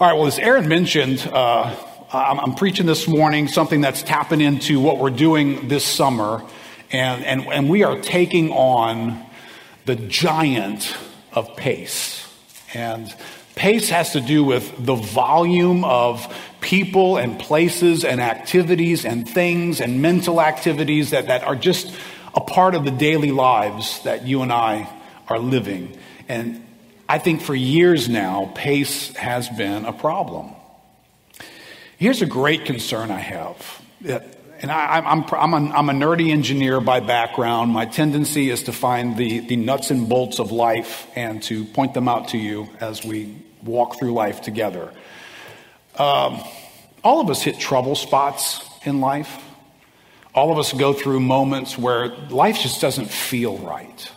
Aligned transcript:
All 0.00 0.06
right, 0.06 0.14
well, 0.14 0.28
as 0.28 0.38
Aaron 0.38 0.66
mentioned, 0.66 1.28
uh, 1.30 1.76
I'm, 2.10 2.40
I'm, 2.40 2.54
preaching 2.54 2.86
this 2.86 3.06
morning 3.06 3.48
something 3.48 3.82
that's 3.82 4.02
tapping 4.02 4.40
into 4.40 4.80
what 4.80 4.96
we're 4.96 5.10
doing 5.10 5.68
this 5.68 5.84
summer, 5.84 6.42
and, 6.90 7.22
and, 7.22 7.42
and 7.52 7.68
we 7.68 7.82
are 7.82 8.00
taking 8.00 8.50
on 8.50 9.22
the 9.84 9.96
giant 9.96 10.96
of 11.34 11.54
pace. 11.54 12.26
And 12.72 13.14
pace 13.56 13.90
has 13.90 14.14
to 14.14 14.22
do 14.22 14.42
with 14.42 14.72
the 14.82 14.94
volume 14.94 15.84
of 15.84 16.34
people 16.62 17.18
and 17.18 17.38
places 17.38 18.02
and 18.02 18.22
activities 18.22 19.04
and 19.04 19.28
things 19.28 19.82
and 19.82 20.00
mental 20.00 20.40
activities 20.40 21.10
that, 21.10 21.26
that 21.26 21.44
are 21.44 21.56
just 21.56 21.94
a 22.34 22.40
part 22.40 22.74
of 22.74 22.86
the 22.86 22.90
daily 22.90 23.32
lives 23.32 24.02
that 24.04 24.26
you 24.26 24.40
and 24.40 24.50
I 24.50 24.88
are 25.28 25.38
living. 25.38 25.94
And 26.26 26.64
I 27.10 27.18
think 27.18 27.40
for 27.42 27.56
years 27.56 28.08
now, 28.08 28.52
pace 28.54 29.12
has 29.16 29.48
been 29.48 29.84
a 29.84 29.92
problem. 29.92 30.50
Here's 31.98 32.22
a 32.22 32.26
great 32.26 32.66
concern 32.66 33.10
I 33.10 33.18
have. 33.18 33.82
And 34.04 34.70
I, 34.70 34.98
am 34.98 35.24
I'm, 35.28 35.54
I'm, 35.54 35.72
I'm 35.72 35.88
a 35.88 35.92
nerdy 35.92 36.30
engineer 36.30 36.80
by 36.80 37.00
background. 37.00 37.72
My 37.72 37.84
tendency 37.84 38.48
is 38.48 38.62
to 38.64 38.72
find 38.72 39.16
the, 39.16 39.40
the 39.40 39.56
nuts 39.56 39.90
and 39.90 40.08
bolts 40.08 40.38
of 40.38 40.52
life 40.52 41.08
and 41.16 41.42
to 41.44 41.64
point 41.64 41.94
them 41.94 42.06
out 42.06 42.28
to 42.28 42.38
you 42.38 42.68
as 42.78 43.04
we 43.04 43.42
walk 43.64 43.98
through 43.98 44.12
life 44.12 44.42
together. 44.42 44.92
Um, 45.98 46.40
all 47.02 47.20
of 47.20 47.28
us 47.28 47.42
hit 47.42 47.58
trouble 47.58 47.96
spots 47.96 48.64
in 48.84 49.00
life. 49.00 49.42
All 50.32 50.52
of 50.52 50.58
us 50.60 50.72
go 50.72 50.92
through 50.92 51.18
moments 51.18 51.76
where 51.76 52.06
life 52.28 52.60
just 52.60 52.80
doesn't 52.80 53.10
feel 53.10 53.58
right, 53.58 54.12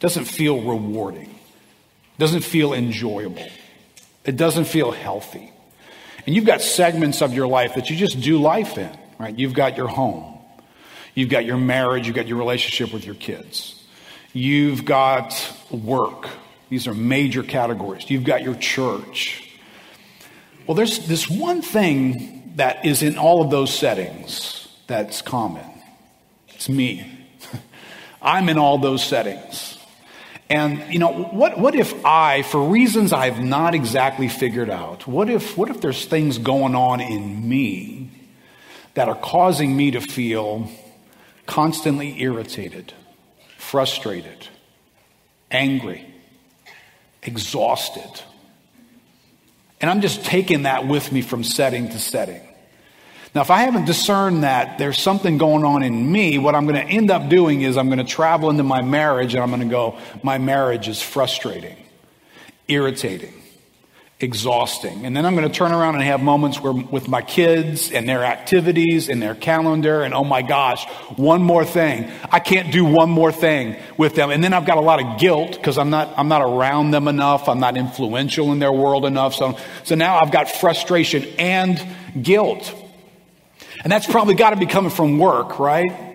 doesn't 0.00 0.24
feel 0.24 0.60
rewarding. 0.60 1.33
Doesn't 2.18 2.42
feel 2.42 2.72
enjoyable. 2.72 3.46
It 4.24 4.36
doesn't 4.36 4.66
feel 4.66 4.90
healthy. 4.90 5.52
And 6.26 6.34
you've 6.34 6.46
got 6.46 6.62
segments 6.62 7.20
of 7.20 7.34
your 7.34 7.46
life 7.46 7.74
that 7.74 7.90
you 7.90 7.96
just 7.96 8.20
do 8.20 8.38
life 8.38 8.78
in, 8.78 8.96
right? 9.18 9.38
You've 9.38 9.54
got 9.54 9.76
your 9.76 9.88
home. 9.88 10.38
You've 11.14 11.28
got 11.28 11.44
your 11.44 11.56
marriage. 11.56 12.06
You've 12.06 12.16
got 12.16 12.26
your 12.26 12.38
relationship 12.38 12.92
with 12.92 13.04
your 13.04 13.14
kids. 13.14 13.82
You've 14.32 14.84
got 14.84 15.34
work. 15.70 16.28
These 16.70 16.86
are 16.86 16.94
major 16.94 17.42
categories. 17.42 18.10
You've 18.10 18.24
got 18.24 18.42
your 18.42 18.54
church. 18.54 19.48
Well, 20.66 20.74
there's 20.74 21.06
this 21.06 21.28
one 21.28 21.60
thing 21.60 22.52
that 22.56 22.86
is 22.86 23.02
in 23.02 23.18
all 23.18 23.42
of 23.42 23.50
those 23.50 23.72
settings 23.72 24.68
that's 24.86 25.20
common. 25.22 25.64
It's 26.48 26.68
me. 26.68 27.28
I'm 28.22 28.48
in 28.48 28.58
all 28.58 28.78
those 28.78 29.04
settings. 29.04 29.73
And, 30.54 30.84
you 30.92 31.00
know, 31.00 31.10
what, 31.10 31.58
what 31.58 31.74
if 31.74 32.06
I, 32.06 32.42
for 32.42 32.68
reasons 32.68 33.12
I've 33.12 33.42
not 33.42 33.74
exactly 33.74 34.28
figured 34.28 34.70
out, 34.70 35.04
what 35.04 35.28
if, 35.28 35.58
what 35.58 35.68
if 35.68 35.80
there's 35.80 36.04
things 36.04 36.38
going 36.38 36.76
on 36.76 37.00
in 37.00 37.48
me 37.48 38.08
that 38.94 39.08
are 39.08 39.16
causing 39.16 39.76
me 39.76 39.90
to 39.90 40.00
feel 40.00 40.70
constantly 41.46 42.22
irritated, 42.22 42.92
frustrated, 43.58 44.46
angry, 45.50 46.06
exhausted? 47.20 48.22
And 49.80 49.90
I'm 49.90 50.02
just 50.02 50.24
taking 50.24 50.62
that 50.62 50.86
with 50.86 51.10
me 51.10 51.20
from 51.20 51.42
setting 51.42 51.88
to 51.88 51.98
setting. 51.98 52.42
Now, 53.34 53.40
if 53.40 53.50
I 53.50 53.62
haven't 53.62 53.86
discerned 53.86 54.44
that 54.44 54.78
there's 54.78 54.98
something 54.98 55.38
going 55.38 55.64
on 55.64 55.82
in 55.82 56.12
me, 56.12 56.38
what 56.38 56.54
I'm 56.54 56.66
going 56.66 56.86
to 56.86 56.92
end 56.92 57.10
up 57.10 57.28
doing 57.28 57.62
is 57.62 57.76
I'm 57.76 57.88
going 57.88 57.98
to 57.98 58.04
travel 58.04 58.48
into 58.48 58.62
my 58.62 58.80
marriage 58.80 59.34
and 59.34 59.42
I'm 59.42 59.50
going 59.50 59.62
to 59.62 59.66
go, 59.66 59.98
my 60.22 60.38
marriage 60.38 60.86
is 60.86 61.02
frustrating, 61.02 61.76
irritating, 62.68 63.34
exhausting. 64.20 65.04
And 65.04 65.16
then 65.16 65.26
I'm 65.26 65.34
going 65.34 65.48
to 65.48 65.52
turn 65.52 65.72
around 65.72 65.96
and 65.96 66.04
have 66.04 66.22
moments 66.22 66.60
where 66.60 66.72
with 66.72 67.08
my 67.08 67.22
kids 67.22 67.90
and 67.90 68.08
their 68.08 68.22
activities 68.22 69.08
and 69.08 69.20
their 69.20 69.34
calendar 69.34 70.04
and 70.04 70.14
oh 70.14 70.22
my 70.22 70.42
gosh, 70.42 70.88
one 71.16 71.42
more 71.42 71.64
thing. 71.64 72.08
I 72.30 72.38
can't 72.38 72.72
do 72.72 72.84
one 72.84 73.10
more 73.10 73.32
thing 73.32 73.74
with 73.98 74.14
them. 74.14 74.30
And 74.30 74.44
then 74.44 74.52
I've 74.52 74.64
got 74.64 74.78
a 74.78 74.80
lot 74.80 75.02
of 75.02 75.18
guilt 75.18 75.56
because 75.56 75.76
I'm 75.76 75.90
not, 75.90 76.14
I'm 76.16 76.28
not 76.28 76.42
around 76.42 76.92
them 76.92 77.08
enough. 77.08 77.48
I'm 77.48 77.58
not 77.58 77.76
influential 77.76 78.52
in 78.52 78.60
their 78.60 78.72
world 78.72 79.04
enough. 79.04 79.34
So, 79.34 79.58
so 79.82 79.96
now 79.96 80.20
I've 80.20 80.30
got 80.30 80.48
frustration 80.48 81.24
and 81.36 81.84
guilt. 82.22 82.72
And 83.84 83.92
that's 83.92 84.06
probably 84.06 84.34
got 84.34 84.50
to 84.50 84.56
be 84.56 84.66
coming 84.66 84.90
from 84.90 85.18
work, 85.18 85.58
right? 85.58 86.14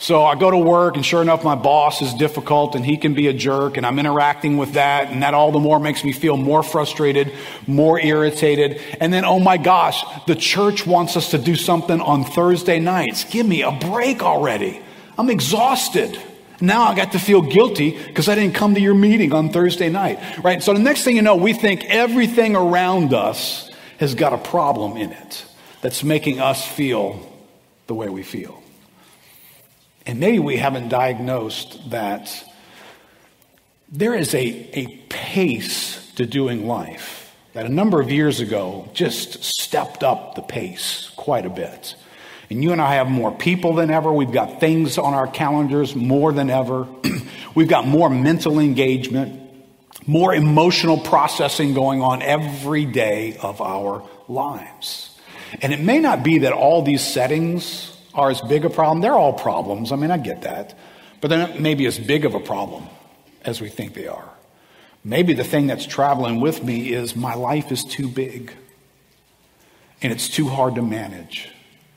So 0.00 0.24
I 0.24 0.36
go 0.36 0.48
to 0.48 0.56
work, 0.56 0.94
and 0.94 1.04
sure 1.04 1.20
enough, 1.20 1.42
my 1.42 1.56
boss 1.56 2.00
is 2.02 2.14
difficult 2.14 2.76
and 2.76 2.86
he 2.86 2.96
can 2.96 3.14
be 3.14 3.26
a 3.26 3.32
jerk, 3.32 3.76
and 3.76 3.84
I'm 3.84 3.98
interacting 3.98 4.56
with 4.56 4.74
that, 4.74 5.10
and 5.10 5.24
that 5.24 5.34
all 5.34 5.50
the 5.50 5.58
more 5.58 5.80
makes 5.80 6.04
me 6.04 6.12
feel 6.12 6.36
more 6.36 6.62
frustrated, 6.62 7.32
more 7.66 7.98
irritated. 7.98 8.80
And 9.00 9.12
then, 9.12 9.24
oh 9.24 9.40
my 9.40 9.56
gosh, 9.56 10.04
the 10.28 10.36
church 10.36 10.86
wants 10.86 11.16
us 11.16 11.32
to 11.32 11.38
do 11.38 11.56
something 11.56 12.00
on 12.00 12.22
Thursday 12.22 12.78
nights. 12.78 13.24
Give 13.24 13.44
me 13.44 13.62
a 13.62 13.72
break 13.72 14.22
already. 14.22 14.80
I'm 15.18 15.30
exhausted. 15.30 16.16
Now 16.60 16.84
I 16.84 16.94
got 16.94 17.10
to 17.12 17.18
feel 17.18 17.42
guilty 17.42 17.98
because 18.06 18.28
I 18.28 18.36
didn't 18.36 18.54
come 18.54 18.74
to 18.76 18.80
your 18.80 18.94
meeting 18.94 19.32
on 19.32 19.50
Thursday 19.50 19.88
night, 19.88 20.20
right? 20.44 20.62
So 20.62 20.72
the 20.72 20.78
next 20.78 21.02
thing 21.02 21.16
you 21.16 21.22
know, 21.22 21.34
we 21.34 21.54
think 21.54 21.84
everything 21.86 22.54
around 22.54 23.12
us 23.12 23.68
has 23.98 24.14
got 24.14 24.32
a 24.32 24.38
problem 24.38 24.96
in 24.96 25.10
it 25.10 25.44
that's 25.80 26.02
making 26.02 26.40
us 26.40 26.66
feel 26.66 27.32
the 27.86 27.94
way 27.94 28.08
we 28.08 28.22
feel. 28.22 28.62
And 30.06 30.20
maybe 30.20 30.38
we 30.38 30.56
haven't 30.56 30.88
diagnosed 30.88 31.90
that 31.90 32.32
there 33.90 34.14
is 34.14 34.34
a, 34.34 34.46
a 34.78 34.86
pace 35.08 36.12
to 36.12 36.26
doing 36.26 36.66
life 36.66 37.34
that 37.52 37.66
a 37.66 37.68
number 37.68 38.00
of 38.00 38.10
years 38.10 38.40
ago 38.40 38.88
just 38.92 39.42
stepped 39.42 40.02
up 40.02 40.34
the 40.34 40.42
pace 40.42 41.10
quite 41.16 41.46
a 41.46 41.50
bit. 41.50 41.94
And 42.50 42.62
you 42.62 42.72
and 42.72 42.80
I 42.80 42.94
have 42.94 43.08
more 43.08 43.32
people 43.32 43.74
than 43.74 43.90
ever. 43.90 44.12
We've 44.12 44.32
got 44.32 44.60
things 44.60 44.96
on 44.96 45.12
our 45.12 45.26
calendars 45.26 45.94
more 45.94 46.32
than 46.32 46.50
ever. 46.50 46.86
We've 47.54 47.68
got 47.68 47.86
more 47.86 48.08
mental 48.08 48.58
engagement, 48.58 49.42
more 50.06 50.34
emotional 50.34 50.98
processing 50.98 51.74
going 51.74 52.00
on 52.00 52.22
every 52.22 52.86
day 52.86 53.36
of 53.42 53.60
our 53.60 54.08
lives. 54.28 55.07
And 55.62 55.72
it 55.72 55.80
may 55.80 55.98
not 55.98 56.22
be 56.22 56.38
that 56.38 56.52
all 56.52 56.82
these 56.82 57.02
settings 57.02 57.96
are 58.14 58.30
as 58.30 58.40
big 58.42 58.64
a 58.64 58.70
problem. 58.70 59.00
They're 59.00 59.12
all 59.12 59.32
problems. 59.32 59.92
I 59.92 59.96
mean, 59.96 60.10
I 60.10 60.18
get 60.18 60.42
that. 60.42 60.76
But 61.20 61.28
they're 61.28 61.38
not 61.38 61.60
maybe 61.60 61.86
as 61.86 61.98
big 61.98 62.24
of 62.24 62.34
a 62.34 62.40
problem 62.40 62.86
as 63.44 63.60
we 63.60 63.68
think 63.68 63.94
they 63.94 64.06
are. 64.06 64.28
Maybe 65.04 65.32
the 65.32 65.44
thing 65.44 65.66
that's 65.66 65.86
traveling 65.86 66.40
with 66.40 66.62
me 66.62 66.92
is 66.92 67.16
my 67.16 67.34
life 67.34 67.72
is 67.72 67.84
too 67.84 68.08
big 68.08 68.52
and 70.02 70.12
it's 70.12 70.28
too 70.28 70.48
hard 70.48 70.74
to 70.76 70.82
manage. 70.82 71.48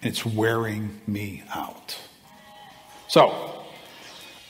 It's 0.02 0.26
wearing 0.26 1.00
me 1.06 1.44
out. 1.54 2.00
So, 3.08 3.51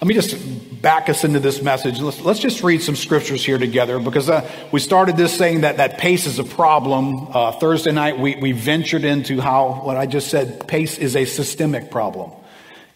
let 0.01 0.07
me 0.07 0.15
just 0.15 0.81
back 0.81 1.09
us 1.09 1.23
into 1.23 1.39
this 1.39 1.61
message. 1.61 1.99
Let's, 1.99 2.21
let's 2.21 2.39
just 2.39 2.63
read 2.63 2.81
some 2.81 2.95
scriptures 2.95 3.45
here 3.45 3.59
together 3.59 3.99
because 3.99 4.31
uh, 4.31 4.49
we 4.71 4.79
started 4.79 5.15
this 5.15 5.37
saying 5.37 5.61
that, 5.61 5.77
that 5.77 5.99
pace 5.99 6.25
is 6.25 6.39
a 6.39 6.43
problem. 6.43 7.27
Uh, 7.31 7.51
Thursday 7.51 7.91
night, 7.91 8.17
we, 8.17 8.35
we 8.35 8.51
ventured 8.51 9.03
into 9.03 9.39
how 9.39 9.83
what 9.83 9.97
I 9.97 10.07
just 10.07 10.29
said 10.29 10.67
pace 10.67 10.97
is 10.97 11.15
a 11.15 11.25
systemic 11.25 11.91
problem. 11.91 12.31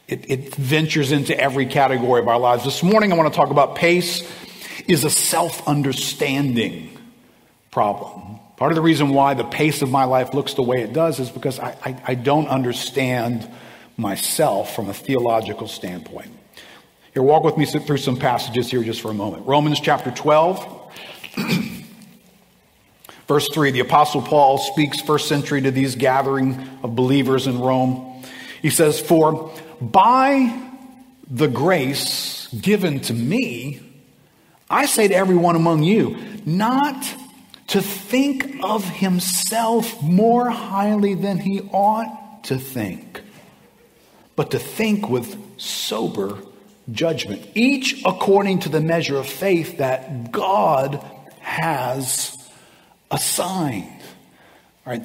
It, 0.07 0.31
it 0.31 0.55
ventures 0.55 1.11
into 1.11 1.39
every 1.39 1.67
category 1.67 2.21
of 2.21 2.27
our 2.27 2.39
lives. 2.39 2.63
This 2.63 2.81
morning, 2.81 3.13
I 3.13 3.17
want 3.17 3.31
to 3.31 3.37
talk 3.37 3.51
about 3.51 3.75
pace 3.75 4.27
is 4.87 5.03
a 5.03 5.11
self 5.11 5.67
understanding 5.67 6.97
problem. 7.69 8.39
Part 8.57 8.71
of 8.71 8.75
the 8.75 8.81
reason 8.81 9.09
why 9.09 9.35
the 9.35 9.43
pace 9.43 9.83
of 9.83 9.91
my 9.91 10.05
life 10.05 10.33
looks 10.33 10.55
the 10.55 10.63
way 10.63 10.81
it 10.81 10.91
does 10.91 11.19
is 11.19 11.29
because 11.29 11.59
I, 11.59 11.77
I, 11.85 12.01
I 12.07 12.15
don't 12.15 12.47
understand 12.47 13.47
myself 13.95 14.75
from 14.75 14.89
a 14.89 14.93
theological 14.93 15.67
standpoint. 15.67 16.34
Here, 17.15 17.23
walk 17.23 17.45
with 17.45 17.57
me 17.57 17.65
through 17.65 17.95
some 17.95 18.17
passages 18.17 18.69
here 18.69 18.83
just 18.83 18.99
for 18.99 19.09
a 19.09 19.13
moment. 19.13 19.47
Romans 19.47 19.79
chapter 19.79 20.11
12, 20.11 20.93
verse 23.29 23.47
3. 23.47 23.71
The 23.71 23.79
Apostle 23.79 24.21
Paul 24.21 24.57
speaks 24.57 24.99
first 24.99 25.29
century 25.29 25.61
to 25.61 25.71
these 25.71 25.95
gathering 25.95 26.67
of 26.83 26.93
believers 26.93 27.47
in 27.47 27.59
Rome. 27.59 28.21
He 28.61 28.69
says, 28.69 28.99
For 28.99 29.49
by 29.79 30.61
the 31.31 31.47
grace 31.47 32.47
given 32.47 32.99
to 32.99 33.13
me, 33.13 33.79
I 34.69 34.85
say 34.85 35.07
to 35.07 35.15
everyone 35.15 35.55
among 35.55 35.83
you, 35.83 36.17
not 36.45 37.01
to 37.67 37.81
think 37.81 38.57
of 38.61 38.83
himself 38.83 40.03
more 40.03 40.49
highly 40.49 41.13
than 41.13 41.37
he 41.37 41.61
ought 41.71 42.43
to 42.43 42.57
think, 42.57 43.21
but 44.35 44.51
to 44.51 44.59
think 44.59 45.09
with 45.09 45.37
sober 45.57 46.41
judgment, 46.91 47.45
each 47.55 48.03
according 48.05 48.59
to 48.59 48.69
the 48.69 48.81
measure 48.81 49.17
of 49.17 49.27
faith 49.27 49.77
that 49.77 50.31
God 50.31 51.03
has 51.39 52.37
assigned. 53.11 54.01
All 54.85 54.93
right. 54.93 55.03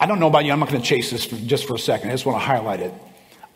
I 0.00 0.06
don't 0.06 0.20
know 0.20 0.28
about 0.28 0.44
you. 0.44 0.52
I'm 0.52 0.60
not 0.60 0.68
going 0.68 0.80
to 0.80 0.86
chase 0.86 1.10
this 1.10 1.24
for, 1.24 1.36
just 1.36 1.66
for 1.66 1.74
a 1.74 1.78
second. 1.78 2.10
I 2.10 2.12
just 2.12 2.24
want 2.24 2.40
to 2.40 2.44
highlight 2.46 2.80
it. 2.80 2.94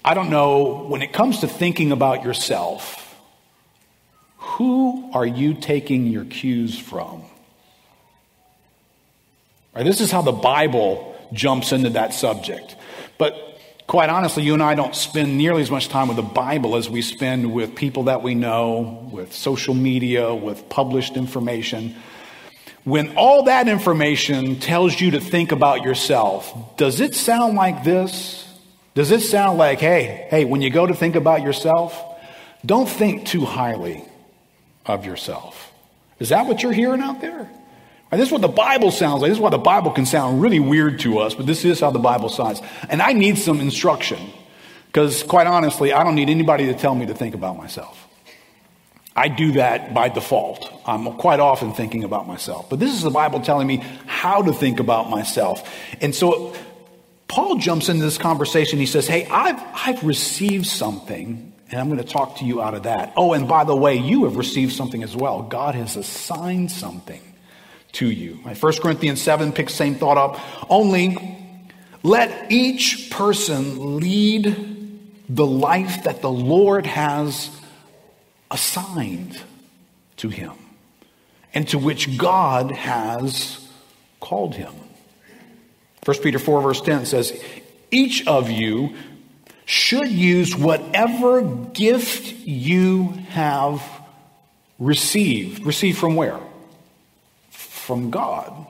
I 0.04 0.14
don't 0.14 0.30
know 0.30 0.84
when 0.88 1.02
it 1.02 1.12
comes 1.12 1.40
to 1.40 1.48
thinking 1.48 1.92
about 1.92 2.24
yourself, 2.24 2.98
who 4.36 5.10
are 5.12 5.26
you 5.26 5.54
taking 5.54 6.08
your 6.08 6.24
cues 6.24 6.76
from? 6.76 7.22
Right? 9.74 9.84
This 9.84 10.00
is 10.00 10.10
how 10.10 10.22
the 10.22 10.32
Bible 10.32 11.16
jumps 11.32 11.72
into 11.72 11.90
that 11.90 12.12
subject. 12.12 12.76
But 13.18 13.51
quite 13.86 14.08
honestly, 14.08 14.42
you 14.42 14.54
and 14.54 14.62
I 14.62 14.74
don't 14.74 14.94
spend 14.94 15.36
nearly 15.36 15.62
as 15.62 15.70
much 15.70 15.88
time 15.88 16.08
with 16.08 16.16
the 16.16 16.22
Bible 16.22 16.76
as 16.76 16.88
we 16.88 17.02
spend 17.02 17.52
with 17.52 17.74
people 17.74 18.04
that 18.04 18.22
we 18.22 18.34
know, 18.34 19.08
with 19.12 19.32
social 19.32 19.74
media, 19.74 20.34
with 20.34 20.68
published 20.68 21.16
information. 21.16 21.94
When 22.84 23.16
all 23.16 23.44
that 23.44 23.68
information 23.68 24.58
tells 24.58 25.00
you 25.00 25.12
to 25.12 25.20
think 25.20 25.52
about 25.52 25.82
yourself, 25.82 26.76
does 26.76 27.00
it 27.00 27.14
sound 27.14 27.54
like 27.54 27.84
this? 27.84 28.48
Does 28.94 29.10
it 29.10 29.20
sound 29.20 29.58
like, 29.58 29.78
hey, 29.78 30.26
hey, 30.30 30.44
when 30.44 30.62
you 30.62 30.70
go 30.70 30.86
to 30.86 30.94
think 30.94 31.14
about 31.14 31.42
yourself, 31.42 31.98
don't 32.64 32.88
think 32.88 33.26
too 33.26 33.44
highly 33.44 34.04
of 34.84 35.06
yourself? 35.06 35.72
Is 36.18 36.28
that 36.30 36.46
what 36.46 36.62
you're 36.62 36.72
hearing 36.72 37.00
out 37.00 37.20
there? 37.20 37.50
And 38.12 38.20
this 38.20 38.28
is 38.28 38.32
what 38.32 38.42
the 38.42 38.48
Bible 38.48 38.90
sounds 38.90 39.22
like. 39.22 39.30
This 39.30 39.38
is 39.38 39.42
why 39.42 39.48
the 39.48 39.56
Bible 39.56 39.90
can 39.90 40.04
sound 40.04 40.42
really 40.42 40.60
weird 40.60 41.00
to 41.00 41.18
us, 41.20 41.34
but 41.34 41.46
this 41.46 41.64
is 41.64 41.80
how 41.80 41.90
the 41.90 41.98
Bible 41.98 42.28
sounds. 42.28 42.60
And 42.90 43.00
I 43.00 43.14
need 43.14 43.38
some 43.38 43.58
instruction 43.58 44.18
because, 44.86 45.22
quite 45.22 45.46
honestly, 45.46 45.94
I 45.94 46.04
don't 46.04 46.14
need 46.14 46.28
anybody 46.28 46.66
to 46.66 46.74
tell 46.74 46.94
me 46.94 47.06
to 47.06 47.14
think 47.14 47.34
about 47.34 47.56
myself. 47.56 48.06
I 49.16 49.28
do 49.28 49.52
that 49.52 49.94
by 49.94 50.10
default. 50.10 50.70
I'm 50.84 51.14
quite 51.14 51.40
often 51.40 51.72
thinking 51.72 52.04
about 52.04 52.26
myself. 52.28 52.68
But 52.68 52.80
this 52.80 52.92
is 52.92 53.00
the 53.00 53.10
Bible 53.10 53.40
telling 53.40 53.66
me 53.66 53.78
how 54.06 54.42
to 54.42 54.52
think 54.52 54.78
about 54.78 55.08
myself. 55.08 55.74
And 56.02 56.14
so 56.14 56.54
Paul 57.28 57.56
jumps 57.56 57.88
into 57.88 58.04
this 58.04 58.18
conversation. 58.18 58.78
He 58.78 58.86
says, 58.86 59.08
Hey, 59.08 59.26
I've, 59.26 59.60
I've 59.72 60.04
received 60.04 60.66
something, 60.66 61.54
and 61.70 61.80
I'm 61.80 61.88
going 61.88 61.98
to 61.98 62.04
talk 62.04 62.36
to 62.38 62.44
you 62.44 62.60
out 62.60 62.74
of 62.74 62.82
that. 62.82 63.14
Oh, 63.16 63.32
and 63.32 63.48
by 63.48 63.64
the 63.64 63.76
way, 63.76 63.96
you 63.96 64.24
have 64.24 64.36
received 64.36 64.74
something 64.74 65.02
as 65.02 65.16
well. 65.16 65.40
God 65.42 65.74
has 65.74 65.96
assigned 65.96 66.70
something 66.70 67.22
to 67.92 68.10
you. 68.10 68.40
Right? 68.44 68.60
1 68.60 68.72
Corinthians 68.80 69.20
7 69.20 69.52
picks 69.52 69.74
same 69.74 69.94
thought 69.94 70.18
up. 70.18 70.40
Only 70.70 71.16
let 72.02 72.50
each 72.50 73.10
person 73.10 73.98
lead 73.98 75.00
the 75.28 75.46
life 75.46 76.04
that 76.04 76.20
the 76.20 76.30
Lord 76.30 76.86
has 76.86 77.50
assigned 78.50 79.40
to 80.16 80.28
him 80.28 80.52
and 81.54 81.68
to 81.68 81.78
which 81.78 82.18
God 82.18 82.70
has 82.70 83.66
called 84.20 84.54
him. 84.54 84.72
1 86.04 86.18
Peter 86.18 86.38
4, 86.38 86.60
verse 86.62 86.80
10 86.80 87.06
says, 87.06 87.40
Each 87.90 88.26
of 88.26 88.50
you 88.50 88.94
should 89.64 90.08
use 90.08 90.56
whatever 90.56 91.42
gift 91.42 92.32
you 92.46 93.08
have 93.30 93.82
received. 94.78 95.64
Received 95.64 95.98
from 95.98 96.16
where? 96.16 96.40
From 97.82 98.10
God, 98.10 98.66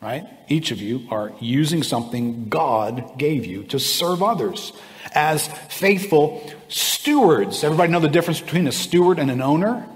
right? 0.00 0.26
Each 0.48 0.70
of 0.70 0.80
you 0.80 1.06
are 1.10 1.32
using 1.40 1.82
something 1.82 2.48
God 2.48 3.18
gave 3.18 3.44
you 3.46 3.64
to 3.64 3.78
serve 3.78 4.22
others 4.22 4.72
as 5.14 5.46
faithful 5.68 6.50
stewards. 6.68 7.64
Everybody 7.64 7.92
know 7.92 8.00
the 8.00 8.08
difference 8.08 8.40
between 8.40 8.66
a 8.66 8.72
steward 8.72 9.18
and 9.18 9.30
an 9.30 9.42
owner? 9.42 9.86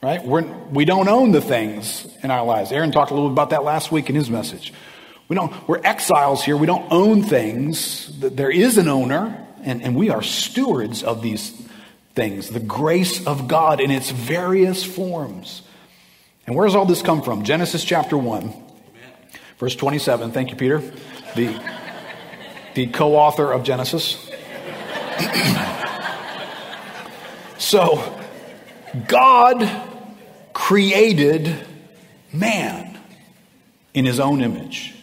Right? 0.00 0.24
We're, 0.24 0.42
we 0.42 0.84
don't 0.84 1.08
own 1.08 1.32
the 1.32 1.40
things 1.40 2.06
in 2.22 2.30
our 2.30 2.44
lives. 2.44 2.70
Aaron 2.70 2.92
talked 2.92 3.10
a 3.10 3.14
little 3.14 3.30
bit 3.30 3.34
about 3.34 3.50
that 3.50 3.64
last 3.64 3.90
week 3.90 4.08
in 4.08 4.14
his 4.14 4.30
message. 4.30 4.72
We 5.28 5.34
don't, 5.34 5.52
we're 5.68 5.80
exiles 5.82 6.44
here. 6.44 6.56
We 6.56 6.66
don't 6.66 6.90
own 6.92 7.22
things. 7.24 8.08
There 8.20 8.50
is 8.50 8.78
an 8.78 8.88
owner, 8.88 9.46
and, 9.62 9.82
and 9.82 9.96
we 9.96 10.10
are 10.10 10.22
stewards 10.22 11.02
of 11.02 11.20
these 11.20 11.50
things. 12.14 12.48
The 12.48 12.60
grace 12.60 13.26
of 13.26 13.48
God 13.48 13.80
in 13.80 13.90
its 13.90 14.10
various 14.10 14.84
forms. 14.84 15.62
And 16.48 16.56
where 16.56 16.66
does 16.66 16.74
all 16.74 16.86
this 16.86 17.02
come 17.02 17.20
from? 17.20 17.44
Genesis 17.44 17.84
chapter 17.84 18.16
1, 18.16 18.42
Amen. 18.42 18.54
verse 19.58 19.76
27. 19.76 20.32
Thank 20.32 20.48
you, 20.48 20.56
Peter, 20.56 20.78
the, 21.36 21.62
the 22.74 22.86
co 22.86 23.16
author 23.16 23.52
of 23.52 23.64
Genesis. 23.64 24.14
so, 27.58 28.18
God 29.08 29.70
created 30.54 31.54
man 32.32 32.98
in 33.92 34.06
his 34.06 34.18
own 34.18 34.40
image. 34.40 34.94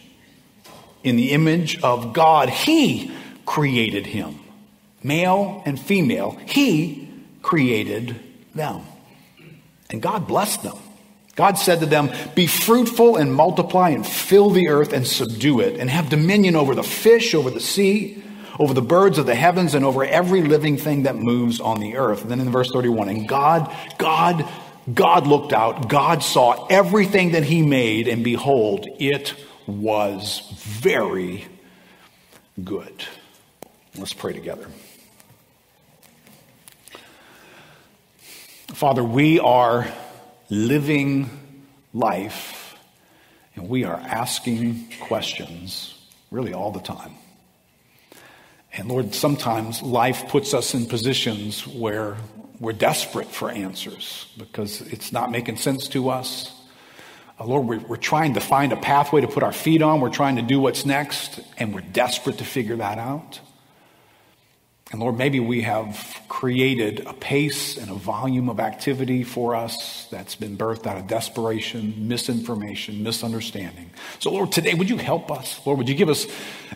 In 1.04 1.14
the 1.14 1.30
image 1.30 1.80
of 1.80 2.12
God, 2.12 2.48
he 2.48 3.12
created 3.44 4.04
him. 4.04 4.40
Male 5.00 5.62
and 5.64 5.78
female, 5.78 6.36
he 6.44 7.08
created 7.40 8.16
them. 8.52 8.82
And 9.88 10.02
God 10.02 10.26
blessed 10.26 10.64
them. 10.64 10.76
God 11.36 11.58
said 11.58 11.80
to 11.80 11.86
them, 11.86 12.10
Be 12.34 12.46
fruitful 12.46 13.16
and 13.16 13.32
multiply 13.32 13.90
and 13.90 14.06
fill 14.06 14.50
the 14.50 14.68
earth 14.68 14.92
and 14.94 15.06
subdue 15.06 15.60
it, 15.60 15.78
and 15.78 15.88
have 15.90 16.08
dominion 16.08 16.56
over 16.56 16.74
the 16.74 16.82
fish, 16.82 17.34
over 17.34 17.50
the 17.50 17.60
sea, 17.60 18.22
over 18.58 18.72
the 18.72 18.82
birds 18.82 19.18
of 19.18 19.26
the 19.26 19.34
heavens, 19.34 19.74
and 19.74 19.84
over 19.84 20.02
every 20.02 20.42
living 20.42 20.78
thing 20.78 21.02
that 21.02 21.14
moves 21.14 21.60
on 21.60 21.78
the 21.78 21.98
earth. 21.98 22.22
And 22.22 22.30
then 22.30 22.40
in 22.40 22.50
verse 22.50 22.70
31, 22.72 23.10
and 23.10 23.28
God, 23.28 23.70
God, 23.98 24.48
God 24.92 25.26
looked 25.26 25.52
out, 25.52 25.90
God 25.90 26.22
saw 26.22 26.66
everything 26.68 27.32
that 27.32 27.44
He 27.44 27.60
made, 27.60 28.08
and 28.08 28.24
behold, 28.24 28.86
it 28.98 29.34
was 29.66 30.40
very 30.54 31.46
good. 32.64 33.04
Let's 33.98 34.14
pray 34.14 34.32
together. 34.32 34.68
Father, 38.68 39.04
we 39.04 39.38
are 39.38 39.86
living 40.48 41.30
life, 41.92 42.76
and 43.54 43.68
we 43.68 43.84
are 43.84 43.96
asking 43.96 44.88
questions 45.00 45.94
really 46.30 46.52
all 46.52 46.70
the 46.70 46.80
time. 46.80 47.12
And 48.72 48.88
Lord, 48.88 49.14
sometimes 49.14 49.82
life 49.82 50.28
puts 50.28 50.52
us 50.52 50.74
in 50.74 50.86
positions 50.86 51.66
where 51.66 52.16
we're 52.60 52.72
desperate 52.72 53.28
for 53.28 53.50
answers 53.50 54.26
because 54.36 54.80
it's 54.82 55.12
not 55.12 55.30
making 55.30 55.56
sense 55.56 55.88
to 55.88 56.10
us. 56.10 56.52
Uh, 57.38 57.44
Lord, 57.44 57.66
we're, 57.66 57.78
we're 57.80 57.96
trying 57.96 58.34
to 58.34 58.40
find 58.40 58.72
a 58.72 58.76
pathway 58.76 59.20
to 59.22 59.28
put 59.28 59.42
our 59.42 59.52
feet 59.52 59.82
on. 59.82 60.00
We're 60.00 60.10
trying 60.10 60.36
to 60.36 60.42
do 60.42 60.60
what's 60.60 60.86
next, 60.86 61.40
and 61.58 61.74
we're 61.74 61.80
desperate 61.80 62.38
to 62.38 62.44
figure 62.44 62.76
that 62.76 62.98
out. 62.98 63.40
And 64.92 65.00
Lord, 65.00 65.18
maybe 65.18 65.40
we 65.40 65.62
have 65.62 66.16
created 66.28 67.00
a 67.06 67.12
pace 67.12 67.76
and 67.76 67.90
a 67.90 67.94
volume 67.94 68.48
of 68.48 68.60
activity 68.60 69.24
for 69.24 69.56
us 69.56 70.06
that's 70.12 70.36
been 70.36 70.56
birthed 70.56 70.86
out 70.86 70.96
of 70.96 71.08
desperation, 71.08 72.06
misinformation, 72.06 73.02
misunderstanding. 73.02 73.90
So 74.20 74.30
Lord, 74.30 74.52
today 74.52 74.74
would 74.74 74.88
you 74.88 74.96
help 74.96 75.32
us? 75.32 75.60
Lord, 75.66 75.78
would 75.78 75.88
you 75.88 75.96
give 75.96 76.08
us 76.08 76.26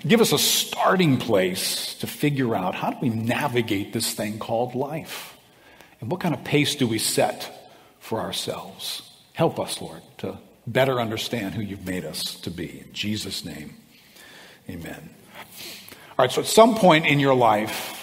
give 0.07 0.21
us 0.21 0.33
a 0.33 0.39
starting 0.39 1.19
place 1.19 1.95
to 2.01 2.09
figure 2.09 2.55
out 2.57 2.75
how 2.75 2.91
do 2.91 2.97
we 3.01 3.11
navigate 3.11 3.93
this 3.93 4.13
thing 4.13 4.41
called 4.41 4.75
life? 4.75 5.37
And 6.01 6.11
what 6.11 6.21
kind 6.21 6.35
of 6.35 6.43
pace 6.43 6.75
do 6.75 6.89
we 6.89 6.99
set 6.99 7.71
for 8.01 8.21
ourselves? 8.21 9.03
Help 9.35 9.61
us, 9.61 9.81
Lord, 9.81 10.03
to 10.19 10.39
better 10.67 11.01
understand 11.01 11.55
who 11.55 11.63
you've 11.63 11.87
made 11.87 12.05
us 12.05 12.35
to 12.41 12.51
be. 12.51 12.81
In 12.81 12.93
Jesus' 12.93 13.45
name. 13.45 13.77
Amen. 14.69 15.11
All 16.19 16.25
right, 16.25 16.33
so 16.33 16.41
at 16.41 16.47
some 16.47 16.75
point 16.75 17.07
in 17.07 17.21
your 17.21 17.35
life, 17.35 18.00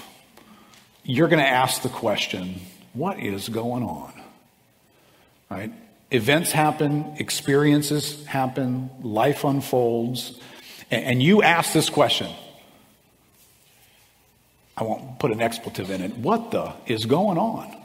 you're 1.07 1.29
going 1.29 1.41
to 1.41 1.49
ask 1.49 1.81
the 1.81 1.89
question 1.89 2.59
what 2.93 3.19
is 3.19 3.47
going 3.49 3.83
on? 3.83 4.13
Right? 5.49 5.71
Events 6.11 6.51
happen, 6.51 7.15
experiences 7.17 8.25
happen, 8.25 8.89
life 9.01 9.43
unfolds, 9.43 10.39
and 10.91 11.21
you 11.21 11.41
ask 11.41 11.73
this 11.73 11.89
question. 11.89 12.29
I 14.75 14.83
won't 14.83 15.19
put 15.19 15.31
an 15.31 15.41
expletive 15.41 15.89
in 15.89 16.01
it. 16.01 16.17
What 16.17 16.51
the 16.51 16.73
is 16.85 17.05
going 17.05 17.37
on? 17.37 17.75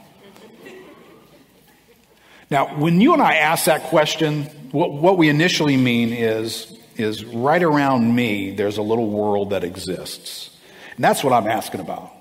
Now, 2.49 2.77
when 2.77 3.01
you 3.01 3.13
and 3.13 3.21
I 3.21 3.35
ask 3.35 3.65
that 3.65 3.83
question, 3.83 4.43
what, 4.71 4.91
what 4.91 5.17
we 5.17 5.29
initially 5.29 5.77
mean 5.77 6.13
is, 6.13 6.77
is 6.97 7.25
right 7.25 7.63
around 7.63 8.15
me, 8.15 8.51
there's 8.51 8.77
a 8.77 8.81
little 8.81 9.09
world 9.09 9.51
that 9.51 9.63
exists. 9.63 10.49
And 10.95 11.03
that's 11.03 11.23
what 11.23 11.33
I'm 11.33 11.47
asking 11.47 11.81
about. 11.81 12.11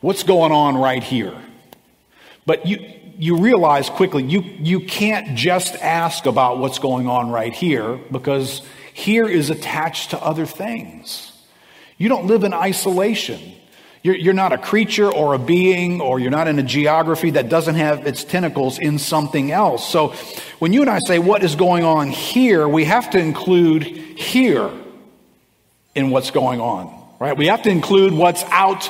What's 0.00 0.22
going 0.22 0.52
on 0.52 0.76
right 0.76 1.02
here? 1.02 1.36
But 2.46 2.66
you, 2.66 2.78
you 3.18 3.36
realize 3.36 3.90
quickly 3.90 4.22
you, 4.24 4.40
you 4.40 4.80
can't 4.80 5.36
just 5.36 5.74
ask 5.76 6.24
about 6.26 6.58
what's 6.58 6.78
going 6.78 7.06
on 7.06 7.30
right 7.30 7.52
here 7.52 7.96
because 8.10 8.62
here 8.94 9.28
is 9.28 9.50
attached 9.50 10.10
to 10.10 10.22
other 10.22 10.46
things. 10.46 11.32
You 11.98 12.08
don't 12.08 12.26
live 12.26 12.44
in 12.44 12.54
isolation. 12.54 13.40
You're, 14.02 14.16
you're 14.16 14.34
not 14.34 14.54
a 14.54 14.58
creature 14.58 15.12
or 15.12 15.34
a 15.34 15.38
being, 15.38 16.00
or 16.00 16.18
you're 16.18 16.30
not 16.30 16.48
in 16.48 16.58
a 16.58 16.62
geography 16.62 17.32
that 17.32 17.50
doesn't 17.50 17.74
have 17.74 18.06
its 18.06 18.24
tentacles 18.24 18.78
in 18.78 18.98
something 18.98 19.52
else. 19.52 19.86
So 19.86 20.14
when 20.58 20.72
you 20.72 20.80
and 20.80 20.88
I 20.88 21.00
say 21.00 21.18
what 21.18 21.44
is 21.44 21.54
going 21.56 21.84
on 21.84 22.08
here, 22.08 22.66
we 22.66 22.84
have 22.84 23.10
to 23.10 23.18
include 23.18 23.82
here 23.82 24.70
in 25.94 26.08
what's 26.08 26.30
going 26.30 26.62
on, 26.62 26.90
right? 27.18 27.36
We 27.36 27.48
have 27.48 27.62
to 27.64 27.70
include 27.70 28.14
what's 28.14 28.42
out 28.44 28.88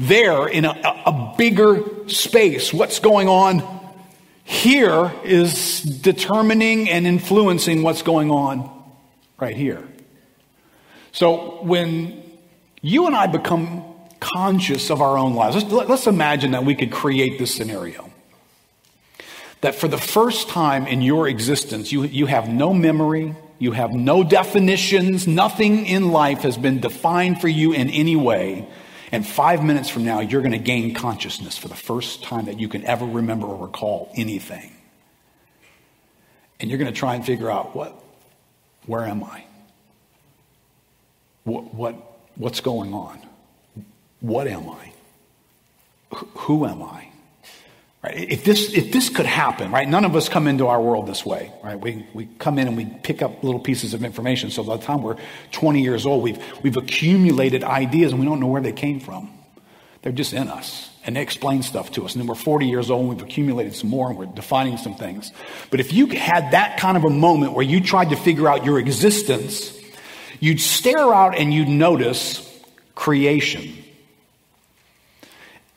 there 0.00 0.48
in 0.48 0.64
a, 0.64 0.70
a 0.70 1.34
bigger 1.36 1.84
space. 2.08 2.72
What's 2.72 3.00
going 3.00 3.28
on 3.28 3.62
here 4.44 5.12
is 5.24 5.82
determining 5.82 6.88
and 6.88 7.06
influencing 7.06 7.82
what's 7.82 8.00
going 8.00 8.30
on 8.30 8.68
right 9.38 9.54
here. 9.54 9.86
So 11.12 11.62
when 11.62 12.22
you 12.80 13.06
and 13.06 13.14
I 13.14 13.26
become 13.26 13.84
conscious 14.20 14.90
of 14.90 15.02
our 15.02 15.18
own 15.18 15.34
lives, 15.34 15.56
let's, 15.56 15.88
let's 15.88 16.06
imagine 16.06 16.52
that 16.52 16.64
we 16.64 16.74
could 16.74 16.90
create 16.90 17.38
this 17.38 17.54
scenario. 17.54 18.10
That 19.60 19.74
for 19.74 19.86
the 19.86 19.98
first 19.98 20.48
time 20.48 20.86
in 20.86 21.02
your 21.02 21.28
existence, 21.28 21.92
you, 21.92 22.04
you 22.04 22.24
have 22.24 22.48
no 22.48 22.72
memory, 22.72 23.36
you 23.58 23.72
have 23.72 23.92
no 23.92 24.24
definitions, 24.24 25.26
nothing 25.26 25.84
in 25.84 26.10
life 26.10 26.38
has 26.40 26.56
been 26.56 26.80
defined 26.80 27.42
for 27.42 27.48
you 27.48 27.74
in 27.74 27.90
any 27.90 28.16
way. 28.16 28.66
And 29.12 29.26
five 29.26 29.64
minutes 29.64 29.88
from 29.88 30.04
now, 30.04 30.20
you're 30.20 30.42
going 30.42 30.52
to 30.52 30.58
gain 30.58 30.94
consciousness 30.94 31.58
for 31.58 31.68
the 31.68 31.74
first 31.74 32.22
time 32.22 32.44
that 32.46 32.60
you 32.60 32.68
can 32.68 32.84
ever 32.84 33.04
remember 33.04 33.46
or 33.46 33.66
recall 33.66 34.12
anything. 34.14 34.72
And 36.60 36.70
you're 36.70 36.78
going 36.78 36.92
to 36.92 36.98
try 36.98 37.14
and 37.14 37.24
figure 37.24 37.50
out 37.50 37.74
what, 37.74 37.92
where 38.86 39.04
am 39.04 39.24
I? 39.24 39.44
What, 41.44 41.74
what, 41.74 41.94
what's 42.36 42.60
going 42.60 42.94
on? 42.94 43.20
What 44.20 44.46
am 44.46 44.68
I? 44.68 44.92
Who 46.12 46.66
am 46.66 46.82
I? 46.82 47.09
Right? 48.02 48.30
If 48.30 48.44
this, 48.44 48.72
if 48.72 48.92
this 48.92 49.10
could 49.10 49.26
happen, 49.26 49.70
right? 49.70 49.86
None 49.86 50.06
of 50.06 50.16
us 50.16 50.28
come 50.28 50.46
into 50.46 50.68
our 50.68 50.80
world 50.80 51.06
this 51.06 51.24
way, 51.24 51.52
right? 51.62 51.78
We, 51.78 52.06
we 52.14 52.26
come 52.38 52.58
in 52.58 52.66
and 52.66 52.76
we 52.76 52.86
pick 52.86 53.20
up 53.20 53.44
little 53.44 53.60
pieces 53.60 53.92
of 53.92 54.04
information. 54.04 54.50
So 54.50 54.64
by 54.64 54.78
the 54.78 54.82
time 54.82 55.02
we're 55.02 55.18
20 55.52 55.82
years 55.82 56.06
old, 56.06 56.22
we've, 56.22 56.42
we've 56.62 56.78
accumulated 56.78 57.62
ideas 57.62 58.12
and 58.12 58.20
we 58.20 58.26
don't 58.26 58.40
know 58.40 58.46
where 58.46 58.62
they 58.62 58.72
came 58.72 59.00
from. 59.00 59.30
They're 60.00 60.12
just 60.12 60.32
in 60.32 60.48
us 60.48 60.88
and 61.04 61.14
they 61.14 61.20
explain 61.20 61.62
stuff 61.62 61.92
to 61.92 62.06
us. 62.06 62.14
And 62.14 62.22
then 62.22 62.26
we're 62.26 62.36
40 62.36 62.66
years 62.66 62.90
old 62.90 63.00
and 63.02 63.10
we've 63.10 63.22
accumulated 63.22 63.74
some 63.74 63.90
more 63.90 64.08
and 64.08 64.18
we're 64.18 64.26
defining 64.26 64.78
some 64.78 64.94
things. 64.94 65.30
But 65.70 65.80
if 65.80 65.92
you 65.92 66.06
had 66.06 66.52
that 66.52 66.78
kind 66.78 66.96
of 66.96 67.04
a 67.04 67.10
moment 67.10 67.52
where 67.52 67.64
you 67.64 67.82
tried 67.82 68.10
to 68.10 68.16
figure 68.16 68.48
out 68.48 68.64
your 68.64 68.78
existence, 68.78 69.78
you'd 70.40 70.60
stare 70.60 71.12
out 71.12 71.36
and 71.36 71.52
you'd 71.52 71.68
notice 71.68 72.46
creation. 72.94 73.79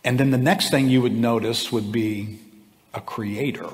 And 0.03 0.19
then 0.19 0.31
the 0.31 0.37
next 0.37 0.69
thing 0.69 0.89
you 0.89 1.01
would 1.01 1.15
notice 1.15 1.71
would 1.71 1.91
be 1.91 2.39
a 2.93 3.01
creator. 3.01 3.69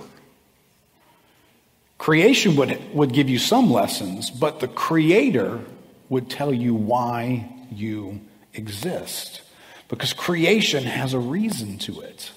Creation 1.97 2.55
would, 2.55 2.93
would 2.93 3.13
give 3.13 3.29
you 3.29 3.39
some 3.39 3.71
lessons, 3.71 4.29
but 4.29 4.59
the 4.59 4.67
creator 4.67 5.59
would 6.07 6.29
tell 6.29 6.53
you 6.53 6.73
why 6.73 7.49
you 7.71 8.21
exist. 8.53 9.41
Because 9.89 10.13
creation 10.13 10.83
has 10.83 11.13
a 11.13 11.19
reason 11.19 11.77
to 11.79 12.01
it. 12.01 12.31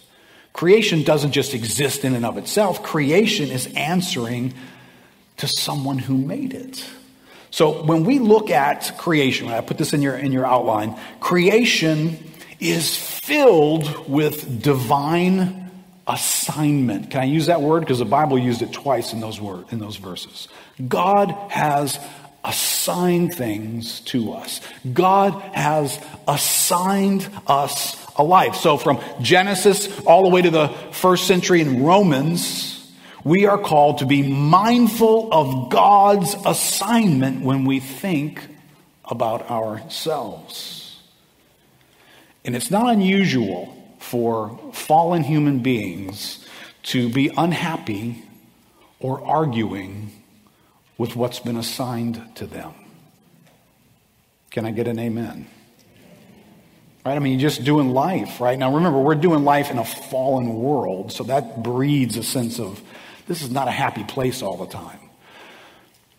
Creation 0.53 1.03
doesn't 1.03 1.33
just 1.33 1.55
exist 1.55 2.05
in 2.05 2.15
and 2.15 2.27
of 2.27 2.37
itself, 2.37 2.83
creation 2.83 3.51
is 3.51 3.67
answering 3.75 4.53
to 5.39 5.49
someone 5.49 5.99
who 5.99 6.17
made 6.17 6.53
it. 6.53 6.85
So 7.51 7.83
when 7.83 8.05
we 8.05 8.19
look 8.19 8.51
at 8.51 8.97
creation, 8.99 9.49
I 9.49 9.61
put 9.61 9.79
this 9.79 9.93
in 9.93 10.03
your, 10.03 10.17
in 10.17 10.33
your 10.33 10.47
outline, 10.47 10.99
creation 11.21 12.19
is 12.63 12.97
filled 12.97 14.09
with 14.09 14.63
divine 14.63 15.71
assignment. 16.07 17.11
Can 17.11 17.21
I 17.21 17.25
use 17.25 17.47
that 17.47 17.61
word? 17.61 17.81
Because 17.81 17.99
the 17.99 18.05
Bible 18.05 18.39
used 18.39 18.63
it 18.63 18.73
twice 18.73 19.13
in 19.13 19.21
those, 19.21 19.41
word, 19.41 19.67
in 19.71 19.79
those 19.79 19.97
verses. 19.97 20.49
God 20.89 21.31
has 21.51 21.99
assigned 22.45 23.35
things 23.35 24.01
to 24.01 24.33
us. 24.33 24.61
God 24.93 25.33
has 25.55 25.99
assigned 26.27 27.29
us 27.47 27.97
a 28.17 28.23
life. 28.23 28.57
So 28.57 28.77
from 28.77 29.01
Genesis 29.21 30.05
all 30.05 30.25
the 30.25 30.29
way 30.29 30.43
to 30.43 30.51
the 30.51 30.69
first 30.91 31.27
century 31.27 31.61
in 31.61 31.85
Romans, 31.85 32.93
we 33.25 33.47
are 33.47 33.59
called 33.59 33.99
to 33.99 34.07
be 34.07 34.23
mindful 34.23 35.33
of 35.33 35.71
God's 35.71 36.35
assignment 36.45 37.45
when 37.45 37.65
we 37.65 37.79
think 37.79 38.45
about 39.05 39.49
ourselves. 39.51 40.82
And 42.45 42.57
it's 42.57 42.71
not 42.71 42.93
unusual 42.93 43.77
for 43.99 44.59
fallen 44.73 45.23
human 45.23 45.61
beings 45.61 46.45
to 46.85 47.09
be 47.09 47.31
unhappy 47.37 48.23
or 48.99 49.25
arguing 49.25 50.11
with 50.99 51.17
what's 51.17 51.41
been 51.41 51.57
assigned 51.57 52.21
to 52.37 52.47
them. 52.47 52.73
Can 54.51 54.67
I 54.67 54.71
get 54.71 54.89
an 54.89 54.99
amen? 54.99 55.47
Right? 57.05 57.17
I 57.17 57.19
mean, 57.19 57.39
just 57.41 57.65
doing 57.65 57.91
life, 57.91 58.41
right? 58.41 58.59
Now 58.59 58.75
remember, 58.75 59.01
we're 59.01 59.15
doing 59.15 59.45
life 59.45 59.71
in 59.71 59.79
a 59.79 59.85
fallen 59.85 60.55
world, 60.55 61.13
so 61.13 61.25
that 61.25 61.63
breeds 61.63 62.17
a 62.17 62.23
sense 62.23 62.61
of 62.61 62.81
this 63.27 63.43
is 63.43 63.51
not 63.51 63.67
a 63.67 63.73
happy 63.73 64.05
place 64.05 64.43
all 64.43 64.57
the 64.57 64.67
time. 64.67 64.99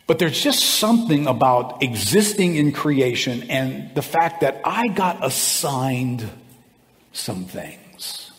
But 0.05 0.19
there's 0.19 0.39
just 0.39 0.61
something 0.61 1.27
about 1.27 1.81
existing 1.81 2.55
in 2.55 2.73
creation 2.73 3.49
and 3.49 3.93
the 3.95 4.01
fact 4.01 4.41
that 4.41 4.61
I 4.65 4.87
got 4.89 5.25
assigned 5.25 6.29
some 7.13 7.45
things. 7.45 8.31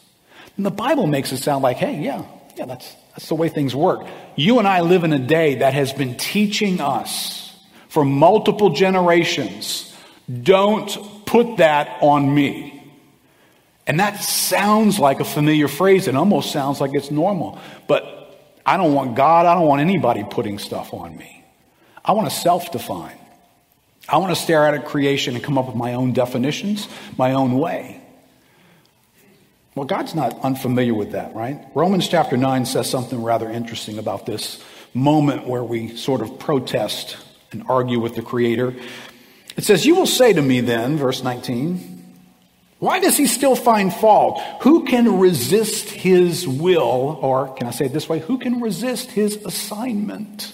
And 0.56 0.66
the 0.66 0.70
Bible 0.70 1.06
makes 1.06 1.32
it 1.32 1.38
sound 1.38 1.62
like, 1.62 1.78
hey, 1.78 2.00
yeah, 2.00 2.24
yeah, 2.56 2.66
that's, 2.66 2.94
that's 3.10 3.28
the 3.28 3.34
way 3.34 3.48
things 3.48 3.74
work. 3.74 4.06
You 4.36 4.58
and 4.58 4.68
I 4.68 4.82
live 4.82 5.04
in 5.04 5.12
a 5.12 5.18
day 5.18 5.56
that 5.56 5.72
has 5.72 5.92
been 5.92 6.16
teaching 6.16 6.80
us 6.80 7.56
for 7.88 8.04
multiple 8.04 8.70
generations 8.70 9.94
don't 10.42 11.26
put 11.26 11.58
that 11.58 11.98
on 12.00 12.34
me. 12.34 12.70
And 13.86 14.00
that 14.00 14.22
sounds 14.22 14.98
like 14.98 15.20
a 15.20 15.24
familiar 15.24 15.68
phrase. 15.68 16.08
It 16.08 16.16
almost 16.16 16.50
sounds 16.50 16.80
like 16.80 16.92
it's 16.94 17.10
normal. 17.10 17.58
But 17.86 18.60
I 18.64 18.78
don't 18.78 18.94
want 18.94 19.14
God, 19.14 19.44
I 19.44 19.54
don't 19.54 19.66
want 19.66 19.82
anybody 19.82 20.24
putting 20.28 20.58
stuff 20.58 20.94
on 20.94 21.16
me. 21.16 21.43
I 22.04 22.12
want 22.12 22.28
to 22.28 22.34
self 22.34 22.70
define. 22.70 23.18
I 24.08 24.18
want 24.18 24.34
to 24.34 24.40
stare 24.40 24.66
at 24.66 24.84
creation 24.84 25.34
and 25.34 25.42
come 25.42 25.56
up 25.56 25.66
with 25.66 25.76
my 25.76 25.94
own 25.94 26.12
definitions, 26.12 26.88
my 27.16 27.32
own 27.32 27.58
way. 27.58 28.00
Well, 29.74 29.86
God's 29.86 30.14
not 30.14 30.38
unfamiliar 30.40 30.94
with 30.94 31.12
that, 31.12 31.34
right? 31.34 31.64
Romans 31.74 32.06
chapter 32.06 32.36
9 32.36 32.66
says 32.66 32.88
something 32.88 33.22
rather 33.22 33.50
interesting 33.50 33.98
about 33.98 34.26
this 34.26 34.62
moment 34.92 35.48
where 35.48 35.64
we 35.64 35.96
sort 35.96 36.20
of 36.20 36.38
protest 36.38 37.16
and 37.50 37.64
argue 37.68 37.98
with 37.98 38.14
the 38.14 38.22
Creator. 38.22 38.74
It 39.56 39.64
says, 39.64 39.86
You 39.86 39.96
will 39.96 40.06
say 40.06 40.32
to 40.32 40.42
me 40.42 40.60
then, 40.60 40.96
verse 40.96 41.24
19, 41.24 41.94
why 42.78 43.00
does 43.00 43.16
he 43.16 43.26
still 43.26 43.56
find 43.56 43.92
fault? 43.92 44.40
Who 44.60 44.84
can 44.84 45.18
resist 45.18 45.88
his 45.88 46.46
will? 46.46 47.18
Or 47.22 47.54
can 47.54 47.66
I 47.66 47.70
say 47.70 47.86
it 47.86 47.92
this 47.92 48.08
way? 48.08 48.20
Who 48.20 48.38
can 48.38 48.60
resist 48.60 49.10
his 49.10 49.36
assignment? 49.44 50.52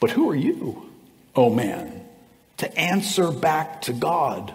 But 0.00 0.10
who 0.10 0.30
are 0.30 0.36
you, 0.36 0.90
oh 1.34 1.50
man, 1.50 2.04
to 2.58 2.78
answer 2.78 3.30
back 3.30 3.82
to 3.82 3.92
God? 3.92 4.52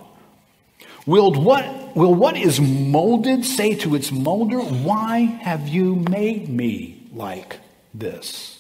Will 1.05 1.33
what, 1.33 1.95
will 1.95 2.15
what 2.15 2.37
is 2.37 2.61
molded 2.61 3.43
say 3.43 3.75
to 3.75 3.95
its 3.95 4.11
molder, 4.11 4.59
Why 4.59 5.19
have 5.19 5.67
you 5.67 5.95
made 5.95 6.47
me 6.47 7.07
like 7.13 7.59
this? 7.93 8.59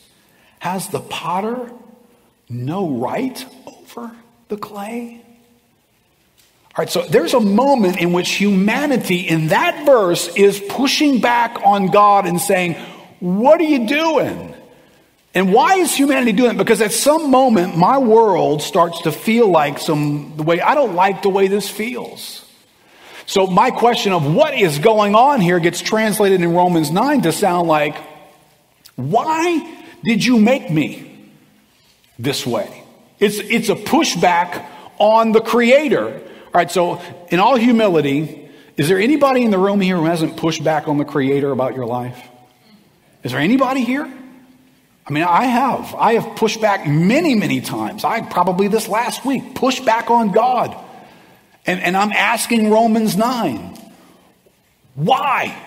Has 0.59 0.89
the 0.89 0.99
potter 0.99 1.71
no 2.49 2.89
right 2.89 3.45
over 3.65 4.11
the 4.49 4.57
clay? 4.57 5.23
All 6.75 6.83
right, 6.83 6.89
so 6.89 7.03
there's 7.03 7.33
a 7.33 7.39
moment 7.39 7.99
in 7.99 8.13
which 8.13 8.31
humanity 8.31 9.19
in 9.19 9.49
that 9.49 9.85
verse 9.85 10.27
is 10.35 10.59
pushing 10.69 11.21
back 11.21 11.59
on 11.63 11.87
God 11.87 12.25
and 12.25 12.41
saying, 12.41 12.73
What 13.19 13.61
are 13.61 13.65
you 13.65 13.87
doing? 13.87 14.53
And 15.33 15.51
why 15.51 15.75
is 15.75 15.95
humanity 15.95 16.31
doing 16.31 16.51
it? 16.51 16.57
Because 16.57 16.81
at 16.81 16.91
some 16.91 17.31
moment, 17.31 17.75
my 17.75 17.97
world 17.97 18.61
starts 18.61 19.01
to 19.01 19.11
feel 19.11 19.47
like 19.47 19.79
some, 19.79 20.33
the 20.37 20.43
way, 20.43 20.61
I 20.61 20.75
don't 20.75 20.93
like 20.93 21.23
the 21.23 21.29
way 21.29 21.47
this 21.47 21.67
feels. 21.67 22.45
So 23.25 23.47
my 23.47 23.71
question 23.71 24.11
of 24.13 24.31
what 24.31 24.53
is 24.53 24.79
going 24.79 25.15
on 25.15 25.41
here 25.41 25.59
gets 25.59 25.81
translated 25.81 26.41
in 26.41 26.53
Romans 26.53 26.91
9 26.91 27.21
to 27.23 27.31
sound 27.31 27.67
like, 27.67 27.95
why 28.95 29.81
did 30.03 30.23
you 30.23 30.37
make 30.37 30.69
me 30.69 31.31
this 32.19 32.45
way? 32.45 32.83
It's, 33.19 33.37
it's 33.37 33.69
a 33.69 33.75
pushback 33.75 34.63
on 34.99 35.31
the 35.31 35.41
creator. 35.41 36.09
All 36.13 36.51
right, 36.53 36.69
so 36.69 37.01
in 37.29 37.39
all 37.39 37.55
humility, 37.55 38.51
is 38.77 38.87
there 38.87 38.99
anybody 38.99 39.43
in 39.43 39.49
the 39.49 39.57
room 39.57 39.81
here 39.81 39.97
who 39.97 40.05
hasn't 40.05 40.37
pushed 40.37 40.63
back 40.63 40.87
on 40.87 40.97
the 40.97 41.05
creator 41.05 41.51
about 41.51 41.73
your 41.73 41.85
life? 41.85 42.21
Is 43.23 43.31
there 43.31 43.41
anybody 43.41 43.83
here? 43.83 44.11
I 45.05 45.11
mean, 45.11 45.23
I 45.23 45.45
have. 45.45 45.93
I 45.95 46.13
have 46.13 46.37
pushed 46.37 46.61
back 46.61 46.87
many, 46.87 47.35
many 47.35 47.59
times. 47.61 48.03
I 48.03 48.21
probably 48.21 48.69
this 48.69 48.87
last 48.87 49.25
week 49.25 49.55
pushed 49.55 49.85
back 49.85 50.09
on 50.09 50.31
God. 50.31 50.75
And, 51.65 51.81
and 51.81 51.95
I'm 51.95 52.11
asking 52.11 52.69
Romans 52.71 53.17
9, 53.17 53.77
why? 54.95 55.57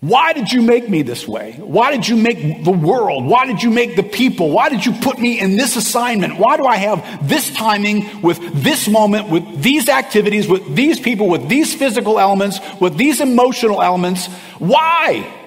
Why 0.00 0.32
did 0.32 0.52
you 0.52 0.62
make 0.62 0.88
me 0.88 1.02
this 1.02 1.26
way? 1.26 1.54
Why 1.58 1.90
did 1.90 2.06
you 2.06 2.16
make 2.16 2.64
the 2.64 2.70
world? 2.70 3.24
Why 3.24 3.46
did 3.46 3.62
you 3.62 3.70
make 3.70 3.96
the 3.96 4.02
people? 4.02 4.50
Why 4.50 4.68
did 4.68 4.84
you 4.84 4.92
put 4.92 5.18
me 5.18 5.40
in 5.40 5.56
this 5.56 5.76
assignment? 5.76 6.38
Why 6.38 6.56
do 6.56 6.64
I 6.64 6.76
have 6.76 7.28
this 7.28 7.52
timing 7.54 8.22
with 8.22 8.38
this 8.62 8.88
moment, 8.88 9.30
with 9.30 9.62
these 9.62 9.88
activities, 9.88 10.46
with 10.48 10.74
these 10.74 11.00
people, 11.00 11.28
with 11.28 11.48
these 11.48 11.74
physical 11.74 12.18
elements, 12.18 12.60
with 12.80 12.96
these 12.96 13.20
emotional 13.20 13.82
elements? 13.82 14.26
Why? 14.58 15.45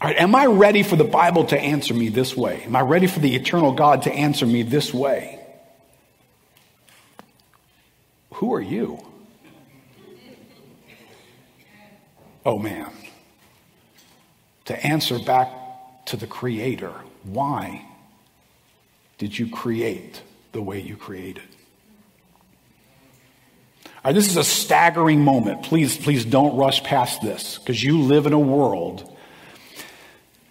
All 0.00 0.08
right, 0.08 0.20
am 0.20 0.34
I 0.34 0.46
ready 0.46 0.82
for 0.82 0.96
the 0.96 1.04
Bible 1.04 1.46
to 1.46 1.58
answer 1.58 1.94
me 1.94 2.10
this 2.10 2.36
way? 2.36 2.62
Am 2.64 2.76
I 2.76 2.82
ready 2.82 3.06
for 3.06 3.20
the 3.20 3.34
eternal 3.34 3.72
God 3.72 4.02
to 4.02 4.12
answer 4.12 4.44
me 4.44 4.62
this 4.62 4.92
way? 4.92 5.40
Who 8.34 8.52
are 8.52 8.60
you? 8.60 9.02
Oh 12.44 12.58
man. 12.58 12.90
To 14.66 14.86
answer 14.86 15.18
back 15.18 15.50
to 16.06 16.18
the 16.18 16.26
Creator, 16.26 16.92
why 17.24 17.86
did 19.16 19.38
you 19.38 19.48
create 19.48 20.22
the 20.52 20.60
way 20.60 20.78
you 20.78 20.96
created? 20.96 21.48
All 23.86 23.92
right, 24.04 24.14
this 24.14 24.28
is 24.28 24.36
a 24.36 24.44
staggering 24.44 25.24
moment. 25.24 25.62
Please, 25.62 25.96
please 25.96 26.24
don't 26.24 26.56
rush 26.56 26.84
past 26.84 27.22
this 27.22 27.56
because 27.58 27.82
you 27.82 28.02
live 28.02 28.26
in 28.26 28.34
a 28.34 28.38
world 28.38 29.15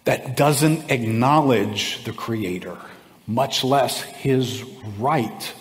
that 0.06 0.36
doesn't 0.36 0.90
acknowledge 0.90 2.02
the 2.04 2.12
Creator, 2.12 2.78
much 3.26 3.62
less 3.62 4.00
His 4.00 4.62
right 4.98 5.54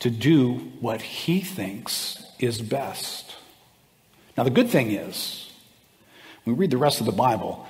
to 0.00 0.10
do 0.10 0.54
what 0.80 1.02
He 1.02 1.40
thinks 1.40 2.24
is 2.38 2.60
best. 2.60 3.34
Now, 4.36 4.44
the 4.44 4.50
good 4.50 4.68
thing 4.68 4.92
is, 4.92 5.50
we 6.44 6.52
read 6.52 6.70
the 6.70 6.78
rest 6.78 7.00
of 7.00 7.06
the 7.06 7.12
Bible, 7.12 7.66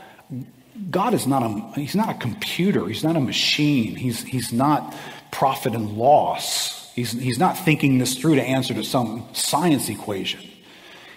God 0.91 1.15
is 1.15 1.27
not 1.27 1.43
a, 1.43 1.81
he's 1.81 1.97
not 1.97 2.09
a 2.09 2.15
computer. 2.15 2.87
He's 2.87 3.03
not 3.03 3.17
a 3.17 3.21
machine. 3.21 3.97
He's, 3.97 4.23
he's 4.23 4.53
not 4.53 4.95
profit 5.31 5.75
and 5.75 5.97
loss. 5.97 6.93
He's, 6.95 7.13
he's 7.13 7.39
not 7.39 7.57
thinking 7.57 7.99
this 7.99 8.17
through 8.17 8.37
to 8.37 8.43
answer 8.43 8.75
to 8.75 8.85
some 8.85 9.29
science 9.33 9.89
equation. 9.89 10.41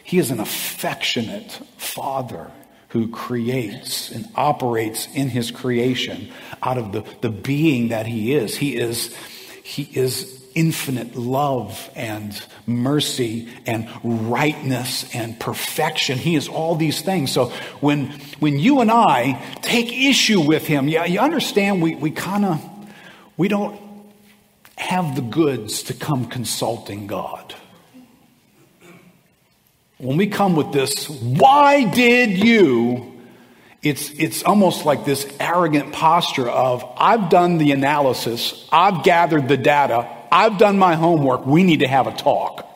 He 0.03 0.17
is 0.17 0.31
an 0.31 0.39
affectionate 0.39 1.51
father 1.77 2.51
who 2.91 3.07
creates 3.07 4.12
and 4.12 4.27
operates 4.36 5.07
in 5.13 5.29
his 5.29 5.50
creation 5.50 6.29
out 6.62 6.77
of 6.77 6.91
the, 6.91 7.05
the 7.21 7.29
being 7.29 7.89
that 7.89 8.05
he 8.05 8.33
is. 8.33 8.55
He 8.55 8.75
is, 8.75 9.15
he 9.63 9.83
is 9.83 10.41
infinite 10.55 11.15
love 11.15 11.89
and 11.95 12.45
mercy 12.67 13.48
and 13.65 13.88
rightness 14.03 15.10
and 15.15 15.39
perfection. 15.39 16.17
He 16.17 16.36
is 16.36 16.50
all 16.50 16.75
these 16.75 17.01
things. 17.01 17.31
So 17.31 17.45
when, 17.79 18.07
when 18.39 18.60
you 18.60 18.81
and 18.81 18.91
I 18.91 19.41
take 19.62 19.93
issue 19.93 20.41
with 20.41 20.67
him, 20.67 20.89
yeah, 20.89 21.05
you 21.05 21.19
understand 21.19 21.81
we, 21.81 21.95
we 21.95 22.12
kind 22.12 22.43
of, 22.43 22.69
we 23.38 23.48
don't 23.48 23.79
have 24.75 25.15
the 25.15 25.21
goods 25.21 25.83
to 25.83 25.93
come 25.93 26.25
consulting 26.25 27.07
God. 27.07 27.55
When 30.01 30.17
we 30.17 30.25
come 30.25 30.55
with 30.55 30.72
this, 30.72 31.08
why 31.08 31.84
did 31.84 32.31
you? 32.31 33.22
It's, 33.84 34.10
it's 34.12 34.41
almost 34.41 34.84
like 34.84 35.05
this 35.05 35.31
arrogant 35.39 35.93
posture 35.93 36.50
of, 36.50 36.84
I've 36.98 37.29
done 37.29 37.60
the 37.60 37.72
analysis, 37.72 38.67
I've 38.72 39.03
gathered 39.03 39.48
the 39.48 39.58
data, 39.58 40.10
I've 40.31 40.58
done 40.58 40.79
my 40.79 40.96
homework. 40.96 41.46
We 41.46 41.62
need 41.62 41.81
to 41.81 41.88
have 41.88 42.08
a 42.08 42.13
talk. 42.13 42.67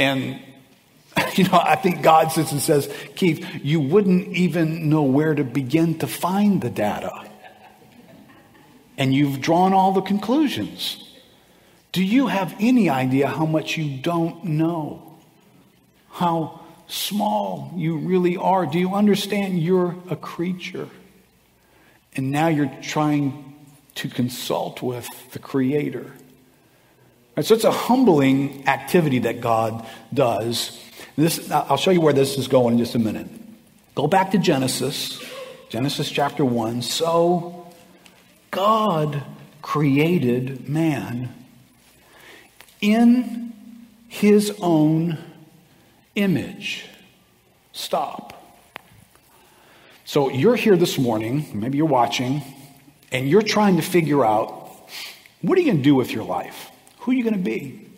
And, 0.00 0.40
you 1.34 1.44
know, 1.44 1.60
I 1.62 1.76
think 1.76 2.02
God 2.02 2.32
sits 2.32 2.50
and 2.50 2.60
says, 2.60 2.92
Keith, 3.14 3.46
you 3.62 3.78
wouldn't 3.78 4.34
even 4.34 4.90
know 4.90 5.02
where 5.02 5.32
to 5.32 5.44
begin 5.44 5.98
to 6.00 6.08
find 6.08 6.60
the 6.60 6.70
data. 6.70 7.30
And 8.98 9.14
you've 9.14 9.40
drawn 9.40 9.72
all 9.72 9.92
the 9.92 10.00
conclusions. 10.00 11.04
Do 11.92 12.02
you 12.02 12.26
have 12.26 12.52
any 12.58 12.90
idea 12.90 13.28
how 13.28 13.46
much 13.46 13.76
you 13.76 14.02
don't 14.02 14.42
know? 14.42 15.05
How 16.16 16.60
small 16.88 17.74
you 17.76 17.98
really 17.98 18.38
are? 18.38 18.64
Do 18.64 18.78
you 18.78 18.94
understand 18.94 19.60
you're 19.60 19.94
a 20.08 20.16
creature? 20.16 20.88
And 22.14 22.30
now 22.30 22.48
you're 22.48 22.72
trying 22.80 23.54
to 23.96 24.08
consult 24.08 24.80
with 24.80 25.06
the 25.32 25.38
Creator. 25.38 26.10
Right, 27.36 27.44
so 27.44 27.54
it's 27.54 27.64
a 27.64 27.70
humbling 27.70 28.66
activity 28.66 29.18
that 29.20 29.42
God 29.42 29.86
does. 30.14 30.82
This, 31.16 31.50
I'll 31.50 31.76
show 31.76 31.90
you 31.90 32.00
where 32.00 32.14
this 32.14 32.38
is 32.38 32.48
going 32.48 32.72
in 32.72 32.78
just 32.78 32.94
a 32.94 32.98
minute. 32.98 33.28
Go 33.94 34.06
back 34.06 34.30
to 34.30 34.38
Genesis, 34.38 35.22
Genesis 35.68 36.10
chapter 36.10 36.46
1. 36.46 36.80
So 36.80 37.70
God 38.50 39.22
created 39.60 40.66
man 40.66 41.34
in 42.80 43.52
his 44.08 44.56
own 44.62 45.18
image. 46.16 46.84
Stop. 47.72 48.32
So 50.04 50.30
you're 50.30 50.56
here 50.56 50.76
this 50.76 50.98
morning, 50.98 51.46
maybe 51.52 51.78
you're 51.78 51.86
watching, 51.86 52.42
and 53.12 53.28
you're 53.28 53.42
trying 53.42 53.76
to 53.76 53.82
figure 53.82 54.24
out 54.24 54.72
what 55.42 55.58
are 55.58 55.60
you 55.60 55.66
going 55.66 55.78
to 55.78 55.82
do 55.82 55.94
with 55.94 56.12
your 56.12 56.24
life? 56.24 56.70
Who 57.00 57.12
are 57.12 57.14
you 57.14 57.22
going 57.22 57.34
to 57.34 57.40
be? 57.40 57.88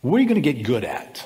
What 0.00 0.16
are 0.16 0.20
you 0.20 0.28
going 0.28 0.42
to 0.42 0.52
get 0.52 0.64
good 0.64 0.84
at? 0.84 1.24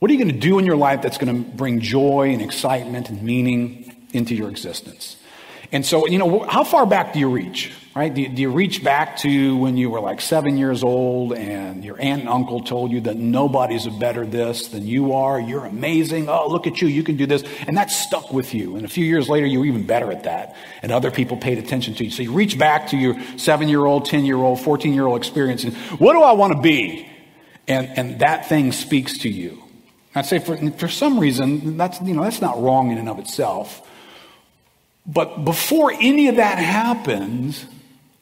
What 0.00 0.10
are 0.10 0.14
you 0.14 0.18
going 0.18 0.34
to 0.34 0.40
do 0.40 0.58
in 0.58 0.64
your 0.64 0.76
life 0.76 1.02
that's 1.02 1.18
going 1.18 1.44
to 1.44 1.50
bring 1.50 1.80
joy 1.80 2.30
and 2.32 2.42
excitement 2.42 3.10
and 3.10 3.22
meaning 3.22 3.94
into 4.12 4.34
your 4.34 4.48
existence? 4.48 5.16
And 5.72 5.86
so, 5.86 6.06
you 6.06 6.18
know, 6.18 6.40
how 6.40 6.64
far 6.64 6.84
back 6.84 7.12
do 7.12 7.18
you 7.18 7.30
reach? 7.30 7.72
Right? 7.94 8.12
Do 8.14 8.22
you, 8.22 8.28
do 8.28 8.42
you, 8.42 8.50
reach 8.50 8.84
back 8.84 9.16
to 9.18 9.56
when 9.56 9.76
you 9.76 9.90
were 9.90 10.00
like 10.00 10.20
seven 10.20 10.56
years 10.56 10.84
old 10.84 11.32
and 11.32 11.84
your 11.84 12.00
aunt 12.00 12.20
and 12.20 12.28
uncle 12.28 12.60
told 12.60 12.92
you 12.92 13.00
that 13.02 13.16
nobody's 13.16 13.86
a 13.86 13.90
better 13.90 14.24
this 14.24 14.68
than 14.68 14.86
you 14.86 15.12
are? 15.12 15.40
You're 15.40 15.64
amazing. 15.64 16.28
Oh, 16.28 16.48
look 16.48 16.68
at 16.68 16.80
you. 16.80 16.86
You 16.86 17.02
can 17.02 17.16
do 17.16 17.26
this. 17.26 17.42
And 17.66 17.76
that 17.76 17.90
stuck 17.90 18.32
with 18.32 18.54
you. 18.54 18.76
And 18.76 18.84
a 18.84 18.88
few 18.88 19.04
years 19.04 19.28
later, 19.28 19.44
you 19.44 19.58
were 19.58 19.66
even 19.66 19.86
better 19.86 20.12
at 20.12 20.22
that. 20.22 20.54
And 20.82 20.92
other 20.92 21.10
people 21.10 21.36
paid 21.36 21.58
attention 21.58 21.94
to 21.96 22.04
you. 22.04 22.10
So 22.10 22.22
you 22.22 22.32
reach 22.32 22.56
back 22.56 22.88
to 22.90 22.96
your 22.96 23.16
seven 23.36 23.68
year 23.68 23.84
old, 23.84 24.04
10 24.04 24.24
year 24.24 24.36
old, 24.36 24.60
14 24.60 24.94
year 24.94 25.06
old 25.06 25.18
experience. 25.18 25.64
And 25.64 25.74
what 25.98 26.12
do 26.12 26.22
I 26.22 26.32
want 26.32 26.52
to 26.52 26.60
be? 26.60 27.08
And, 27.66 27.88
and 27.98 28.20
that 28.20 28.48
thing 28.48 28.70
speaks 28.70 29.18
to 29.18 29.28
you. 29.28 29.64
I'd 30.14 30.26
say 30.26 30.38
for, 30.38 30.56
for 30.72 30.88
some 30.88 31.18
reason, 31.18 31.76
that's, 31.76 32.00
you 32.00 32.14
know, 32.14 32.22
that's 32.22 32.40
not 32.40 32.62
wrong 32.62 32.92
in 32.92 32.98
and 32.98 33.08
of 33.08 33.18
itself. 33.18 33.86
But 35.12 35.44
before 35.44 35.92
any 35.92 36.28
of 36.28 36.36
that 36.36 36.58
happens, 36.58 37.66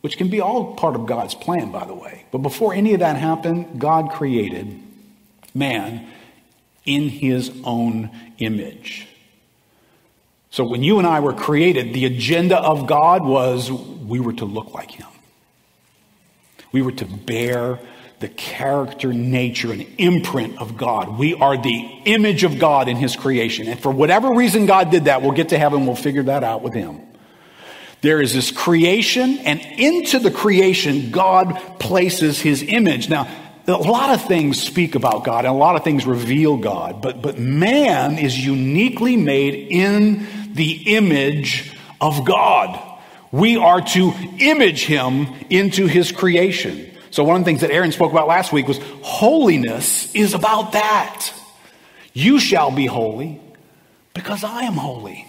which 0.00 0.16
can 0.16 0.28
be 0.28 0.40
all 0.40 0.74
part 0.74 0.94
of 0.94 1.06
God's 1.06 1.34
plan, 1.34 1.70
by 1.70 1.84
the 1.84 1.94
way, 1.94 2.24
but 2.30 2.38
before 2.38 2.72
any 2.72 2.94
of 2.94 3.00
that 3.00 3.16
happened, 3.16 3.78
God 3.78 4.10
created 4.12 4.80
man 5.54 6.06
in 6.86 7.10
his 7.10 7.52
own 7.64 8.10
image. 8.38 9.06
So 10.50 10.64
when 10.64 10.82
you 10.82 10.98
and 10.98 11.06
I 11.06 11.20
were 11.20 11.34
created, 11.34 11.92
the 11.92 12.06
agenda 12.06 12.56
of 12.58 12.86
God 12.86 13.22
was 13.22 13.70
we 13.70 14.18
were 14.18 14.32
to 14.34 14.46
look 14.46 14.72
like 14.72 14.90
him. 14.90 15.08
We 16.72 16.80
were 16.80 16.92
to 16.92 17.04
bear 17.04 17.80
the 18.20 18.28
character, 18.28 19.12
nature, 19.12 19.72
and 19.72 19.86
imprint 19.96 20.58
of 20.58 20.76
God. 20.76 21.18
We 21.18 21.34
are 21.34 21.56
the 21.56 22.00
image 22.04 22.42
of 22.42 22.58
God 22.58 22.88
in 22.88 22.96
His 22.96 23.14
creation. 23.14 23.68
And 23.68 23.78
for 23.78 23.92
whatever 23.92 24.34
reason 24.34 24.66
God 24.66 24.90
did 24.90 25.04
that, 25.04 25.22
we'll 25.22 25.32
get 25.32 25.50
to 25.50 25.58
heaven, 25.58 25.86
we'll 25.86 25.94
figure 25.94 26.24
that 26.24 26.42
out 26.42 26.62
with 26.62 26.74
Him. 26.74 27.00
There 28.00 28.20
is 28.20 28.32
this 28.32 28.50
creation, 28.50 29.38
and 29.38 29.60
into 29.60 30.18
the 30.18 30.30
creation, 30.30 31.10
God 31.10 31.60
places 31.78 32.40
His 32.40 32.62
image. 32.62 33.08
Now, 33.08 33.28
a 33.68 33.72
lot 33.72 34.10
of 34.10 34.24
things 34.24 34.60
speak 34.62 34.94
about 34.94 35.24
God, 35.24 35.44
and 35.44 35.54
a 35.54 35.56
lot 35.56 35.76
of 35.76 35.84
things 35.84 36.06
reveal 36.06 36.56
God, 36.56 37.02
but, 37.02 37.22
but 37.22 37.38
man 37.38 38.18
is 38.18 38.38
uniquely 38.38 39.16
made 39.16 39.54
in 39.54 40.54
the 40.54 40.96
image 40.96 41.72
of 42.00 42.24
God. 42.24 42.80
We 43.30 43.56
are 43.56 43.80
to 43.80 44.12
image 44.38 44.86
Him 44.86 45.26
into 45.50 45.86
His 45.86 46.10
creation. 46.12 46.87
So, 47.10 47.24
one 47.24 47.36
of 47.36 47.42
the 47.42 47.44
things 47.46 47.60
that 47.62 47.70
Aaron 47.70 47.92
spoke 47.92 48.12
about 48.12 48.28
last 48.28 48.52
week 48.52 48.68
was 48.68 48.78
holiness 49.02 50.14
is 50.14 50.34
about 50.34 50.72
that. 50.72 51.32
You 52.12 52.38
shall 52.38 52.70
be 52.70 52.86
holy 52.86 53.40
because 54.14 54.44
I 54.44 54.62
am 54.62 54.74
holy. 54.74 55.26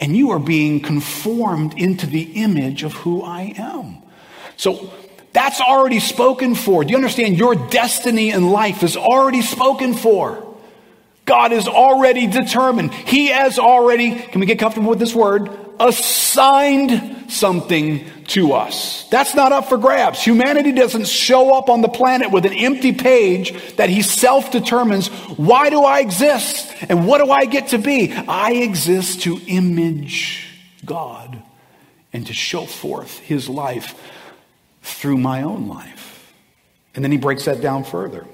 And 0.00 0.16
you 0.16 0.30
are 0.30 0.40
being 0.40 0.80
conformed 0.80 1.78
into 1.78 2.06
the 2.06 2.22
image 2.42 2.82
of 2.82 2.92
who 2.92 3.22
I 3.22 3.54
am. 3.56 3.98
So, 4.56 4.92
that's 5.32 5.60
already 5.60 6.00
spoken 6.00 6.54
for. 6.54 6.84
Do 6.84 6.90
you 6.90 6.96
understand? 6.96 7.38
Your 7.38 7.54
destiny 7.54 8.30
in 8.30 8.50
life 8.50 8.82
is 8.82 8.96
already 8.96 9.42
spoken 9.42 9.94
for. 9.94 10.52
God 11.24 11.52
is 11.52 11.68
already 11.68 12.26
determined. 12.26 12.92
He 12.92 13.28
has 13.28 13.58
already, 13.58 14.14
can 14.14 14.40
we 14.40 14.46
get 14.46 14.58
comfortable 14.58 14.90
with 14.90 14.98
this 14.98 15.14
word? 15.14 15.50
Assigned 15.78 17.21
something 17.32 18.04
to 18.28 18.52
us. 18.52 19.08
That's 19.08 19.34
not 19.34 19.52
up 19.52 19.68
for 19.68 19.78
grabs. 19.78 20.22
Humanity 20.22 20.72
doesn't 20.72 21.08
show 21.08 21.56
up 21.56 21.68
on 21.68 21.80
the 21.80 21.88
planet 21.88 22.30
with 22.30 22.46
an 22.46 22.52
empty 22.52 22.92
page 22.92 23.76
that 23.76 23.88
he 23.88 24.02
self 24.02 24.50
determines 24.50 25.08
why 25.08 25.70
do 25.70 25.82
I 25.82 26.00
exist 26.00 26.72
and 26.88 27.06
what 27.06 27.18
do 27.24 27.30
I 27.30 27.46
get 27.46 27.68
to 27.68 27.78
be? 27.78 28.12
I 28.12 28.52
exist 28.52 29.22
to 29.22 29.40
image 29.46 30.46
God 30.84 31.42
and 32.12 32.26
to 32.26 32.32
show 32.32 32.66
forth 32.66 33.18
his 33.18 33.48
life 33.48 33.98
through 34.82 35.18
my 35.18 35.42
own 35.42 35.68
life. 35.68 36.32
And 36.94 37.02
then 37.02 37.12
he 37.12 37.18
breaks 37.18 37.46
that 37.46 37.60
down 37.60 37.84
further. 37.84 38.26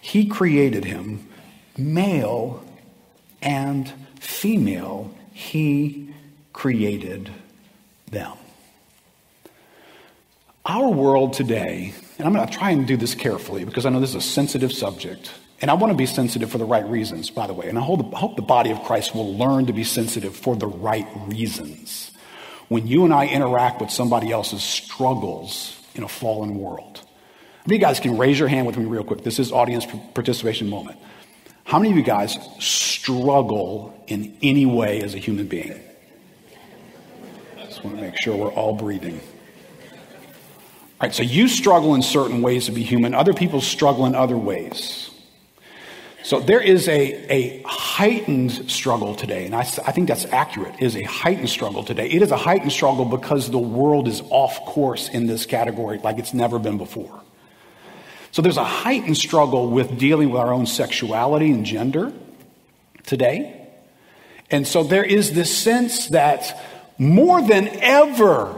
He 0.00 0.26
created 0.26 0.84
him 0.84 1.28
male 1.76 2.62
and 3.40 3.92
female, 4.20 5.10
he 5.32 6.13
created 6.54 7.30
them. 8.10 8.32
Our 10.64 10.88
world 10.88 11.34
today, 11.34 11.92
and 12.16 12.26
I'm 12.26 12.32
going 12.32 12.48
to 12.48 12.52
try 12.52 12.70
and 12.70 12.86
do 12.86 12.96
this 12.96 13.14
carefully 13.14 13.66
because 13.66 13.84
I 13.84 13.90
know 13.90 14.00
this 14.00 14.10
is 14.10 14.16
a 14.16 14.20
sensitive 14.22 14.72
subject, 14.72 15.30
and 15.60 15.70
I 15.70 15.74
want 15.74 15.90
to 15.90 15.96
be 15.96 16.06
sensitive 16.06 16.50
for 16.50 16.56
the 16.56 16.64
right 16.64 16.88
reasons, 16.88 17.28
by 17.28 17.46
the 17.46 17.52
way. 17.52 17.68
And 17.68 17.78
I 17.78 17.82
hope, 17.82 18.36
the 18.36 18.42
body 18.42 18.70
of 18.70 18.82
Christ 18.84 19.14
will 19.14 19.36
learn 19.36 19.66
to 19.66 19.74
be 19.74 19.84
sensitive 19.84 20.34
for 20.34 20.56
the 20.56 20.66
right 20.66 21.06
reasons. 21.26 22.12
When 22.68 22.86
you 22.86 23.04
and 23.04 23.12
I 23.12 23.26
interact 23.26 23.82
with 23.82 23.90
somebody 23.90 24.32
else's 24.32 24.62
struggles 24.62 25.78
in 25.94 26.02
a 26.02 26.08
fallen 26.08 26.56
world, 26.56 27.02
you 27.66 27.76
guys 27.76 28.00
can 28.00 28.16
raise 28.16 28.38
your 28.38 28.48
hand 28.48 28.66
with 28.66 28.78
me 28.78 28.86
real 28.86 29.04
quick. 29.04 29.22
This 29.22 29.38
is 29.38 29.52
audience 29.52 29.86
participation 30.14 30.70
moment. 30.70 30.98
How 31.64 31.78
many 31.78 31.90
of 31.90 31.96
you 31.96 32.02
guys 32.02 32.38
struggle 32.58 34.02
in 34.06 34.36
any 34.40 34.64
way 34.64 35.02
as 35.02 35.14
a 35.14 35.18
human 35.18 35.46
being? 35.46 35.80
Want 37.84 37.96
to 37.96 38.02
make 38.02 38.18
sure 38.18 38.34
we're 38.34 38.50
all 38.50 38.74
breathing. 38.74 39.20
All 39.20 41.08
right, 41.08 41.14
so 41.14 41.22
you 41.22 41.48
struggle 41.48 41.94
in 41.94 42.00
certain 42.00 42.40
ways 42.40 42.64
to 42.66 42.72
be 42.72 42.82
human, 42.82 43.14
other 43.14 43.34
people 43.34 43.60
struggle 43.60 44.06
in 44.06 44.14
other 44.14 44.38
ways. 44.38 45.10
So 46.22 46.40
there 46.40 46.62
is 46.62 46.88
a, 46.88 47.30
a 47.30 47.62
heightened 47.66 48.70
struggle 48.70 49.14
today, 49.14 49.44
and 49.44 49.54
I, 49.54 49.60
I 49.60 49.92
think 49.92 50.08
that's 50.08 50.24
accurate, 50.24 50.80
is 50.80 50.96
a 50.96 51.02
heightened 51.02 51.50
struggle 51.50 51.84
today. 51.84 52.08
It 52.08 52.22
is 52.22 52.30
a 52.30 52.38
heightened 52.38 52.72
struggle 52.72 53.04
because 53.04 53.50
the 53.50 53.58
world 53.58 54.08
is 54.08 54.22
off 54.30 54.64
course 54.64 55.10
in 55.10 55.26
this 55.26 55.44
category 55.44 55.98
like 55.98 56.18
it's 56.18 56.32
never 56.32 56.58
been 56.58 56.78
before. 56.78 57.20
So 58.30 58.40
there's 58.40 58.56
a 58.56 58.64
heightened 58.64 59.18
struggle 59.18 59.68
with 59.68 59.98
dealing 59.98 60.30
with 60.30 60.40
our 60.40 60.54
own 60.54 60.64
sexuality 60.64 61.50
and 61.50 61.66
gender 61.66 62.14
today. 63.04 63.68
And 64.50 64.66
so 64.66 64.82
there 64.82 65.04
is 65.04 65.34
this 65.34 65.54
sense 65.54 66.08
that 66.08 66.58
more 66.98 67.42
than 67.42 67.68
ever, 67.68 68.54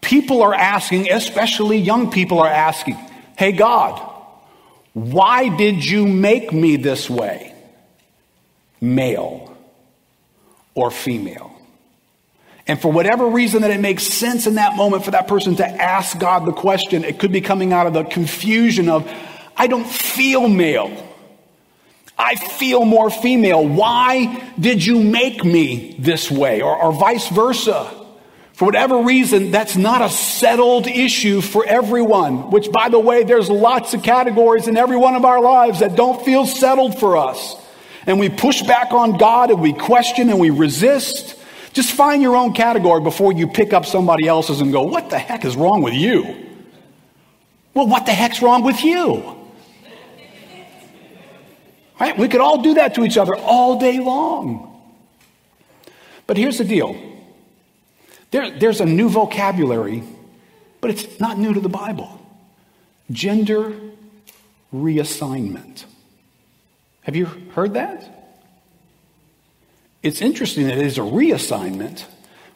people 0.00 0.42
are 0.42 0.54
asking, 0.54 1.10
especially 1.10 1.78
young 1.78 2.10
people 2.10 2.40
are 2.40 2.48
asking, 2.48 2.96
hey, 3.36 3.52
God, 3.52 4.06
why 4.92 5.54
did 5.56 5.84
you 5.84 6.06
make 6.06 6.52
me 6.52 6.76
this 6.76 7.08
way? 7.08 7.54
Male 8.80 9.56
or 10.74 10.90
female? 10.90 11.56
And 12.66 12.80
for 12.80 12.92
whatever 12.92 13.26
reason 13.26 13.62
that 13.62 13.70
it 13.70 13.80
makes 13.80 14.04
sense 14.04 14.46
in 14.46 14.54
that 14.54 14.76
moment 14.76 15.04
for 15.04 15.10
that 15.12 15.26
person 15.26 15.56
to 15.56 15.66
ask 15.66 16.18
God 16.18 16.44
the 16.44 16.52
question, 16.52 17.02
it 17.04 17.18
could 17.18 17.32
be 17.32 17.40
coming 17.40 17.72
out 17.72 17.86
of 17.86 17.94
the 17.94 18.04
confusion 18.04 18.88
of, 18.88 19.10
I 19.56 19.66
don't 19.66 19.86
feel 19.86 20.48
male. 20.48 21.09
I 22.20 22.34
feel 22.34 22.84
more 22.84 23.08
female. 23.08 23.66
Why 23.66 24.52
did 24.60 24.84
you 24.84 25.02
make 25.02 25.42
me 25.42 25.96
this 25.98 26.30
way? 26.30 26.60
Or, 26.60 26.76
or 26.76 26.92
vice 26.92 27.26
versa. 27.28 27.90
For 28.52 28.66
whatever 28.66 28.98
reason, 29.04 29.50
that's 29.50 29.74
not 29.74 30.02
a 30.02 30.10
settled 30.10 30.86
issue 30.86 31.40
for 31.40 31.64
everyone, 31.64 32.50
which 32.50 32.70
by 32.70 32.90
the 32.90 32.98
way, 32.98 33.24
there's 33.24 33.48
lots 33.48 33.94
of 33.94 34.02
categories 34.02 34.68
in 34.68 34.76
every 34.76 34.98
one 34.98 35.14
of 35.14 35.24
our 35.24 35.40
lives 35.40 35.80
that 35.80 35.96
don't 35.96 36.22
feel 36.22 36.44
settled 36.44 37.00
for 37.00 37.16
us. 37.16 37.56
And 38.06 38.20
we 38.20 38.28
push 38.28 38.60
back 38.62 38.92
on 38.92 39.16
God 39.16 39.50
and 39.50 39.62
we 39.62 39.72
question 39.72 40.28
and 40.28 40.38
we 40.38 40.50
resist. 40.50 41.36
Just 41.72 41.92
find 41.92 42.20
your 42.20 42.36
own 42.36 42.52
category 42.52 43.00
before 43.00 43.32
you 43.32 43.48
pick 43.48 43.72
up 43.72 43.86
somebody 43.86 44.28
else's 44.28 44.60
and 44.60 44.72
go, 44.72 44.82
What 44.82 45.08
the 45.08 45.18
heck 45.18 45.46
is 45.46 45.56
wrong 45.56 45.80
with 45.80 45.94
you? 45.94 46.22
Well, 47.72 47.86
what 47.86 48.04
the 48.04 48.12
heck's 48.12 48.42
wrong 48.42 48.62
with 48.62 48.84
you? 48.84 49.39
Right? 52.00 52.16
We 52.16 52.28
could 52.28 52.40
all 52.40 52.62
do 52.62 52.74
that 52.74 52.94
to 52.94 53.04
each 53.04 53.18
other 53.18 53.36
all 53.36 53.78
day 53.78 54.00
long. 54.00 54.66
But 56.26 56.38
here's 56.38 56.58
the 56.58 56.64
deal 56.64 56.96
there, 58.30 58.50
there's 58.58 58.80
a 58.80 58.86
new 58.86 59.08
vocabulary, 59.08 60.02
but 60.80 60.90
it's 60.90 61.20
not 61.20 61.38
new 61.38 61.52
to 61.52 61.60
the 61.60 61.68
Bible 61.68 62.16
gender 63.10 63.74
reassignment. 64.72 65.84
Have 67.02 67.16
you 67.16 67.26
heard 67.26 67.74
that? 67.74 68.38
It's 70.02 70.22
interesting 70.22 70.68
that 70.68 70.78
it 70.78 70.86
is 70.86 70.96
a 70.96 71.02
reassignment 71.02 72.04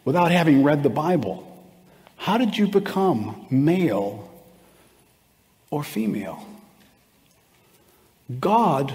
without 0.05 0.31
having 0.31 0.63
read 0.63 0.83
the 0.83 0.91
Bible. 0.91 1.51
How 2.17 2.39
did 2.39 2.57
you 2.57 2.69
become 2.69 3.47
male 3.51 4.31
or 5.71 5.83
female? 5.83 6.47
God 8.41 8.95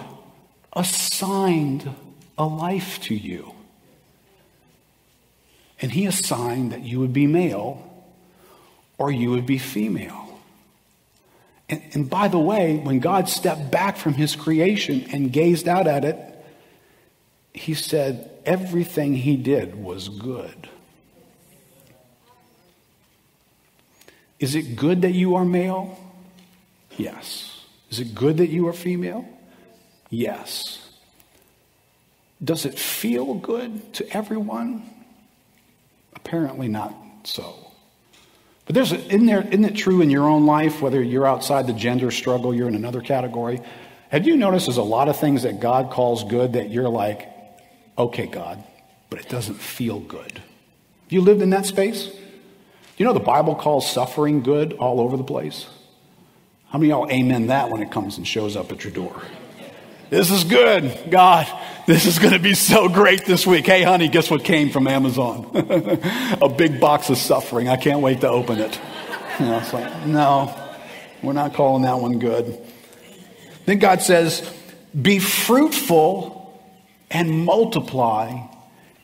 assigned 0.73 1.93
a 2.37 2.45
life 2.45 3.01
to 3.03 3.15
you. 3.15 3.53
And 5.81 5.91
He 5.91 6.05
assigned 6.05 6.71
that 6.71 6.81
you 6.81 6.99
would 6.99 7.13
be 7.13 7.27
male 7.27 7.85
or 8.97 9.11
you 9.11 9.31
would 9.31 9.45
be 9.45 9.57
female. 9.57 10.39
And, 11.69 11.81
and 11.93 12.09
by 12.09 12.27
the 12.27 12.39
way, 12.39 12.77
when 12.77 12.99
God 12.99 13.29
stepped 13.29 13.71
back 13.71 13.97
from 13.97 14.13
His 14.13 14.35
creation 14.35 15.05
and 15.11 15.31
gazed 15.31 15.67
out 15.67 15.87
at 15.87 16.03
it, 16.03 16.17
He 17.53 17.73
said, 17.73 18.29
everything 18.49 19.13
he 19.13 19.35
did 19.35 19.75
was 19.75 20.09
good. 20.09 20.67
Is 24.39 24.55
it 24.55 24.75
good 24.75 25.03
that 25.03 25.11
you 25.11 25.35
are 25.35 25.45
male? 25.45 25.99
Yes. 26.97 27.65
Is 27.91 27.99
it 27.99 28.15
good 28.15 28.37
that 28.37 28.49
you 28.49 28.67
are 28.67 28.73
female? 28.73 29.23
Yes. 30.09 30.89
Does 32.43 32.65
it 32.65 32.77
feel 32.79 33.33
good 33.35 33.93
to 33.95 34.15
everyone? 34.15 34.89
Apparently 36.15 36.67
not 36.67 36.93
so. 37.23 37.55
But 38.65 38.75
there's 38.75 38.91
a, 38.91 38.97
isn't, 38.97 39.25
there, 39.25 39.41
isn't 39.41 39.65
it 39.65 39.75
true 39.75 40.01
in 40.01 40.09
your 40.09 40.27
own 40.27 40.45
life, 40.45 40.81
whether 40.81 41.01
you're 41.01 41.27
outside 41.27 41.67
the 41.67 41.73
gender 41.73 42.11
struggle, 42.11 42.53
you're 42.53 42.67
in 42.67 42.75
another 42.75 43.01
category? 43.01 43.61
Have 44.09 44.25
you 44.25 44.37
noticed 44.37 44.67
there's 44.67 44.77
a 44.77 44.83
lot 44.83 45.09
of 45.09 45.19
things 45.19 45.43
that 45.43 45.59
God 45.59 45.91
calls 45.91 46.23
good 46.23 46.53
that 46.53 46.69
you're 46.69 46.89
like, 46.89 47.27
okay, 47.97 48.25
God, 48.25 48.63
but 49.09 49.19
it 49.19 49.29
doesn't 49.29 49.55
feel 49.55 49.99
good. 49.99 50.41
You 51.09 51.21
lived 51.21 51.41
in 51.41 51.49
that 51.49 51.65
space? 51.65 52.09
You 52.97 53.05
know 53.05 53.13
the 53.13 53.19
Bible 53.19 53.55
calls 53.55 53.89
suffering 53.89 54.41
good 54.41 54.73
all 54.73 54.99
over 54.99 55.17
the 55.17 55.23
place? 55.23 55.67
How 56.69 56.77
many 56.77 56.91
of 56.91 56.99
y'all 56.99 57.11
amen 57.11 57.47
that 57.47 57.69
when 57.71 57.81
it 57.81 57.91
comes 57.91 58.17
and 58.17 58.27
shows 58.27 58.55
up 58.55 58.71
at 58.71 58.83
your 58.83 58.93
door? 58.93 59.21
This 60.09 60.31
is 60.31 60.43
good, 60.43 61.11
God. 61.11 61.47
This 61.85 62.07
is 62.07 62.17
going 62.17 62.33
to 62.33 62.39
be 62.39 62.55
so 62.55 62.89
great 62.89 63.25
this 63.25 63.45
week. 63.45 63.67
Hey, 63.67 63.83
honey, 63.83 64.07
guess 64.07 64.31
what 64.31 64.43
came 64.43 64.71
from 64.71 64.87
Amazon? 64.87 65.51
A 66.41 66.49
big 66.49 66.79
box 66.79 67.09
of 67.11 67.17
suffering. 67.17 67.69
I 67.69 67.77
can't 67.77 68.01
wait 68.01 68.21
to 68.21 68.29
open 68.29 68.59
it. 68.59 68.79
You 69.39 69.45
know, 69.45 69.59
it's 69.59 69.71
like, 69.71 70.07
no, 70.07 70.55
we're 71.21 71.33
not 71.33 71.53
calling 71.53 71.83
that 71.83 71.99
one 71.99 72.17
good. 72.17 72.59
Then 73.65 73.77
God 73.77 74.01
says, 74.01 74.51
be 74.99 75.19
fruitful 75.19 76.59
and 77.11 77.45
multiply 77.45 78.47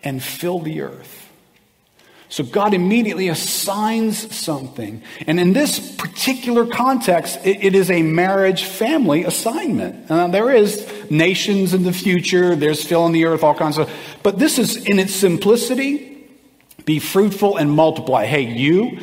and 0.04 0.24
fill 0.24 0.60
the 0.60 0.82
earth. 0.82 1.26
So 2.30 2.44
God 2.44 2.74
immediately 2.74 3.28
assigns 3.30 4.36
something. 4.36 5.04
And 5.28 5.40
in 5.40 5.54
this 5.54 5.96
particular 5.96 6.66
context, 6.66 7.40
it, 7.46 7.64
it 7.64 7.76
is 7.76 7.92
a 7.92 8.02
marriage 8.02 8.64
family 8.64 9.24
assignment. 9.24 10.10
Uh, 10.10 10.28
there 10.28 10.52
is 10.52 10.86
nations 11.10 11.74
in 11.74 11.84
the 11.84 11.94
future, 11.94 12.56
there's 12.56 12.84
filling 12.84 13.14
the 13.14 13.26
earth, 13.26 13.44
all 13.44 13.56
kinds 13.56 13.78
of. 13.78 13.90
But 14.24 14.40
this 14.40 14.60
is 14.60 14.78
in 14.86 15.00
its 15.00 15.14
simplicity 15.14 16.12
be 16.86 17.00
fruitful 17.00 17.58
and 17.58 17.72
multiply. 17.72 18.26
Hey, 18.26 18.42
you, 18.42 19.00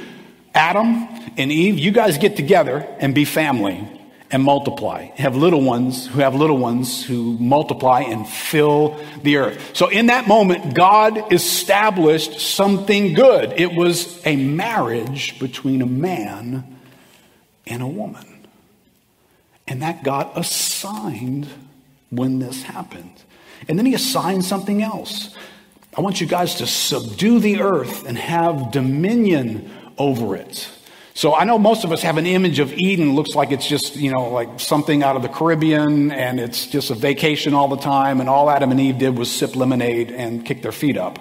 Adam 0.55 1.09
and 1.37 1.51
Eve, 1.51 1.79
you 1.79 1.91
guys 1.91 2.19
get 2.19 2.37
together 2.37 2.87
and 3.01 3.15
be 3.15 3.25
family 3.25 3.89
and 4.31 4.43
multiply. 4.43 5.05
Have 5.17 5.37
little 5.37 5.63
ones 5.63 6.07
who 6.07 6.21
have 6.21 6.35
little 6.35 6.57
ones 6.57 7.05
who 7.05 7.37
multiply 7.39 8.01
and 8.01 8.27
fill 8.27 8.99
the 9.23 9.37
earth. 9.37 9.77
So 9.77 9.89
in 9.89 10.07
that 10.07 10.27
moment, 10.27 10.75
God 10.75 11.33
established 11.33 12.41
something 12.41 13.13
good. 13.13 13.53
It 13.53 13.75
was 13.75 14.25
a 14.25 14.37
marriage 14.37 15.39
between 15.39 15.83
a 15.83 15.87
man 15.87 16.79
and 17.67 17.83
a 17.83 17.87
woman. 17.87 18.27
And 19.67 19.83
that 19.83 20.03
got 20.03 20.37
assigned 20.37 21.49
when 22.13 22.39
this 22.39 22.63
happened. 22.63 23.25
And 23.69 23.77
then 23.77 23.87
he 23.87 23.95
assigned 23.95 24.45
something 24.45 24.83
else 24.83 25.35
I 25.95 26.01
want 26.01 26.23
you 26.23 26.27
guys 26.27 26.55
to 26.57 26.67
subdue 26.67 27.39
the 27.39 27.61
earth 27.61 28.07
and 28.07 28.17
have 28.17 28.73
dominion 28.73 29.71
over 29.99 30.35
it. 30.35 30.67
So 31.13 31.35
I 31.35 31.45
know 31.45 31.59
most 31.59 31.85
of 31.85 31.93
us 31.93 32.01
have 32.01 32.17
an 32.17 32.25
image 32.25 32.61
of 32.61 32.73
Eden 32.73 33.15
looks 33.15 33.35
like 33.35 33.53
it's 33.53 33.67
just, 33.67 33.97
you 33.97 34.11
know, 34.11 34.31
like 34.31 34.59
something 34.59 35.03
out 35.03 35.17
of 35.17 35.23
the 35.23 35.29
Caribbean 35.29 36.11
and 36.11 36.41
it's 36.41 36.67
just 36.67 36.91
a 36.91 36.95
vacation 36.95 37.53
all 37.53 37.69
the 37.69 37.77
time 37.77 38.21
and 38.21 38.31
all 38.31 38.49
Adam 38.49 38.71
and 38.71 38.81
Eve 38.81 38.97
did 38.97 39.19
was 39.19 39.31
sip 39.31 39.55
lemonade 39.55 40.11
and 40.11 40.47
kick 40.47 40.63
their 40.63 40.73
feet 40.73 40.97
up. 40.97 41.19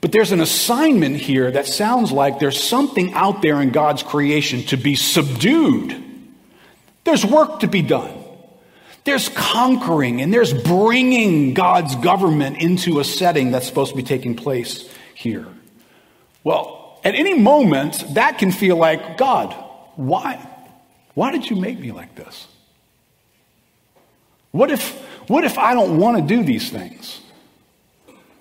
But 0.00 0.10
there's 0.10 0.32
an 0.32 0.40
assignment 0.40 1.18
here 1.18 1.48
that 1.52 1.66
sounds 1.68 2.10
like 2.10 2.40
there's 2.40 2.60
something 2.60 3.12
out 3.12 3.40
there 3.40 3.62
in 3.62 3.70
God's 3.70 4.02
creation 4.02 4.64
to 4.64 4.76
be 4.76 4.96
subdued. 4.96 6.02
There's 7.04 7.24
work 7.24 7.60
to 7.60 7.68
be 7.68 7.82
done. 7.82 8.19
There's 9.04 9.28
conquering 9.30 10.20
and 10.20 10.32
there's 10.32 10.52
bringing 10.52 11.54
God's 11.54 11.96
government 11.96 12.58
into 12.58 13.00
a 13.00 13.04
setting 13.04 13.50
that's 13.50 13.66
supposed 13.66 13.90
to 13.92 13.96
be 13.96 14.02
taking 14.02 14.34
place 14.36 14.88
here. 15.14 15.46
Well, 16.44 16.98
at 17.02 17.14
any 17.14 17.34
moment, 17.34 18.14
that 18.14 18.38
can 18.38 18.52
feel 18.52 18.76
like, 18.76 19.16
God, 19.16 19.54
why? 19.96 20.46
Why 21.14 21.32
did 21.32 21.48
you 21.48 21.56
make 21.56 21.78
me 21.78 21.92
like 21.92 22.14
this? 22.14 22.46
What 24.52 24.70
if, 24.70 24.90
what 25.28 25.44
if 25.44 25.58
I 25.58 25.74
don't 25.74 25.98
want 25.98 26.16
to 26.16 26.22
do 26.22 26.42
these 26.42 26.70
things? 26.70 27.20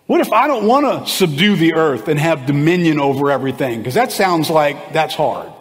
What 0.07 0.21
if 0.21 0.33
I 0.33 0.47
don't 0.47 0.65
want 0.65 1.05
to 1.05 1.11
subdue 1.11 1.55
the 1.55 1.75
earth 1.75 2.07
and 2.07 2.19
have 2.19 2.47
dominion 2.47 2.99
over 2.99 3.29
everything? 3.29 3.79
Because 3.79 3.93
that 3.93 4.11
sounds 4.11 4.49
like 4.49 4.91
that's 4.91 5.13
hard. 5.13 5.51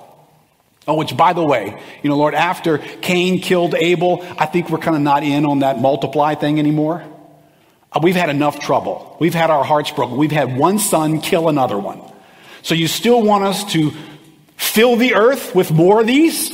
Oh, 0.88 0.94
which 0.94 1.14
by 1.14 1.34
the 1.34 1.44
way, 1.44 1.78
you 2.02 2.08
know, 2.08 2.16
Lord, 2.16 2.34
after 2.34 2.78
Cain 2.78 3.42
killed 3.42 3.74
Abel, 3.74 4.24
I 4.38 4.46
think 4.46 4.70
we're 4.70 4.78
kind 4.78 4.96
of 4.96 5.02
not 5.02 5.22
in 5.22 5.44
on 5.44 5.58
that 5.58 5.78
multiply 5.78 6.34
thing 6.34 6.58
anymore. 6.58 7.04
Uh, 7.92 8.00
we've 8.02 8.16
had 8.16 8.30
enough 8.30 8.58
trouble. 8.58 9.14
We've 9.20 9.34
had 9.34 9.50
our 9.50 9.62
hearts 9.62 9.90
broken. 9.90 10.16
We've 10.16 10.32
had 10.32 10.56
one 10.56 10.78
son 10.78 11.20
kill 11.20 11.50
another 11.50 11.78
one. 11.78 12.00
So 12.62 12.74
you 12.74 12.88
still 12.88 13.22
want 13.22 13.44
us 13.44 13.70
to 13.72 13.92
fill 14.56 14.96
the 14.96 15.14
earth 15.14 15.54
with 15.54 15.70
more 15.70 16.00
of 16.00 16.06
these? 16.06 16.50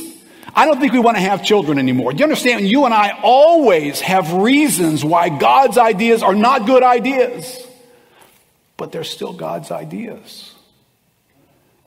I 0.53 0.65
don't 0.65 0.81
think 0.81 0.91
we 0.91 0.99
want 0.99 1.15
to 1.15 1.23
have 1.23 1.41
children 1.41 1.79
anymore. 1.79 2.11
Do 2.11 2.17
you 2.17 2.25
understand? 2.25 2.67
You 2.67 2.83
and 2.83 2.93
I 2.93 3.17
always 3.23 4.01
have 4.01 4.33
reasons 4.33 5.03
why 5.03 5.29
God's 5.29 5.77
ideas 5.77 6.23
are 6.23 6.35
not 6.35 6.65
good 6.65 6.83
ideas, 6.83 7.65
but 8.75 8.91
they're 8.91 9.05
still 9.05 9.31
God's 9.31 9.71
ideas. 9.71 10.53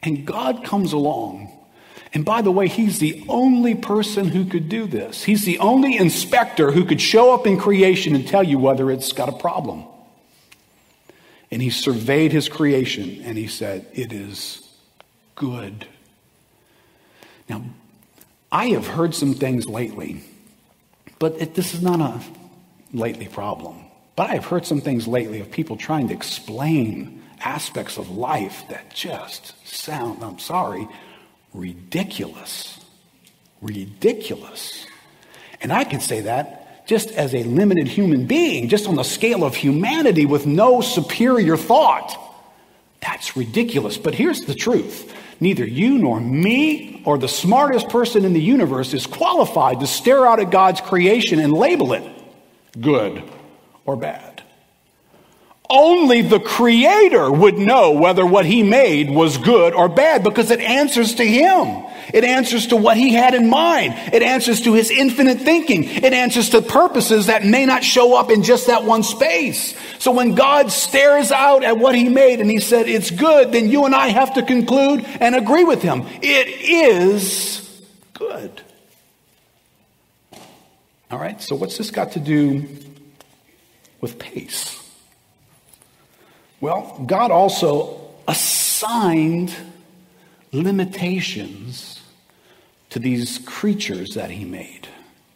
And 0.02 0.26
God 0.26 0.64
comes 0.64 0.94
along. 0.94 1.52
And 2.14 2.24
by 2.24 2.42
the 2.42 2.50
way, 2.50 2.68
He's 2.68 2.98
the 2.98 3.24
only 3.28 3.74
person 3.74 4.28
who 4.28 4.44
could 4.44 4.68
do 4.68 4.86
this. 4.86 5.24
He's 5.24 5.44
the 5.44 5.58
only 5.58 5.96
inspector 5.96 6.70
who 6.72 6.84
could 6.84 7.00
show 7.00 7.34
up 7.34 7.46
in 7.46 7.58
creation 7.58 8.14
and 8.14 8.26
tell 8.26 8.42
you 8.42 8.58
whether 8.58 8.90
it's 8.90 9.12
got 9.12 9.28
a 9.28 9.32
problem. 9.32 9.84
And 11.50 11.62
he 11.62 11.70
surveyed 11.70 12.32
his 12.32 12.48
creation 12.48 13.22
and 13.24 13.38
he 13.38 13.46
said, 13.46 13.86
It 13.92 14.12
is 14.12 14.66
good. 15.34 15.86
Now, 17.48 17.64
I 18.52 18.68
have 18.68 18.86
heard 18.86 19.14
some 19.14 19.34
things 19.34 19.66
lately, 19.66 20.22
but 21.18 21.40
it, 21.40 21.54
this 21.54 21.74
is 21.74 21.82
not 21.82 22.00
a 22.00 22.20
lately 22.92 23.28
problem. 23.28 23.84
But 24.16 24.30
I 24.30 24.34
have 24.34 24.46
heard 24.46 24.66
some 24.66 24.80
things 24.80 25.06
lately 25.06 25.40
of 25.40 25.50
people 25.50 25.76
trying 25.76 26.08
to 26.08 26.14
explain 26.14 27.22
aspects 27.40 27.98
of 27.98 28.10
life 28.10 28.64
that 28.68 28.92
just 28.92 29.54
sound, 29.66 30.22
I'm 30.22 30.38
sorry, 30.38 30.88
ridiculous. 31.54 32.78
Ridiculous. 33.60 34.86
And 35.60 35.72
I 35.72 35.84
can 35.84 36.00
say 36.00 36.22
that 36.22 36.86
just 36.88 37.10
as 37.10 37.34
a 37.34 37.42
limited 37.42 37.86
human 37.86 38.26
being, 38.26 38.68
just 38.68 38.88
on 38.88 38.96
the 38.96 39.02
scale 39.02 39.44
of 39.44 39.54
humanity 39.54 40.24
with 40.24 40.46
no 40.46 40.80
superior 40.80 41.56
thought. 41.56 42.16
That's 43.00 43.36
ridiculous. 43.36 43.98
But 43.98 44.14
here's 44.14 44.40
the 44.40 44.54
truth 44.54 45.14
neither 45.40 45.64
you 45.64 45.98
nor 45.98 46.18
me 46.18 47.02
or 47.04 47.18
the 47.18 47.28
smartest 47.28 47.90
person 47.90 48.24
in 48.24 48.32
the 48.32 48.40
universe 48.40 48.94
is 48.94 49.06
qualified 49.06 49.80
to 49.80 49.86
stare 49.86 50.26
out 50.26 50.40
at 50.40 50.50
God's 50.50 50.80
creation 50.80 51.38
and 51.38 51.52
label 51.52 51.92
it 51.92 52.02
good 52.80 53.22
or 53.84 53.96
bad. 53.96 54.27
Only 55.70 56.22
the 56.22 56.40
Creator 56.40 57.30
would 57.30 57.58
know 57.58 57.92
whether 57.92 58.24
what 58.24 58.46
He 58.46 58.62
made 58.62 59.10
was 59.10 59.36
good 59.36 59.74
or 59.74 59.88
bad 59.88 60.24
because 60.24 60.50
it 60.50 60.60
answers 60.60 61.14
to 61.16 61.26
Him. 61.26 61.84
It 62.12 62.24
answers 62.24 62.68
to 62.68 62.76
what 62.76 62.96
he 62.96 63.12
had 63.12 63.34
in 63.34 63.48
mind. 63.48 63.94
It 64.12 64.22
answers 64.22 64.62
to 64.62 64.72
his 64.74 64.90
infinite 64.90 65.40
thinking. 65.40 65.84
It 65.84 66.12
answers 66.12 66.50
to 66.50 66.62
purposes 66.62 67.26
that 67.26 67.44
may 67.44 67.66
not 67.66 67.84
show 67.84 68.16
up 68.16 68.30
in 68.30 68.42
just 68.42 68.68
that 68.68 68.84
one 68.84 69.02
space. 69.02 69.74
So 69.98 70.12
when 70.12 70.34
God 70.34 70.72
stares 70.72 71.30
out 71.30 71.64
at 71.64 71.78
what 71.78 71.94
he 71.94 72.08
made 72.08 72.40
and 72.40 72.50
he 72.50 72.60
said 72.60 72.88
it's 72.88 73.10
good, 73.10 73.52
then 73.52 73.68
you 73.68 73.84
and 73.84 73.94
I 73.94 74.08
have 74.08 74.34
to 74.34 74.42
conclude 74.42 75.04
and 75.20 75.34
agree 75.34 75.64
with 75.64 75.82
him. 75.82 76.06
It 76.22 76.48
is 76.48 77.82
good. 78.14 78.62
All 81.10 81.18
right, 81.18 81.40
so 81.40 81.56
what's 81.56 81.78
this 81.78 81.90
got 81.90 82.12
to 82.12 82.20
do 82.20 82.68
with 84.00 84.18
pace? 84.18 84.77
Well, 86.60 87.02
God 87.06 87.30
also 87.30 88.00
assigned 88.26 89.54
limitations 90.52 92.02
to 92.90 92.98
these 92.98 93.38
creatures 93.38 94.14
that 94.14 94.30
he 94.30 94.44
made. 94.44 94.88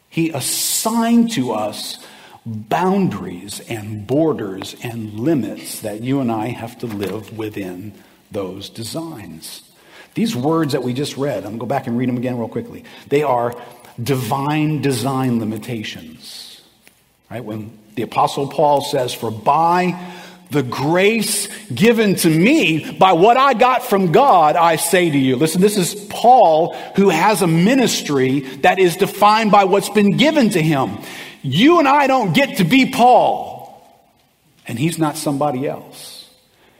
He 0.09 0.29
assigned 0.31 1.31
to 1.33 1.53
us 1.53 1.99
boundaries 2.45 3.61
and 3.69 4.05
borders 4.05 4.75
and 4.83 5.19
limits 5.19 5.79
that 5.81 6.01
you 6.01 6.19
and 6.19 6.31
I 6.31 6.47
have 6.47 6.77
to 6.79 6.87
live 6.87 7.37
within 7.37 7.93
those 8.31 8.69
designs. 8.69 9.61
These 10.15 10.35
words 10.35 10.73
that 10.73 10.83
we 10.83 10.93
just 10.93 11.15
read, 11.15 11.37
I'm 11.37 11.43
going 11.43 11.53
to 11.53 11.59
go 11.59 11.65
back 11.65 11.87
and 11.87 11.97
read 11.97 12.09
them 12.09 12.17
again 12.17 12.37
real 12.37 12.49
quickly. 12.49 12.83
They 13.07 13.23
are 13.23 13.55
divine 14.01 14.81
design 14.81 15.39
limitations. 15.39 16.61
Right? 17.31 17.43
When 17.43 17.77
the 17.95 18.03
apostle 18.03 18.47
Paul 18.47 18.81
says, 18.81 19.13
"For 19.13 19.31
by 19.31 19.97
the 20.53 20.63
grace 20.63 21.47
given 21.67 22.15
to 22.15 22.29
me 22.29 22.91
by 22.93 23.13
what 23.13 23.35
I 23.35 23.53
got 23.53 23.83
from 23.83 24.11
God, 24.11 24.55
I 24.55 24.77
say 24.77 25.09
to 25.09 25.17
you. 25.17 25.35
Listen, 25.35 25.59
this 25.59 25.77
is 25.77 25.95
Paul 26.09 26.75
who 26.95 27.09
has 27.09 27.41
a 27.41 27.47
ministry 27.47 28.41
that 28.57 28.79
is 28.79 28.95
defined 28.95 29.51
by 29.51 29.65
what's 29.65 29.89
been 29.89 30.15
given 30.17 30.51
to 30.51 30.61
him. 30.61 30.99
You 31.41 31.79
and 31.79 31.87
I 31.87 32.07
don't 32.07 32.33
get 32.33 32.57
to 32.57 32.63
be 32.63 32.91
Paul, 32.91 33.85
and 34.65 34.79
he's 34.79 34.97
not 34.97 35.17
somebody 35.17 35.67
else. 35.67 36.29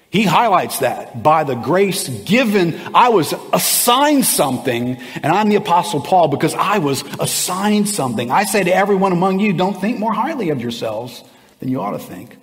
He 0.09 0.23
highlights 0.23 0.79
that 0.79 1.23
by 1.23 1.43
the 1.43 1.55
grace 1.55 2.07
given, 2.07 2.79
I 2.93 3.09
was 3.09 3.33
assigned 3.51 4.25
something, 4.25 4.97
and 5.15 5.25
I'm 5.25 5.49
the 5.49 5.55
Apostle 5.55 6.01
Paul 6.01 6.27
because 6.27 6.53
I 6.53 6.77
was 6.77 7.01
assigned 7.19 7.89
something. 7.89 8.29
I 8.29 8.43
say 8.43 8.63
to 8.63 8.73
everyone 8.73 9.11
among 9.11 9.39
you, 9.39 9.53
don't 9.53 9.81
think 9.81 9.97
more 9.97 10.13
highly 10.13 10.51
of 10.51 10.61
yourselves 10.61 11.23
than 11.59 11.69
you 11.69 11.81
ought 11.81 11.91
to 11.91 11.99
think 11.99 12.37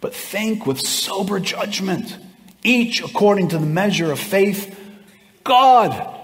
but 0.00 0.14
think 0.14 0.66
with 0.66 0.80
sober 0.80 1.40
judgment, 1.40 2.16
each 2.62 3.02
according 3.02 3.48
to 3.48 3.58
the 3.58 3.66
measure 3.66 4.12
of 4.12 4.18
faith 4.18 4.78
God 5.48 6.14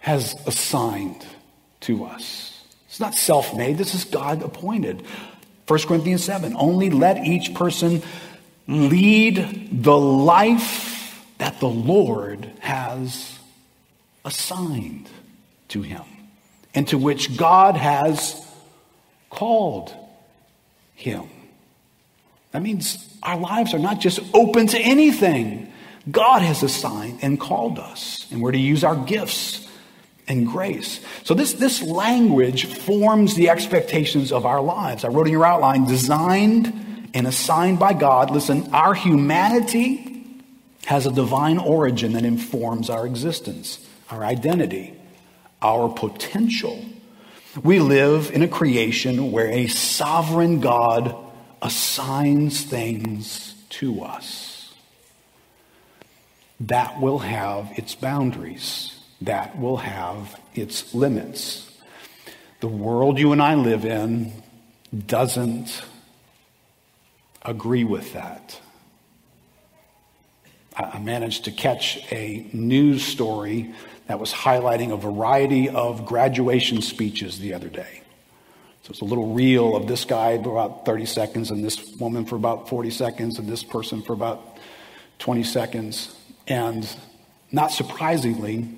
has 0.00 0.34
assigned 0.46 1.24
to 1.80 2.04
us. 2.04 2.64
It's 2.88 2.98
not 2.98 3.14
self 3.14 3.54
made, 3.56 3.78
this 3.78 3.94
is 3.94 4.04
God 4.04 4.42
appointed. 4.42 5.04
1 5.66 5.80
Corinthians 5.82 6.24
7 6.24 6.54
only 6.56 6.90
let 6.90 7.24
each 7.24 7.54
person 7.54 8.02
lead 8.66 9.68
the 9.84 9.96
life 9.96 11.24
that 11.38 11.60
the 11.60 11.68
Lord 11.68 12.50
has 12.60 13.38
assigned 14.24 15.08
to 15.68 15.82
him 15.82 16.02
and 16.74 16.88
to 16.88 16.98
which 16.98 17.36
God 17.36 17.76
has 17.76 18.44
called 19.30 19.94
him. 20.94 21.28
That 22.54 22.62
means 22.62 23.08
our 23.20 23.36
lives 23.36 23.74
are 23.74 23.80
not 23.80 23.98
just 23.98 24.20
open 24.32 24.68
to 24.68 24.78
anything. 24.78 25.72
God 26.08 26.40
has 26.40 26.62
assigned 26.62 27.18
and 27.20 27.38
called 27.38 27.80
us, 27.80 28.30
and 28.30 28.40
we're 28.40 28.52
to 28.52 28.58
use 28.58 28.84
our 28.84 28.94
gifts 28.94 29.68
and 30.28 30.46
grace. 30.46 31.00
So 31.24 31.34
this, 31.34 31.54
this 31.54 31.82
language 31.82 32.66
forms 32.66 33.34
the 33.34 33.48
expectations 33.48 34.30
of 34.30 34.46
our 34.46 34.60
lives. 34.60 35.04
I 35.04 35.08
wrote 35.08 35.26
in 35.26 35.32
your 35.32 35.44
outline, 35.44 35.86
designed 35.86 37.10
and 37.12 37.26
assigned 37.26 37.80
by 37.80 37.92
God. 37.92 38.30
Listen, 38.30 38.72
our 38.72 38.94
humanity 38.94 40.38
has 40.86 41.06
a 41.06 41.12
divine 41.12 41.58
origin 41.58 42.12
that 42.12 42.24
informs 42.24 42.88
our 42.88 43.04
existence, 43.04 43.84
our 44.10 44.22
identity, 44.22 44.94
our 45.60 45.88
potential. 45.88 46.84
We 47.64 47.80
live 47.80 48.30
in 48.30 48.42
a 48.42 48.48
creation 48.48 49.32
where 49.32 49.50
a 49.50 49.66
sovereign 49.66 50.60
God 50.60 51.16
assigns 51.64 52.62
things 52.62 53.54
to 53.70 54.02
us. 54.02 54.74
That 56.60 57.00
will 57.00 57.18
have 57.18 57.72
its 57.76 57.94
boundaries, 57.94 58.96
that 59.22 59.58
will 59.58 59.78
have 59.78 60.38
its 60.54 60.94
limits. 60.94 61.70
The 62.60 62.68
world 62.68 63.18
you 63.18 63.32
and 63.32 63.42
I 63.42 63.54
live 63.54 63.84
in 63.84 64.32
doesn't 65.06 65.82
agree 67.42 67.84
with 67.84 68.12
that. 68.12 68.60
I 70.76 70.98
managed 70.98 71.44
to 71.44 71.52
catch 71.52 72.00
a 72.12 72.46
news 72.52 73.04
story 73.04 73.74
that 74.06 74.20
was 74.20 74.32
highlighting 74.32 74.92
a 74.92 74.96
variety 74.96 75.68
of 75.68 76.04
graduation 76.04 76.82
speeches 76.82 77.38
the 77.38 77.54
other 77.54 77.68
day. 77.68 78.03
So 78.84 78.90
it's 78.90 79.00
a 79.00 79.06
little 79.06 79.32
reel 79.32 79.76
of 79.76 79.86
this 79.86 80.04
guy 80.04 80.36
for 80.42 80.50
about 80.50 80.84
30 80.84 81.06
seconds, 81.06 81.50
and 81.50 81.64
this 81.64 81.96
woman 81.96 82.26
for 82.26 82.36
about 82.36 82.68
40 82.68 82.90
seconds, 82.90 83.38
and 83.38 83.48
this 83.48 83.62
person 83.62 84.02
for 84.02 84.12
about 84.12 84.58
20 85.20 85.42
seconds. 85.42 86.14
And 86.46 86.86
not 87.50 87.70
surprisingly, 87.70 88.68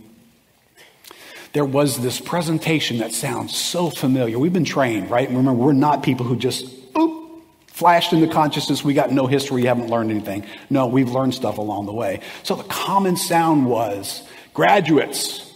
there 1.54 1.64
was 1.64 2.00
this 2.00 2.20
presentation 2.20 2.98
that 2.98 3.14
sounds 3.14 3.56
so 3.56 3.90
familiar. 3.90 4.38
We've 4.38 4.52
been 4.52 4.64
trained, 4.64 5.10
right? 5.10 5.28
Remember, 5.28 5.52
we're 5.52 5.72
not 5.72 6.04
people 6.04 6.24
who 6.24 6.36
just 6.36 6.92
boop, 6.92 7.40
flashed 7.66 8.12
into 8.12 8.28
consciousness. 8.28 8.84
We 8.84 8.94
got 8.94 9.10
no 9.10 9.26
history, 9.26 9.64
haven't 9.64 9.90
learned 9.90 10.12
anything. 10.12 10.46
No, 10.70 10.86
we've 10.86 11.10
learned 11.10 11.34
stuff 11.34 11.58
along 11.58 11.86
the 11.86 11.92
way. 11.92 12.20
So 12.44 12.54
the 12.54 12.62
common 12.62 13.16
sound 13.16 13.66
was 13.66 14.22
graduates, 14.54 15.52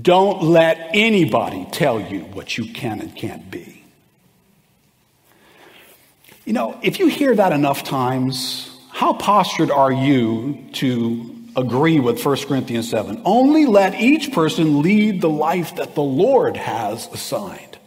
don't 0.00 0.42
let 0.42 0.88
anybody 0.94 1.66
tell 1.70 2.00
you 2.00 2.20
what 2.20 2.56
you 2.56 2.72
can 2.72 3.00
and 3.00 3.14
can't 3.14 3.50
be. 3.50 3.73
You 6.44 6.52
know, 6.52 6.78
if 6.82 6.98
you 6.98 7.06
hear 7.06 7.34
that 7.34 7.52
enough 7.52 7.84
times, 7.84 8.70
how 8.90 9.14
postured 9.14 9.70
are 9.70 9.90
you 9.90 10.66
to 10.74 11.34
agree 11.56 12.00
with 12.00 12.22
1 12.22 12.36
Corinthians 12.46 12.90
7? 12.90 13.22
Only 13.24 13.64
let 13.64 13.98
each 13.98 14.30
person 14.30 14.82
lead 14.82 15.22
the 15.22 15.30
life 15.30 15.76
that 15.76 15.94
the 15.94 16.02
Lord 16.02 16.58
has 16.58 17.08
assigned. 17.08 17.78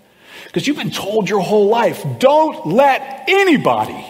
Because 0.45 0.65
you've 0.65 0.77
been 0.77 0.89
told 0.89 1.29
your 1.29 1.41
whole 1.41 1.67
life, 1.67 2.03
don't 2.17 2.65
let 2.65 3.25
anybody 3.27 4.03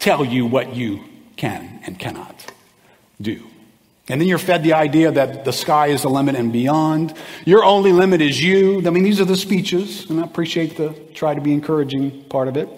tell 0.00 0.24
you 0.24 0.46
what 0.46 0.74
you 0.74 1.04
can 1.36 1.80
and 1.86 1.96
cannot 1.96 2.52
do. 3.20 3.46
And 4.08 4.20
then 4.20 4.26
you're 4.26 4.38
fed 4.38 4.64
the 4.64 4.72
idea 4.72 5.12
that 5.12 5.44
the 5.44 5.52
sky 5.52 5.86
is 5.86 6.02
the 6.02 6.10
limit 6.10 6.34
and 6.34 6.52
beyond. 6.52 7.14
Your 7.44 7.64
only 7.64 7.92
limit 7.92 8.20
is 8.20 8.42
you. 8.42 8.84
I 8.84 8.90
mean, 8.90 9.04
these 9.04 9.20
are 9.20 9.24
the 9.24 9.36
speeches, 9.36 10.10
and 10.10 10.20
I 10.20 10.24
appreciate 10.24 10.76
the 10.76 10.90
try 11.14 11.34
to 11.34 11.40
be 11.40 11.52
encouraging 11.52 12.24
part 12.24 12.48
of 12.48 12.56
it. 12.56 12.68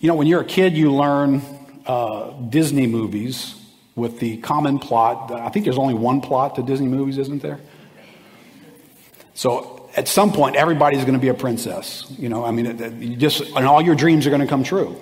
You 0.00 0.08
know, 0.08 0.14
when 0.14 0.26
you're 0.28 0.42
a 0.42 0.46
kid, 0.46 0.76
you 0.76 0.92
learn 0.92 1.42
uh, 1.86 2.30
Disney 2.48 2.86
movies 2.86 3.54
with 3.96 4.20
the 4.20 4.36
common 4.38 4.78
plot. 4.78 5.32
I 5.32 5.48
think 5.48 5.64
there's 5.64 5.78
only 5.78 5.94
one 5.94 6.20
plot 6.20 6.54
to 6.54 6.62
Disney 6.62 6.86
movies, 6.86 7.18
isn't 7.18 7.42
there? 7.42 7.58
So 9.34 9.88
at 9.96 10.06
some 10.06 10.32
point, 10.32 10.54
everybody's 10.54 11.00
going 11.00 11.14
to 11.14 11.20
be 11.20 11.28
a 11.28 11.34
princess. 11.34 12.06
You 12.16 12.28
know, 12.28 12.44
I 12.44 12.52
mean, 12.52 13.00
you 13.00 13.16
just 13.16 13.40
and 13.40 13.66
all 13.66 13.82
your 13.82 13.96
dreams 13.96 14.26
are 14.26 14.30
going 14.30 14.40
to 14.40 14.46
come 14.46 14.62
true. 14.62 15.00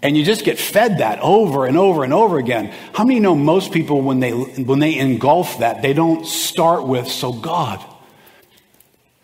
And 0.00 0.16
you 0.16 0.24
just 0.24 0.44
get 0.44 0.58
fed 0.58 0.98
that 0.98 1.18
over 1.20 1.66
and 1.66 1.76
over 1.76 2.04
and 2.04 2.12
over 2.12 2.38
again. 2.38 2.72
How 2.94 3.04
many 3.04 3.18
know 3.18 3.34
most 3.34 3.72
people 3.72 4.00
when 4.00 4.20
they 4.20 4.32
when 4.32 4.78
they 4.78 4.96
engulf 4.96 5.58
that, 5.58 5.82
they 5.82 5.92
don't 5.92 6.26
start 6.26 6.86
with 6.86 7.08
so 7.08 7.32
God, 7.32 7.84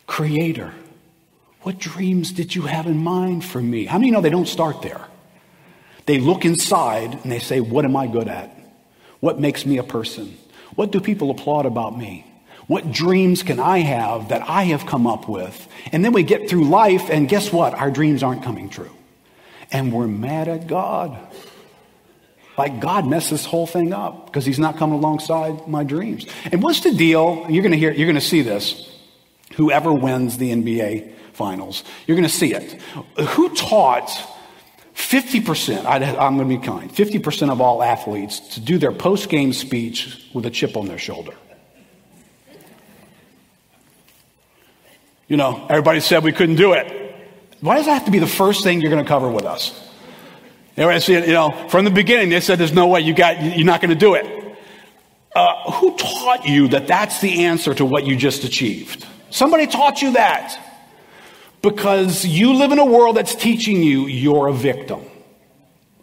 creator, 0.07 0.72
what 1.64 1.79
dreams 1.79 2.31
did 2.33 2.55
you 2.55 2.62
have 2.62 2.87
in 2.87 2.98
mind 2.98 3.42
for 3.42 3.61
me? 3.61 3.87
How 3.87 3.98
many 3.98 4.11
know 4.11 4.20
they 4.20 4.29
don't 4.31 4.46
start 4.46 4.83
there? 4.83 5.00
They 6.05 6.20
look 6.20 6.44
inside 6.44 7.14
and 7.22 7.33
they 7.33 7.38
say, 7.38 7.61
What 7.61 7.87
am 7.87 7.96
I 7.96 8.07
good 8.07 8.29
at? 8.29 8.55
What 9.20 9.40
makes 9.40 9.64
me 9.64 9.79
a 9.79 9.83
person? 9.83 10.37
What 10.74 10.92
do 10.92 11.00
people 11.00 11.31
applaud 11.31 11.64
about 11.64 11.96
me? 11.96 12.27
What 12.66 12.92
dreams 12.92 13.42
can 13.42 13.61
I 13.61 13.79
have 13.79 14.29
that 14.29 14.48
I 14.48 14.64
have 14.64 14.85
come 14.85 15.07
up 15.07 15.27
with? 15.27 15.68
And 15.90 16.05
then 16.05 16.12
we 16.12 16.22
get 16.22 16.50
through 16.50 16.64
life, 16.68 17.09
and 17.11 17.29
guess 17.29 17.50
what? 17.50 17.74
Our 17.74 17.90
dreams 17.90 18.22
aren't 18.22 18.42
coming 18.42 18.68
true. 18.68 18.90
And 19.72 19.92
we're 19.92 20.07
mad 20.07 20.48
at 20.48 20.66
God. 20.66 21.18
Like 22.59 22.81
God 22.81 23.07
messed 23.07 23.31
this 23.31 23.46
whole 23.46 23.66
thing 23.66 23.94
up 23.94 24.27
because 24.27 24.44
He's 24.44 24.59
not 24.59 24.77
coming 24.77 24.98
alongside 24.98 25.66
my 25.66 25.83
dreams. 25.83 26.27
And 26.53 26.62
what's 26.62 26.81
the 26.81 26.92
deal? 26.92 27.46
You're 27.48 27.62
going 27.62 27.72
to 27.72 27.79
hear, 27.79 27.90
you're 27.90 28.07
going 28.07 28.14
to 28.16 28.20
see 28.20 28.42
this. 28.42 28.90
Whoever 29.55 29.92
wins 29.92 30.37
the 30.37 30.50
NBA 30.50 31.14
finals. 31.35 31.85
You're 32.07 32.16
going 32.16 32.29
to 32.29 32.35
see 32.35 32.55
it. 32.55 32.81
Who 33.18 33.55
taught 33.55 34.09
50%, 34.94 35.85
I, 35.85 35.97
am 35.97 36.37
going 36.37 36.49
to 36.49 36.59
be 36.59 36.64
kind, 36.64 36.92
50% 36.92 37.51
of 37.51 37.61
all 37.61 37.83
athletes 37.83 38.40
to 38.55 38.61
do 38.61 38.79
their 38.79 38.92
post 38.92 39.29
game 39.29 39.53
speech 39.53 40.29
with 40.33 40.47
a 40.47 40.51
chip 40.51 40.77
on 40.77 40.87
their 40.87 40.99
shoulder? 40.99 41.35
You 45.27 45.37
know, 45.37 45.66
everybody 45.68 46.01
said 46.01 46.23
we 46.23 46.33
couldn't 46.33 46.57
do 46.57 46.75
it. 46.75 47.01
Why 47.61 47.77
does 47.77 47.87
that 47.87 47.94
have 47.94 48.05
to 48.05 48.11
be 48.11 48.18
the 48.18 48.27
first 48.27 48.62
thing 48.62 48.81
you're 48.81 48.90
going 48.90 49.03
to 49.03 49.09
cover 49.09 49.29
with 49.29 49.44
us? 49.44 49.81
You 50.77 50.85
know, 50.85 51.66
from 51.68 51.85
the 51.85 51.90
beginning, 51.90 52.31
they 52.31 52.40
said 52.40 52.59
there's 52.59 52.73
no 52.73 52.88
way 52.88 53.01
you 53.01 53.14
got, 53.14 53.42
you're 53.42 53.64
not 53.64 53.81
going 53.81 53.90
to 53.90 53.97
do 53.97 54.14
it. 54.14 54.59
Uh, 55.35 55.73
who 55.73 55.97
taught 55.97 56.47
you 56.47 56.68
that 56.68 56.87
that's 56.87 57.20
the 57.20 57.44
answer 57.47 57.75
to 57.75 57.85
what 57.85 58.07
you 58.07 58.16
just 58.16 58.44
achieved? 58.44 59.07
Somebody 59.31 59.66
taught 59.66 60.03
you 60.03 60.12
that 60.12 60.57
because 61.64 62.27
you 62.27 62.53
live 62.55 62.72
in 62.72 62.79
a 62.79 62.85
world 62.85 63.16
that's 63.16 63.35
teaching 63.35 63.83
you 63.83 64.07
you're 64.07 64.48
a 64.48 64.53
victim 64.53 65.00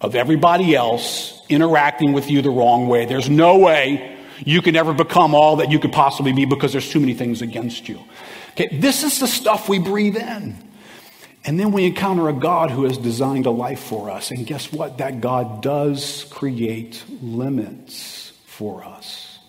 of 0.02 0.16
everybody 0.16 0.76
else 0.76 1.40
interacting 1.50 2.14
with 2.14 2.32
you 2.32 2.42
the 2.42 2.50
wrong 2.50 2.88
way. 2.88 3.06
There's 3.06 3.30
no 3.30 3.60
way 3.60 4.18
you 4.44 4.64
can 4.64 4.76
ever 4.76 4.92
become 4.92 5.36
all 5.36 5.58
that 5.58 5.70
you 5.70 5.78
could 5.78 5.94
possibly 5.94 6.34
be 6.34 6.46
because 6.46 6.72
there's 6.72 6.90
too 6.90 7.00
many 7.00 7.14
things 7.14 7.44
against 7.44 7.88
you. 7.88 8.00
Okay, 8.54 8.76
this 8.80 9.04
is 9.04 9.20
the 9.20 9.28
stuff 9.28 9.70
we 9.70 9.78
breathe 9.78 10.18
in. 10.18 10.58
And 11.46 11.60
then 11.60 11.72
we 11.72 11.86
encounter 11.86 12.28
a 12.28 12.34
God 12.34 12.72
who 12.72 12.86
has 12.86 12.98
designed 12.98 13.46
a 13.46 13.52
life 13.52 13.82
for 13.82 14.10
us. 14.10 14.32
And 14.32 14.46
guess 14.46 14.74
what? 14.74 14.98
That 14.98 15.22
God 15.22 15.62
does 15.62 16.26
create 16.32 17.04
limits 17.22 18.32
for 18.48 18.84
us. 18.84 19.40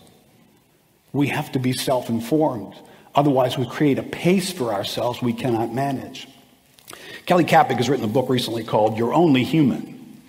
We 1.13 1.29
have 1.29 1.53
to 1.53 1.59
be 1.59 1.73
self 1.73 2.11
informed. 2.11 2.75
Otherwise, 3.15 3.59
we 3.59 3.67
create 3.67 3.99
a 3.99 4.03
pace 4.03 4.51
for 4.51 4.73
ourselves 4.73 5.21
we 5.21 5.33
cannot 5.33 5.73
manage. 5.73 6.29
Kelly 7.27 7.45
Kapic 7.45 7.77
has 7.77 7.89
written 7.89 8.05
a 8.05 8.09
book 8.09 8.29
recently 8.29 8.65
called 8.65 8.97
You're 8.97 9.15
Only 9.15 9.45
Human, 9.45 10.23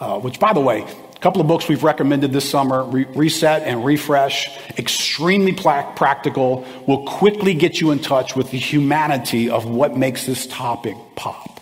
uh, 0.00 0.18
which, 0.20 0.40
by 0.40 0.52
the 0.52 0.60
way, 0.60 0.86
a 1.14 1.18
couple 1.20 1.40
of 1.40 1.48
books 1.48 1.68
we've 1.68 1.82
recommended 1.82 2.32
this 2.32 2.48
summer 2.48 2.84
Re- 2.84 3.06
Reset 3.14 3.62
and 3.64 3.84
Refresh, 3.84 4.48
extremely 4.78 5.52
pla- 5.52 5.92
practical, 5.94 6.64
will 6.86 7.04
quickly 7.06 7.54
get 7.54 7.80
you 7.80 7.90
in 7.90 7.98
touch 7.98 8.36
with 8.36 8.52
the 8.52 8.58
humanity 8.58 9.50
of 9.50 9.66
what 9.66 9.96
makes 9.96 10.26
this 10.26 10.46
topic 10.46 10.96
pop. 11.16 11.57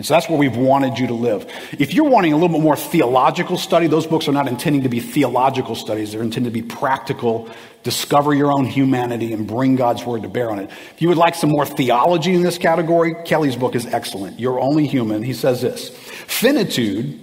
And 0.00 0.06
so 0.06 0.14
that's 0.14 0.30
where 0.30 0.38
we've 0.38 0.56
wanted 0.56 0.98
you 0.98 1.08
to 1.08 1.12
live. 1.12 1.46
If 1.78 1.92
you're 1.92 2.08
wanting 2.08 2.32
a 2.32 2.36
little 2.36 2.48
bit 2.48 2.62
more 2.62 2.74
theological 2.74 3.58
study, 3.58 3.86
those 3.86 4.06
books 4.06 4.28
are 4.28 4.32
not 4.32 4.48
intending 4.48 4.84
to 4.84 4.88
be 4.88 4.98
theological 4.98 5.74
studies. 5.74 6.12
They're 6.12 6.22
intended 6.22 6.54
to 6.54 6.62
be 6.62 6.66
practical, 6.66 7.50
discover 7.82 8.32
your 8.32 8.50
own 8.50 8.64
humanity 8.64 9.34
and 9.34 9.46
bring 9.46 9.76
God's 9.76 10.02
word 10.06 10.22
to 10.22 10.28
bear 10.30 10.50
on 10.50 10.58
it. 10.58 10.70
If 10.94 11.02
you 11.02 11.08
would 11.08 11.18
like 11.18 11.34
some 11.34 11.50
more 11.50 11.66
theology 11.66 12.32
in 12.32 12.40
this 12.40 12.56
category, 12.56 13.14
Kelly's 13.26 13.56
book 13.56 13.74
is 13.74 13.84
excellent. 13.84 14.40
You're 14.40 14.58
only 14.58 14.86
human. 14.86 15.22
He 15.22 15.34
says 15.34 15.60
this 15.60 15.90
Finitude 15.90 17.20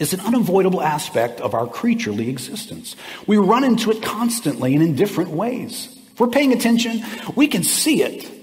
is 0.00 0.12
an 0.12 0.18
unavoidable 0.22 0.82
aspect 0.82 1.40
of 1.40 1.54
our 1.54 1.68
creaturely 1.68 2.28
existence. 2.28 2.96
We 3.28 3.36
run 3.36 3.62
into 3.62 3.92
it 3.92 4.02
constantly 4.02 4.74
and 4.74 4.82
in 4.82 4.96
different 4.96 5.30
ways. 5.30 5.96
If 6.10 6.18
we're 6.18 6.26
paying 6.30 6.52
attention, 6.52 7.04
we 7.36 7.46
can 7.46 7.62
see 7.62 8.02
it 8.02 8.35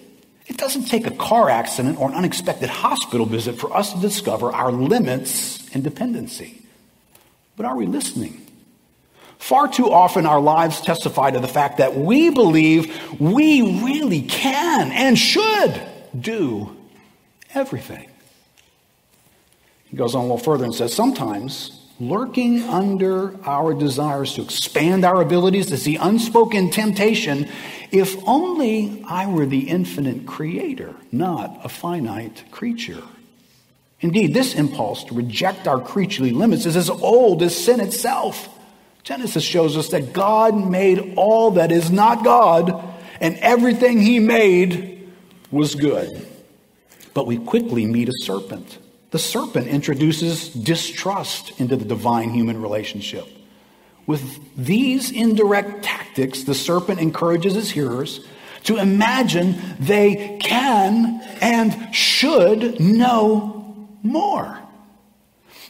it 0.48 0.58
doesn't 0.58 0.86
take 0.86 1.08
a 1.08 1.12
car 1.12 1.50
accident 1.50 2.00
or 2.00 2.10
an 2.10 2.16
unexpected 2.16 2.70
hospital 2.70 3.26
visit 3.26 3.58
for 3.58 3.76
us 3.76 3.94
to 3.94 4.00
discover 4.00 4.52
our 4.52 4.72
limits 4.72 5.74
and 5.74 5.84
dependency. 5.84 6.62
But 7.56 7.66
are 7.66 7.76
we 7.76 7.86
listening? 7.86 8.46
Far 9.38 9.68
too 9.68 9.92
often, 9.92 10.26
our 10.26 10.40
lives 10.40 10.82
testify 10.82 11.32
to 11.32 11.40
the 11.40 11.48
fact 11.48 11.78
that 11.78 11.98
we 11.98 12.30
believe 12.30 13.20
we 13.20 13.82
really 13.84 14.22
can 14.22 14.92
and 14.92 15.18
should 15.18 15.82
do 16.18 16.76
everything. 17.54 18.10
He 19.86 19.98
goes 19.98 20.16
on 20.16 20.22
a 20.22 20.24
little 20.24 20.38
further 20.38 20.64
and 20.64 20.74
says, 20.74 20.94
Sometimes, 20.94 21.78
lurking 22.00 22.64
under 22.64 23.38
our 23.46 23.74
desires 23.74 24.34
to 24.36 24.42
expand 24.42 25.06
our 25.06 25.22
abilities 25.22 25.72
is 25.72 25.84
the 25.84 25.98
unspoken 25.98 26.70
temptation 26.72 27.48
if 27.94 28.18
only 28.28 29.04
I 29.08 29.28
were 29.28 29.46
the 29.46 29.70
infinite 29.70 30.26
creator, 30.26 30.96
not 31.12 31.62
a 31.64 31.70
finite 31.70 32.44
creature. 32.50 33.04
Indeed, 34.02 34.34
this 34.34 34.56
impulse 34.56 35.04
to 35.06 35.14
reject 35.14 35.68
our 35.68 35.80
creaturely 35.80 36.32
limits 36.32 36.66
is 36.66 36.76
as 36.76 36.90
old 36.90 37.44
as 37.44 37.56
sin 37.56 37.80
itself. 37.80 38.50
Genesis 39.04 39.44
shows 39.44 39.78
us 39.78 39.90
that 39.90 40.12
God 40.12 40.56
made 40.56 41.14
all 41.18 41.52
that 41.52 41.72
is 41.72 41.92
not 41.92 42.24
God, 42.24 42.84
and 43.22 43.38
everything 43.38 44.02
he 44.02 44.18
made 44.18 45.10
was 45.52 45.76
good. 45.76 46.28
But 47.14 47.28
we 47.28 47.38
quickly 47.38 47.86
meet 47.86 48.10
a 48.10 48.14
serpent. 48.22 48.80
The 49.12 49.20
serpent 49.20 49.68
introduces 49.68 50.50
distrust 50.50 51.60
into 51.60 51.76
the 51.76 51.86
divine 51.86 52.32
human 52.32 52.60
relationship. 52.60 53.28
With 54.06 54.56
these 54.56 55.12
indirect 55.12 55.84
tactics, 55.84 56.44
the 56.44 56.56
serpent 56.56 57.00
encourages 57.00 57.54
his 57.56 57.72
hearers 57.72 58.26
to 58.64 58.78
imagine 58.78 59.60
they 59.80 60.38
can 60.42 61.22
and 61.42 61.94
should 61.96 62.80
know 62.80 63.88
more. 64.04 64.60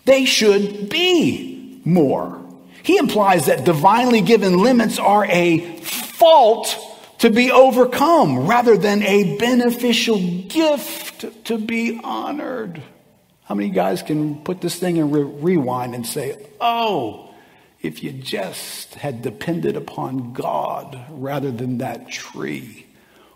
They 0.06 0.26
should 0.26 0.90
be 0.90 1.82
more. 1.86 2.42
He 2.84 2.98
implies 2.98 3.46
that 3.46 3.64
divinely 3.64 4.22
given 4.22 4.58
limits 4.58 5.00
are 5.00 5.26
a 5.26 5.78
fault 5.78 6.78
to 7.20 7.30
be 7.30 7.52
overcome 7.52 8.48
rather 8.48 8.76
than 8.76 9.02
a 9.04 9.38
beneficial 9.38 10.20
gift 10.20 11.46
to 11.46 11.58
be 11.58 12.00
honored. 12.04 12.82
How 13.46 13.56
many 13.56 13.70
guys 13.70 14.02
can 14.02 14.44
put 14.44 14.60
this 14.60 14.76
thing 14.76 14.98
in 14.98 15.12
re- 15.12 15.22
rewind 15.24 15.96
and 15.96 16.06
say, 16.06 16.38
oh, 16.60 17.33
if 17.84 18.02
you 18.02 18.14
just 18.14 18.96
had 18.96 19.22
depended 19.22 19.76
upon 19.76 20.32
God 20.32 20.98
rather 21.10 21.52
than 21.52 21.80
that 21.80 22.10
tree, 22.10 22.88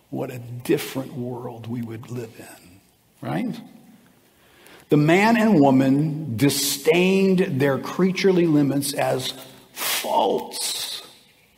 what 0.09 0.31
a 0.31 0.39
different 0.39 1.13
world 1.13 1.67
we 1.67 1.81
would 1.81 2.09
live 2.09 2.33
in, 2.39 2.79
right? 3.21 3.61
The 4.87 4.97
man 4.97 5.35
and 5.35 5.59
woman 5.59 6.37
disdained 6.37 7.59
their 7.59 7.77
creaturely 7.77 8.47
limits 8.47 8.93
as 8.93 9.33
faults 9.73 11.03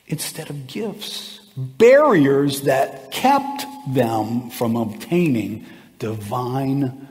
instead 0.08 0.50
of 0.50 0.66
gifts, 0.66 1.42
barriers 1.56 2.62
that 2.62 3.12
kept 3.12 3.66
them 3.94 4.50
from 4.50 4.76
obtaining 4.76 5.64
divine 6.00 7.08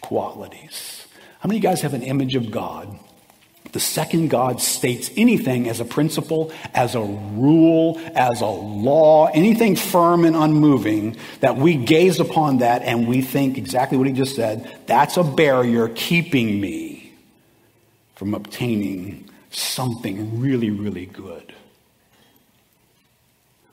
qualities. 0.00 1.06
How 1.38 1.46
many 1.46 1.58
of 1.58 1.62
you 1.62 1.70
guys 1.70 1.82
have 1.82 1.94
an 1.94 2.02
image 2.02 2.34
of 2.34 2.50
God 2.50 2.98
the 3.74 3.80
second 3.80 4.28
God 4.28 4.60
states 4.60 5.10
anything 5.16 5.68
as 5.68 5.80
a 5.80 5.84
principle, 5.84 6.52
as 6.74 6.94
a 6.94 7.00
rule, 7.00 8.00
as 8.14 8.40
a 8.40 8.46
law, 8.46 9.26
anything 9.26 9.74
firm 9.74 10.24
and 10.24 10.36
unmoving, 10.36 11.16
that 11.40 11.56
we 11.56 11.74
gaze 11.74 12.20
upon 12.20 12.58
that 12.58 12.82
and 12.82 13.08
we 13.08 13.20
think 13.20 13.58
exactly 13.58 13.98
what 13.98 14.06
he 14.06 14.12
just 14.12 14.36
said, 14.36 14.72
that's 14.86 15.16
a 15.16 15.24
barrier 15.24 15.88
keeping 15.88 16.60
me 16.60 17.12
from 18.14 18.32
obtaining 18.32 19.28
something 19.50 20.38
really, 20.38 20.70
really 20.70 21.06
good. 21.06 21.52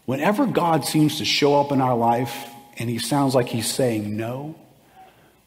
Whenever 0.06 0.48
God 0.48 0.84
seems 0.84 1.20
to 1.20 1.26
show 1.26 1.62
up 1.62 1.72
in 1.72 1.80
our 1.80 1.96
life 1.96 2.50
and 2.80 2.90
he 2.90 2.98
sounds 2.98 3.36
like 3.36 3.50
he's 3.50 3.72
saying 3.72 4.18
no, 4.18 4.56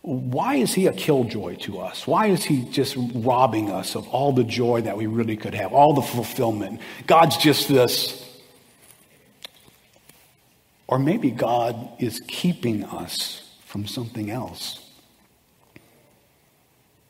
why 0.05 0.57
is 0.57 0.75
he 0.75 0.87
a 0.87 0.93
killjoy 0.93 1.55
to 1.57 1.79
us? 1.79 2.07
Why 2.07 2.27
is 2.27 2.45
he 2.45 2.65
just 2.65 2.95
robbing 2.99 3.71
us 3.71 3.95
of 3.95 4.07
all 4.09 4.33
the 4.33 4.45
joy 4.45 4.83
that 4.83 4.99
we 4.99 5.07
really 5.07 5.39
could 5.39 5.55
have, 5.55 5.73
all 5.73 5.95
the 5.95 6.03
fulfillment? 6.03 6.83
God's 7.07 7.39
just 7.39 7.69
this. 7.69 8.23
Or 10.87 10.99
maybe 10.99 11.31
God 11.31 11.89
is 11.99 12.21
keeping 12.29 12.85
us 12.85 13.51
from 13.65 13.87
something 13.87 14.31
else. 14.31 14.79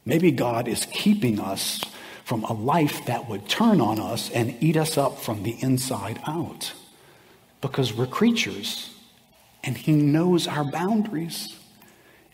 Maybe 0.07 0.31
God 0.31 0.69
is 0.69 0.87
keeping 0.93 1.41
us 1.41 1.83
from 2.25 2.45
a 2.45 2.53
life 2.53 3.07
that 3.07 3.29
would 3.29 3.49
turn 3.49 3.81
on 3.81 3.99
us 3.99 4.31
and 4.31 4.57
eat 4.61 4.77
us 4.77 4.97
up 4.97 5.19
from 5.19 5.43
the 5.43 5.57
inside 5.61 6.21
out. 6.29 6.73
Because 7.61 7.93
we're 7.93 8.07
creatures 8.07 8.95
and 9.65 9.77
He 9.77 9.91
knows 9.91 10.47
our 10.47 10.63
boundaries. 10.63 11.59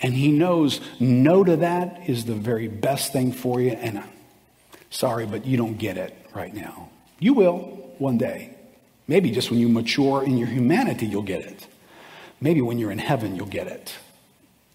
And 0.02 0.14
he 0.14 0.32
knows 0.32 0.80
no 0.98 1.44
to 1.44 1.56
that 1.56 2.08
is 2.08 2.24
the 2.24 2.34
very 2.34 2.68
best 2.68 3.12
thing 3.12 3.32
for 3.32 3.60
you. 3.60 3.70
And 3.72 3.98
I'm 3.98 4.08
sorry, 4.88 5.26
but 5.26 5.44
you 5.44 5.56
don't 5.56 5.76
get 5.76 5.98
it 5.98 6.16
right 6.34 6.54
now. 6.54 6.88
You 7.18 7.34
will 7.34 7.58
one 7.98 8.16
day. 8.16 8.54
Maybe 9.06 9.30
just 9.30 9.50
when 9.50 9.60
you 9.60 9.68
mature 9.68 10.24
in 10.24 10.38
your 10.38 10.48
humanity, 10.48 11.06
you'll 11.06 11.22
get 11.22 11.42
it. 11.42 11.66
Maybe 12.40 12.62
when 12.62 12.78
you're 12.78 12.92
in 12.92 12.98
heaven, 12.98 13.36
you'll 13.36 13.46
get 13.46 13.66
it. 13.66 13.94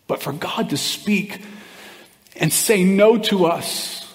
But 0.08 0.22
for 0.22 0.34
God 0.34 0.70
to 0.70 0.78
speak 0.78 1.42
and 2.36 2.54
say 2.54 2.84
no 2.84 3.18
to 3.18 3.46
us, 3.46 4.06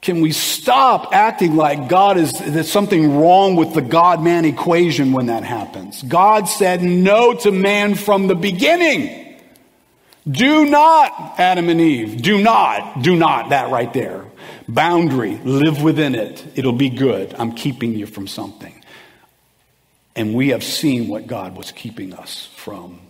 can 0.00 0.20
we 0.20 0.32
stop 0.32 1.14
acting 1.14 1.56
like 1.56 1.88
God 1.88 2.18
is, 2.18 2.32
there's 2.32 2.70
something 2.70 3.16
wrong 3.16 3.56
with 3.56 3.72
the 3.72 3.80
God 3.80 4.22
man 4.22 4.44
equation 4.44 5.12
when 5.12 5.26
that 5.26 5.44
happens? 5.44 6.02
God 6.02 6.48
said 6.48 6.82
no 6.82 7.34
to 7.34 7.50
man 7.50 7.94
from 7.94 8.26
the 8.26 8.34
beginning. 8.34 9.23
Do 10.28 10.64
not, 10.64 11.38
Adam 11.38 11.68
and 11.68 11.80
Eve, 11.80 12.22
do 12.22 12.42
not, 12.42 13.02
do 13.02 13.14
not, 13.14 13.50
that 13.50 13.70
right 13.70 13.92
there. 13.92 14.24
Boundary, 14.66 15.36
live 15.44 15.82
within 15.82 16.14
it. 16.14 16.44
It'll 16.54 16.72
be 16.72 16.88
good. 16.88 17.34
I'm 17.34 17.52
keeping 17.52 17.94
you 17.94 18.06
from 18.06 18.26
something. 18.26 18.82
And 20.16 20.34
we 20.34 20.48
have 20.48 20.64
seen 20.64 21.08
what 21.08 21.26
God 21.26 21.56
was 21.56 21.72
keeping 21.72 22.14
us 22.14 22.48
from. 22.56 23.00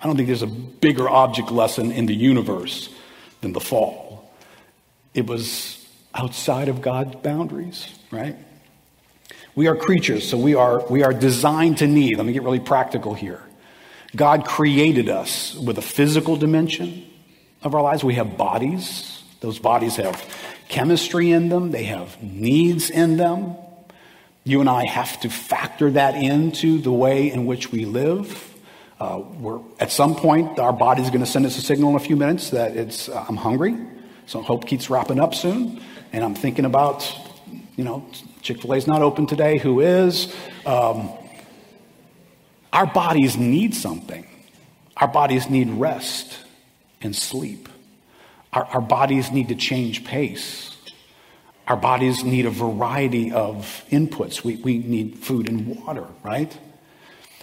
I 0.00 0.06
don't 0.06 0.16
think 0.16 0.26
there's 0.26 0.42
a 0.42 0.46
bigger 0.46 1.08
object 1.08 1.50
lesson 1.50 1.92
in 1.92 2.06
the 2.06 2.14
universe 2.14 2.88
than 3.40 3.52
the 3.52 3.60
fall. 3.60 4.32
It 5.14 5.26
was 5.26 5.86
outside 6.14 6.68
of 6.68 6.82
God's 6.82 7.16
boundaries, 7.16 7.88
right? 8.10 8.36
We 9.54 9.68
are 9.68 9.76
creatures, 9.76 10.28
so 10.28 10.36
we 10.36 10.54
are, 10.54 10.84
we 10.88 11.02
are 11.02 11.12
designed 11.12 11.78
to 11.78 11.86
need. 11.86 12.16
Let 12.16 12.26
me 12.26 12.32
get 12.32 12.42
really 12.42 12.60
practical 12.60 13.14
here. 13.14 13.42
God 14.16 14.46
created 14.46 15.08
us 15.08 15.54
with 15.54 15.78
a 15.78 15.82
physical 15.82 16.36
dimension 16.36 17.04
of 17.62 17.74
our 17.74 17.82
lives. 17.82 18.02
We 18.02 18.14
have 18.14 18.36
bodies. 18.36 19.22
Those 19.40 19.58
bodies 19.58 19.96
have 19.96 20.22
chemistry 20.68 21.30
in 21.32 21.48
them, 21.48 21.70
they 21.70 21.84
have 21.84 22.22
needs 22.22 22.90
in 22.90 23.16
them. 23.16 23.56
You 24.44 24.60
and 24.60 24.68
I 24.68 24.86
have 24.86 25.20
to 25.20 25.30
factor 25.30 25.90
that 25.92 26.14
into 26.14 26.78
the 26.78 26.92
way 26.92 27.30
in 27.30 27.46
which 27.46 27.70
we 27.70 27.84
live. 27.84 28.54
Uh, 29.00 29.22
we're, 29.38 29.60
at 29.78 29.92
some 29.92 30.16
point, 30.16 30.58
our 30.58 30.72
body 30.72 31.02
is 31.02 31.08
going 31.08 31.20
to 31.20 31.30
send 31.30 31.46
us 31.46 31.56
a 31.56 31.60
signal 31.60 31.90
in 31.90 31.96
a 31.96 32.00
few 32.00 32.16
minutes 32.16 32.50
that 32.50 32.76
it's, 32.76 33.08
uh, 33.08 33.24
I'm 33.28 33.36
hungry. 33.36 33.76
So 34.26 34.42
hope 34.42 34.66
keeps 34.66 34.90
wrapping 34.90 35.20
up 35.20 35.34
soon. 35.34 35.80
And 36.12 36.24
I'm 36.24 36.34
thinking 36.34 36.64
about, 36.64 37.10
you 37.76 37.84
know, 37.84 38.06
Chick 38.42 38.60
fil 38.62 38.74
A's 38.74 38.86
not 38.86 39.02
open 39.02 39.26
today. 39.26 39.58
Who 39.58 39.80
is? 39.80 40.34
Um, 40.66 41.10
our 42.72 42.86
bodies 42.86 43.36
need 43.36 43.74
something. 43.74 44.26
Our 44.96 45.08
bodies 45.08 45.48
need 45.48 45.70
rest 45.70 46.38
and 47.00 47.14
sleep. 47.14 47.68
Our, 48.52 48.64
our 48.64 48.80
bodies 48.80 49.30
need 49.30 49.48
to 49.48 49.54
change 49.54 50.04
pace. 50.04 50.76
Our 51.66 51.76
bodies 51.76 52.24
need 52.24 52.46
a 52.46 52.50
variety 52.50 53.30
of 53.30 53.84
inputs. 53.90 54.42
We, 54.42 54.56
we 54.56 54.78
need 54.78 55.18
food 55.18 55.48
and 55.48 55.76
water, 55.84 56.06
right? 56.22 56.56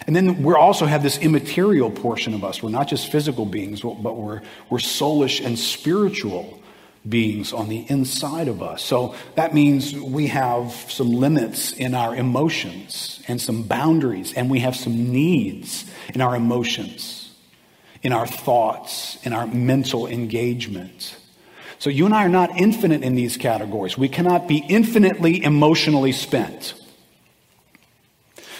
And 0.06 0.14
then 0.14 0.42
we 0.42 0.54
also 0.54 0.84
have 0.84 1.02
this 1.02 1.18
immaterial 1.18 1.90
portion 1.90 2.34
of 2.34 2.44
us. 2.44 2.62
We're 2.62 2.70
not 2.70 2.88
just 2.88 3.10
physical 3.10 3.46
beings, 3.46 3.80
but 3.80 4.16
we're, 4.16 4.42
we're 4.68 4.78
soulish 4.78 5.44
and 5.44 5.58
spiritual 5.58 6.60
beings 7.08 7.52
on 7.52 7.68
the 7.68 7.84
inside 7.88 8.48
of 8.48 8.62
us. 8.62 8.82
So 8.82 9.14
that 9.34 9.54
means 9.54 9.94
we 9.94 10.26
have 10.28 10.72
some 10.72 11.12
limits 11.12 11.72
in 11.72 11.94
our 11.94 12.14
emotions 12.14 13.22
and 13.28 13.40
some 13.40 13.62
boundaries, 13.62 14.32
and 14.34 14.50
we 14.50 14.60
have 14.60 14.76
some 14.76 15.12
needs 15.12 15.84
in 16.14 16.20
our 16.20 16.34
emotions, 16.34 17.34
in 18.02 18.12
our 18.12 18.26
thoughts, 18.26 19.18
in 19.24 19.32
our 19.32 19.46
mental 19.46 20.06
engagement. 20.06 21.16
So 21.78 21.90
you 21.90 22.06
and 22.06 22.14
I 22.14 22.24
are 22.24 22.30
not 22.30 22.58
infinite 22.58 23.02
in 23.02 23.14
these 23.14 23.36
categories. 23.36 23.98
We 23.98 24.08
cannot 24.08 24.48
be 24.48 24.64
infinitely 24.68 25.44
emotionally 25.44 26.12
spent. 26.12 26.74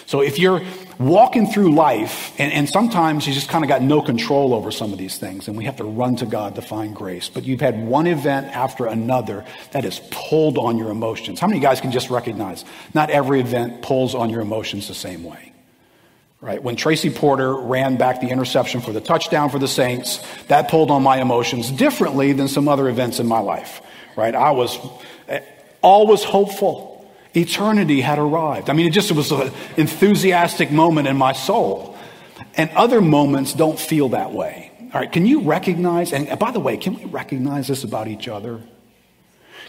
So 0.05 0.21
if 0.21 0.39
you're 0.39 0.61
walking 0.99 1.47
through 1.47 1.73
life, 1.73 2.33
and, 2.39 2.51
and 2.51 2.67
sometimes 2.67 3.27
you 3.27 3.33
just 3.33 3.49
kind 3.49 3.63
of 3.63 3.67
got 3.67 3.81
no 3.81 4.01
control 4.01 4.53
over 4.53 4.71
some 4.71 4.91
of 4.91 4.97
these 4.97 5.17
things, 5.17 5.47
and 5.47 5.57
we 5.57 5.65
have 5.65 5.75
to 5.77 5.83
run 5.83 6.15
to 6.17 6.25
God 6.25 6.55
to 6.55 6.61
find 6.61 6.95
grace. 6.95 7.29
But 7.29 7.43
you've 7.43 7.61
had 7.61 7.85
one 7.85 8.07
event 8.07 8.47
after 8.55 8.87
another 8.87 9.45
that 9.71 9.83
has 9.83 9.99
pulled 10.11 10.57
on 10.57 10.77
your 10.77 10.89
emotions. 10.89 11.39
How 11.39 11.47
many 11.47 11.59
guys 11.59 11.81
can 11.81 11.91
just 11.91 12.09
recognize 12.09 12.65
not 12.93 13.09
every 13.09 13.39
event 13.39 13.81
pulls 13.81 14.15
on 14.15 14.29
your 14.29 14.41
emotions 14.41 14.87
the 14.87 14.95
same 14.95 15.23
way? 15.23 15.53
Right? 16.39 16.61
When 16.61 16.75
Tracy 16.75 17.09
Porter 17.09 17.55
ran 17.55 17.97
back 17.97 18.21
the 18.21 18.29
interception 18.29 18.81
for 18.81 18.91
the 18.91 19.01
touchdown 19.01 19.49
for 19.49 19.57
the 19.57 19.67
Saints, 19.67 20.23
that 20.47 20.69
pulled 20.69 20.91
on 20.91 21.01
my 21.01 21.19
emotions 21.19 21.71
differently 21.71 22.33
than 22.33 22.47
some 22.47 22.67
other 22.67 22.87
events 22.89 23.19
in 23.19 23.27
my 23.27 23.39
life. 23.39 23.81
Right? 24.15 24.35
I 24.35 24.51
was 24.51 24.77
eh, 25.27 25.41
always 25.81 26.23
hopeful. 26.23 26.96
Eternity 27.35 28.01
had 28.01 28.19
arrived. 28.19 28.69
I 28.69 28.73
mean, 28.73 28.87
it 28.87 28.91
just 28.91 29.11
was 29.11 29.31
an 29.31 29.51
enthusiastic 29.77 30.71
moment 30.71 31.07
in 31.07 31.17
my 31.17 31.33
soul. 31.33 31.95
And 32.55 32.69
other 32.71 33.01
moments 33.01 33.53
don't 33.53 33.79
feel 33.79 34.09
that 34.09 34.31
way. 34.31 34.71
All 34.93 35.01
right, 35.01 35.11
can 35.11 35.25
you 35.25 35.41
recognize, 35.41 36.13
and 36.13 36.39
by 36.39 36.51
the 36.51 36.59
way, 36.59 36.77
can 36.77 36.95
we 36.95 37.05
recognize 37.05 37.67
this 37.67 37.83
about 37.83 38.07
each 38.07 38.27
other? 38.27 38.61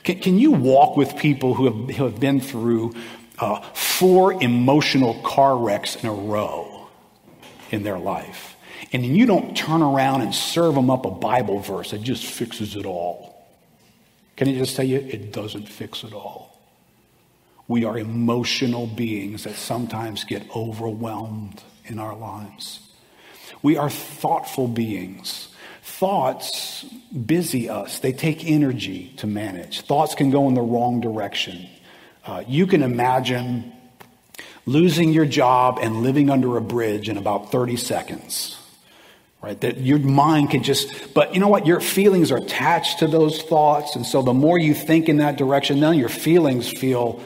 Can, 0.04 0.20
can 0.20 0.38
you 0.38 0.52
walk 0.52 0.96
with 0.96 1.16
people 1.16 1.54
who 1.54 1.64
have, 1.66 1.96
who 1.96 2.04
have 2.04 2.20
been 2.20 2.40
through 2.40 2.94
uh, 3.38 3.60
four 3.74 4.32
emotional 4.42 5.20
car 5.22 5.56
wrecks 5.58 5.96
in 5.96 6.08
a 6.08 6.12
row 6.12 6.86
in 7.70 7.82
their 7.82 7.98
life? 7.98 8.56
And 8.92 9.04
you 9.04 9.26
don't 9.26 9.56
turn 9.56 9.82
around 9.82 10.22
and 10.22 10.34
serve 10.34 10.74
them 10.74 10.88
up 10.88 11.04
a 11.04 11.10
Bible 11.10 11.60
verse 11.60 11.90
that 11.90 12.02
just 12.02 12.24
fixes 12.24 12.76
it 12.76 12.86
all. 12.86 13.46
Can 14.36 14.48
I 14.48 14.54
just 14.54 14.76
tell 14.76 14.86
you, 14.86 14.98
it 14.98 15.32
doesn't 15.32 15.68
fix 15.68 16.04
it 16.04 16.12
all. 16.12 16.57
We 17.68 17.84
are 17.84 17.98
emotional 17.98 18.86
beings 18.86 19.44
that 19.44 19.54
sometimes 19.54 20.24
get 20.24 20.44
overwhelmed 20.56 21.62
in 21.84 21.98
our 21.98 22.16
lives. 22.16 22.80
We 23.62 23.76
are 23.76 23.90
thoughtful 23.90 24.68
beings. 24.68 25.48
Thoughts 25.82 26.84
busy 27.26 27.68
us, 27.68 27.98
they 27.98 28.12
take 28.12 28.44
energy 28.44 29.12
to 29.18 29.26
manage. 29.26 29.82
Thoughts 29.82 30.14
can 30.14 30.30
go 30.30 30.48
in 30.48 30.54
the 30.54 30.62
wrong 30.62 31.00
direction. 31.00 31.68
Uh, 32.24 32.44
you 32.46 32.66
can 32.66 32.82
imagine 32.82 33.72
losing 34.64 35.12
your 35.12 35.24
job 35.24 35.78
and 35.80 36.02
living 36.02 36.30
under 36.30 36.56
a 36.56 36.60
bridge 36.60 37.08
in 37.08 37.16
about 37.16 37.50
30 37.50 37.76
seconds. 37.76 38.56
Right? 39.40 39.60
That 39.60 39.78
your 39.78 39.98
mind 39.98 40.50
can 40.50 40.62
just, 40.62 41.14
but 41.14 41.32
you 41.32 41.40
know 41.40 41.48
what? 41.48 41.66
Your 41.66 41.80
feelings 41.80 42.32
are 42.32 42.38
attached 42.38 42.98
to 42.98 43.06
those 43.06 43.40
thoughts. 43.42 43.94
And 43.94 44.04
so 44.04 44.20
the 44.20 44.34
more 44.34 44.58
you 44.58 44.74
think 44.74 45.08
in 45.08 45.18
that 45.18 45.36
direction, 45.36 45.80
then 45.80 45.94
your 45.94 46.08
feelings 46.08 46.68
feel 46.68 47.22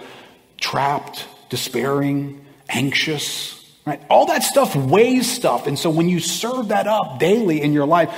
trapped, 0.63 1.27
despairing, 1.51 2.47
anxious. 2.69 3.59
Right? 3.85 4.01
All 4.09 4.27
that 4.27 4.45
stuff 4.45 4.75
weighs 4.77 5.31
stuff. 5.31 5.67
And 5.67 5.79
so 5.79 5.91
when 5.91 6.09
you 6.09 6.21
serve 6.21 6.69
that 6.69 6.87
up 6.87 7.19
daily 7.19 7.61
in 7.61 7.73
your 7.73 7.87
life, 7.87 8.15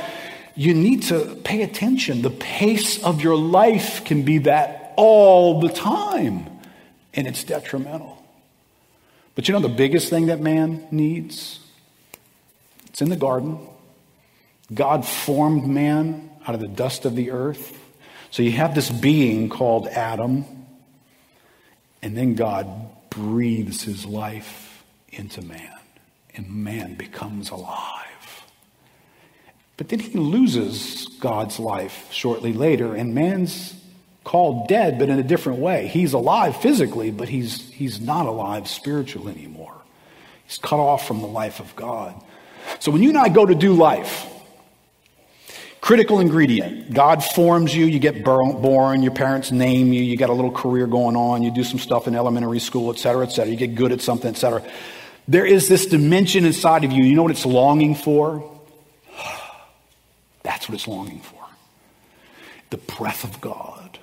you 0.54 0.74
need 0.74 1.04
to 1.04 1.40
pay 1.42 1.62
attention. 1.62 2.22
The 2.22 2.30
pace 2.30 3.02
of 3.02 3.22
your 3.22 3.36
life 3.36 4.04
can 4.04 4.22
be 4.22 4.38
that 4.38 4.94
all 4.96 5.60
the 5.60 5.70
time, 5.70 6.46
and 7.12 7.26
it's 7.26 7.42
detrimental. 7.42 8.22
But 9.34 9.48
you 9.48 9.54
know 9.54 9.60
the 9.60 9.68
biggest 9.68 10.10
thing 10.10 10.26
that 10.26 10.40
man 10.40 10.86
needs? 10.92 11.58
It's 12.86 13.02
in 13.02 13.08
the 13.08 13.16
garden. 13.16 13.58
God 14.72 15.04
formed 15.04 15.66
man 15.66 16.30
out 16.46 16.54
of 16.54 16.60
the 16.60 16.68
dust 16.68 17.04
of 17.04 17.16
the 17.16 17.32
earth. 17.32 17.76
So 18.30 18.42
you 18.42 18.52
have 18.52 18.74
this 18.74 18.90
being 18.90 19.48
called 19.48 19.88
Adam, 19.88 20.44
and 22.04 22.14
then 22.14 22.34
God 22.34 22.68
breathes 23.08 23.82
his 23.82 24.04
life 24.04 24.84
into 25.08 25.40
man, 25.40 25.72
and 26.34 26.48
man 26.50 26.96
becomes 26.96 27.48
alive. 27.48 28.44
But 29.78 29.88
then 29.88 30.00
he 30.00 30.18
loses 30.18 31.08
God's 31.18 31.58
life 31.58 32.12
shortly 32.12 32.52
later, 32.52 32.94
and 32.94 33.14
man's 33.14 33.74
called 34.22 34.68
dead, 34.68 34.98
but 34.98 35.08
in 35.08 35.18
a 35.18 35.22
different 35.22 35.60
way. 35.60 35.86
He's 35.86 36.12
alive 36.12 36.60
physically, 36.60 37.10
but 37.10 37.30
he's, 37.30 37.70
he's 37.70 38.02
not 38.02 38.26
alive 38.26 38.68
spiritually 38.68 39.32
anymore. 39.32 39.74
He's 40.44 40.58
cut 40.58 40.80
off 40.80 41.08
from 41.08 41.22
the 41.22 41.26
life 41.26 41.58
of 41.58 41.74
God. 41.74 42.22
So 42.80 42.90
when 42.92 43.02
you 43.02 43.08
and 43.08 43.18
I 43.18 43.30
go 43.30 43.46
to 43.46 43.54
do 43.54 43.72
life, 43.72 44.26
critical 45.84 46.18
ingredient 46.18 46.94
God 46.94 47.22
forms 47.22 47.76
you, 47.76 47.84
you 47.84 47.98
get 47.98 48.24
born, 48.24 49.02
your 49.02 49.12
parents 49.12 49.52
name 49.52 49.92
you, 49.92 50.00
you 50.00 50.16
got 50.16 50.30
a 50.30 50.32
little 50.32 50.50
career 50.50 50.86
going 50.86 51.14
on, 51.14 51.42
you 51.42 51.50
do 51.50 51.62
some 51.62 51.78
stuff 51.78 52.08
in 52.08 52.14
elementary 52.14 52.58
school, 52.58 52.90
et 52.90 52.96
cetera, 52.96 53.26
et 53.26 53.28
cetera. 53.28 53.50
You 53.50 53.58
get 53.58 53.74
good 53.74 53.92
at 53.92 54.00
something, 54.00 54.30
et 54.30 54.38
cetera. 54.38 54.64
There 55.28 55.44
is 55.44 55.68
this 55.68 55.84
dimension 55.84 56.46
inside 56.46 56.84
of 56.84 56.92
you. 56.92 57.04
You 57.04 57.14
know 57.14 57.22
what 57.22 57.32
it's 57.32 57.44
longing 57.44 57.96
for? 57.96 58.50
That's 60.42 60.70
what 60.70 60.74
it's 60.74 60.88
longing 60.88 61.20
for. 61.20 61.44
The 62.70 62.78
breath 62.78 63.22
of 63.22 63.42
God, 63.42 63.98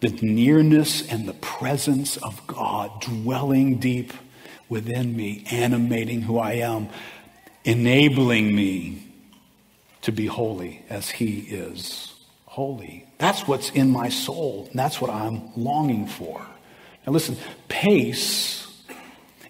the 0.00 0.10
nearness 0.10 1.08
and 1.08 1.28
the 1.28 1.34
presence 1.34 2.16
of 2.16 2.44
God 2.48 3.00
dwelling 3.00 3.78
deep 3.78 4.12
within 4.68 5.16
me, 5.16 5.44
animating 5.52 6.22
who 6.22 6.40
I 6.40 6.54
am, 6.54 6.88
enabling 7.64 8.56
me 8.56 9.09
to 10.02 10.12
be 10.12 10.26
holy 10.26 10.84
as 10.88 11.10
He 11.10 11.40
is 11.40 12.12
holy. 12.46 13.06
That's 13.18 13.46
what's 13.46 13.70
in 13.70 13.90
my 13.90 14.08
soul. 14.08 14.66
And 14.70 14.78
that's 14.78 15.00
what 15.00 15.10
I'm 15.10 15.54
longing 15.56 16.06
for. 16.06 16.44
Now, 17.06 17.12
listen, 17.12 17.36
pace 17.68 18.66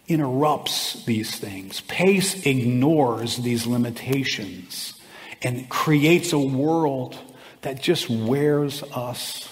interrupts 0.07 1.05
these 1.05 1.37
things, 1.37 1.81
pace 1.83 2.45
ignores 2.45 3.37
these 3.37 3.67
limitations 3.67 4.95
and 5.41 5.69
creates 5.69 6.33
a 6.33 6.39
world 6.39 7.17
that 7.63 7.81
just 7.81 8.11
wears 8.11 8.83
us 8.83 9.49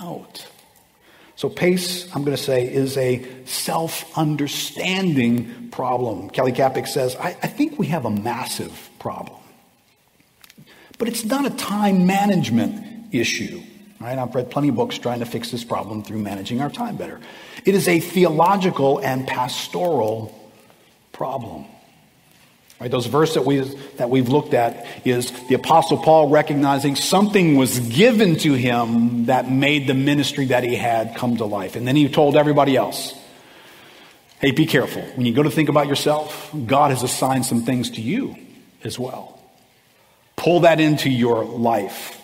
out. 0.00 0.46
So, 1.36 1.48
pace, 1.48 2.12
I'm 2.14 2.24
going 2.24 2.36
to 2.36 2.42
say, 2.42 2.66
is 2.66 2.96
a 2.96 3.24
self 3.44 4.18
understanding 4.18 5.68
problem. 5.70 6.30
Kelly 6.30 6.52
Kapic 6.52 6.88
says, 6.88 7.14
I, 7.14 7.28
I, 7.28 7.46
think 7.46 7.78
we 7.78 7.86
have 7.86 8.04
a 8.04 8.10
massive 8.10 8.90
problem. 8.98 9.38
But 10.98 11.08
it's 11.08 11.24
not 11.24 11.46
a 11.46 11.50
time 11.50 12.06
management 12.06 13.14
issue. 13.14 13.62
Right? 14.00 14.18
I've 14.18 14.34
read 14.34 14.50
plenty 14.50 14.68
of 14.68 14.76
books 14.76 14.98
trying 14.98 15.20
to 15.20 15.26
fix 15.26 15.50
this 15.50 15.64
problem 15.64 16.02
through 16.02 16.18
managing 16.18 16.60
our 16.60 16.70
time 16.70 16.96
better. 16.96 17.20
It 17.64 17.74
is 17.74 17.88
a 17.88 17.98
theological 17.98 18.98
and 18.98 19.26
pastoral 19.26 20.34
problem. 21.12 21.66
Right, 22.80 22.92
those 22.92 23.06
verses 23.06 23.34
that, 23.34 23.44
we, 23.44 23.58
that 23.96 24.08
we've 24.08 24.28
looked 24.28 24.54
at 24.54 24.86
is 25.04 25.32
the 25.48 25.56
Apostle 25.56 25.98
Paul 25.98 26.28
recognizing 26.28 26.94
something 26.94 27.56
was 27.56 27.80
given 27.80 28.36
to 28.36 28.52
him 28.52 29.26
that 29.26 29.50
made 29.50 29.88
the 29.88 29.94
ministry 29.94 30.46
that 30.46 30.62
he 30.62 30.76
had 30.76 31.16
come 31.16 31.38
to 31.38 31.44
life. 31.44 31.74
And 31.74 31.88
then 31.88 31.96
he 31.96 32.08
told 32.08 32.36
everybody 32.36 32.76
else, 32.76 33.14
hey, 34.40 34.52
be 34.52 34.64
careful. 34.64 35.02
When 35.16 35.26
you 35.26 35.34
go 35.34 35.42
to 35.42 35.50
think 35.50 35.68
about 35.68 35.88
yourself, 35.88 36.52
God 36.66 36.92
has 36.92 37.02
assigned 37.02 37.46
some 37.46 37.64
things 37.64 37.90
to 37.90 38.00
you 38.00 38.36
as 38.84 38.96
well. 38.96 39.37
Pull 40.38 40.60
that 40.60 40.78
into 40.78 41.10
your 41.10 41.44
life. 41.44 42.14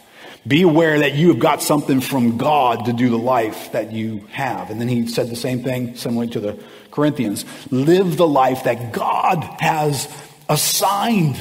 Be 0.46 0.62
aware 0.62 1.00
that 1.00 1.14
you 1.14 1.28
have 1.28 1.40
got 1.40 1.62
something 1.62 2.00
from 2.00 2.38
God 2.38 2.84
to 2.84 2.92
do 2.92 3.10
the 3.10 3.18
life 3.18 3.72
that 3.72 3.92
you 3.92 4.26
have. 4.30 4.70
And 4.70 4.80
then 4.80 4.86
he 4.86 5.08
said 5.08 5.28
the 5.28 5.36
same 5.36 5.64
thing, 5.64 5.96
similarly 5.96 6.30
to 6.32 6.40
the 6.40 6.62
Corinthians. 6.92 7.44
Live 7.72 8.16
the 8.16 8.28
life 8.28 8.64
that 8.64 8.92
God 8.92 9.42
has 9.58 10.08
assigned 10.48 11.36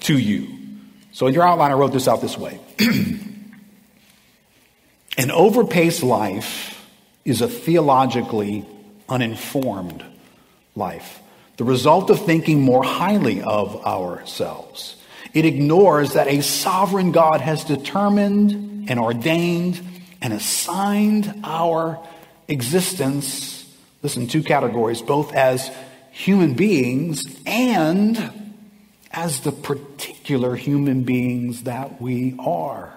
to 0.00 0.16
you. 0.16 0.46
So 1.10 1.26
in 1.26 1.34
your 1.34 1.42
outline, 1.42 1.72
I 1.72 1.74
wrote 1.74 1.92
this 1.92 2.06
out 2.06 2.20
this 2.20 2.38
way 2.38 2.60
An 2.78 3.42
overpaced 5.30 6.04
life 6.04 6.88
is 7.24 7.40
a 7.40 7.48
theologically 7.48 8.64
uninformed 9.08 10.04
life, 10.76 11.20
the 11.56 11.64
result 11.64 12.10
of 12.10 12.24
thinking 12.24 12.60
more 12.60 12.84
highly 12.84 13.42
of 13.42 13.84
ourselves. 13.84 15.01
It 15.34 15.44
ignores 15.44 16.12
that 16.14 16.28
a 16.28 16.42
sovereign 16.42 17.12
God 17.12 17.40
has 17.40 17.64
determined 17.64 18.90
and 18.90 18.98
ordained 18.98 19.80
and 20.20 20.32
assigned 20.32 21.40
our 21.44 21.98
existence, 22.48 23.66
listen, 24.02 24.26
two 24.26 24.42
categories, 24.42 25.00
both 25.02 25.34
as 25.34 25.70
human 26.10 26.54
beings 26.54 27.22
and 27.46 28.30
as 29.10 29.40
the 29.40 29.52
particular 29.52 30.54
human 30.54 31.02
beings 31.02 31.64
that 31.64 32.00
we 32.00 32.34
are. 32.38 32.92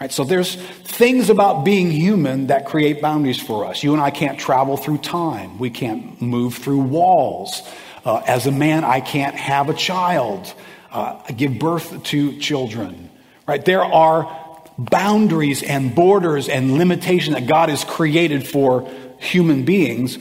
Right, 0.00 0.12
so 0.12 0.22
there's 0.22 0.54
things 0.54 1.28
about 1.28 1.64
being 1.64 1.90
human 1.90 2.46
that 2.48 2.66
create 2.66 3.02
boundaries 3.02 3.40
for 3.40 3.64
us. 3.64 3.82
You 3.82 3.94
and 3.94 4.00
I 4.00 4.10
can't 4.10 4.38
travel 4.38 4.76
through 4.76 4.98
time. 4.98 5.58
We 5.58 5.70
can't 5.70 6.22
move 6.22 6.54
through 6.54 6.82
walls. 6.82 7.62
Uh, 8.04 8.22
as 8.24 8.46
a 8.46 8.52
man, 8.52 8.84
I 8.84 9.00
can't 9.00 9.34
have 9.34 9.68
a 9.68 9.74
child, 9.74 10.54
uh, 10.90 11.22
give 11.36 11.58
birth 11.58 12.02
to 12.04 12.38
children. 12.38 13.10
Right? 13.46 13.64
There 13.64 13.84
are 13.84 14.64
boundaries 14.78 15.62
and 15.62 15.94
borders 15.94 16.48
and 16.48 16.78
limitation 16.78 17.34
that 17.34 17.46
God 17.46 17.68
has 17.68 17.84
created 17.84 18.46
for 18.46 18.88
human 19.18 19.64
beings, 19.64 20.18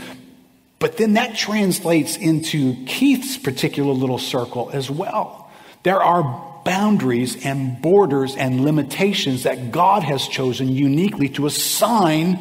but 0.80 0.97
then 0.97 1.13
that 1.13 1.36
translates 1.36 2.18
into 2.18 2.86
Keith's 2.86 3.38
particular 3.38 3.93
little 3.93 4.18
circle 4.18 4.70
as 4.74 4.89
well. 4.89 5.51
There 5.84 6.01
are 6.01 6.61
boundaries 6.65 7.45
and 7.45 7.82
borders 7.82 8.36
and 8.36 8.65
limitations 8.65 9.43
that 9.43 9.72
God 9.72 10.03
has 10.03 10.28
chosen 10.28 10.68
uniquely 10.68 11.30
to 11.30 11.45
assign 11.45 12.39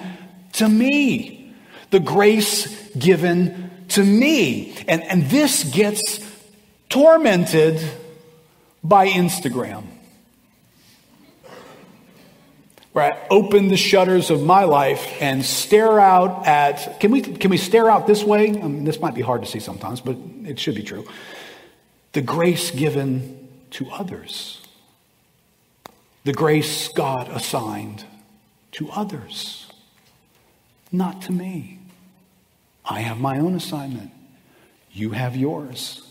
to 0.55 0.69
me. 0.69 1.55
The 1.91 2.01
grace 2.01 2.91
given 2.97 3.71
to 3.91 4.03
me. 4.03 4.75
And, 4.89 5.03
and 5.05 5.27
this 5.27 5.65
gets 5.65 6.19
tormented 6.89 7.81
by 8.89 9.09
Instagram 9.09 9.85
where 12.97 13.13
I 13.13 13.27
open 13.29 13.69
the 13.69 13.77
shutters 13.77 14.31
of 14.31 14.43
my 14.43 14.65
life 14.65 15.21
and 15.21 15.45
stare 15.45 16.01
out 16.01 16.47
at. 16.47 16.99
Can 16.99 17.11
we, 17.11 17.21
can 17.21 17.51
we 17.51 17.59
stare 17.59 17.91
out 17.91 18.07
this 18.07 18.25
way? 18.25 18.49
I 18.49 18.53
mean, 18.53 18.85
this 18.85 18.99
might 19.01 19.15
be 19.15 19.21
hard 19.21 19.43
to 19.43 19.47
see 19.47 19.61
sometimes, 19.61 20.01
but 20.01 20.17
it 20.47 20.59
should 20.59 20.75
be 20.75 20.83
true. 20.83 21.07
The 22.13 22.23
grace 22.23 22.71
given 22.71 23.51
to 23.73 23.91
others, 23.91 24.63
the 26.25 26.33
grace 26.33 26.89
God 26.89 27.29
assigned 27.29 28.03
to 28.73 28.91
others, 28.91 29.71
not 30.91 31.21
to 31.23 31.33
me. 31.33 31.81
I 32.83 33.01
have 33.01 33.19
my 33.19 33.39
own 33.39 33.57
assignment. 33.57 34.11
You 34.91 35.11
have 35.11 35.37
yours. 35.37 36.06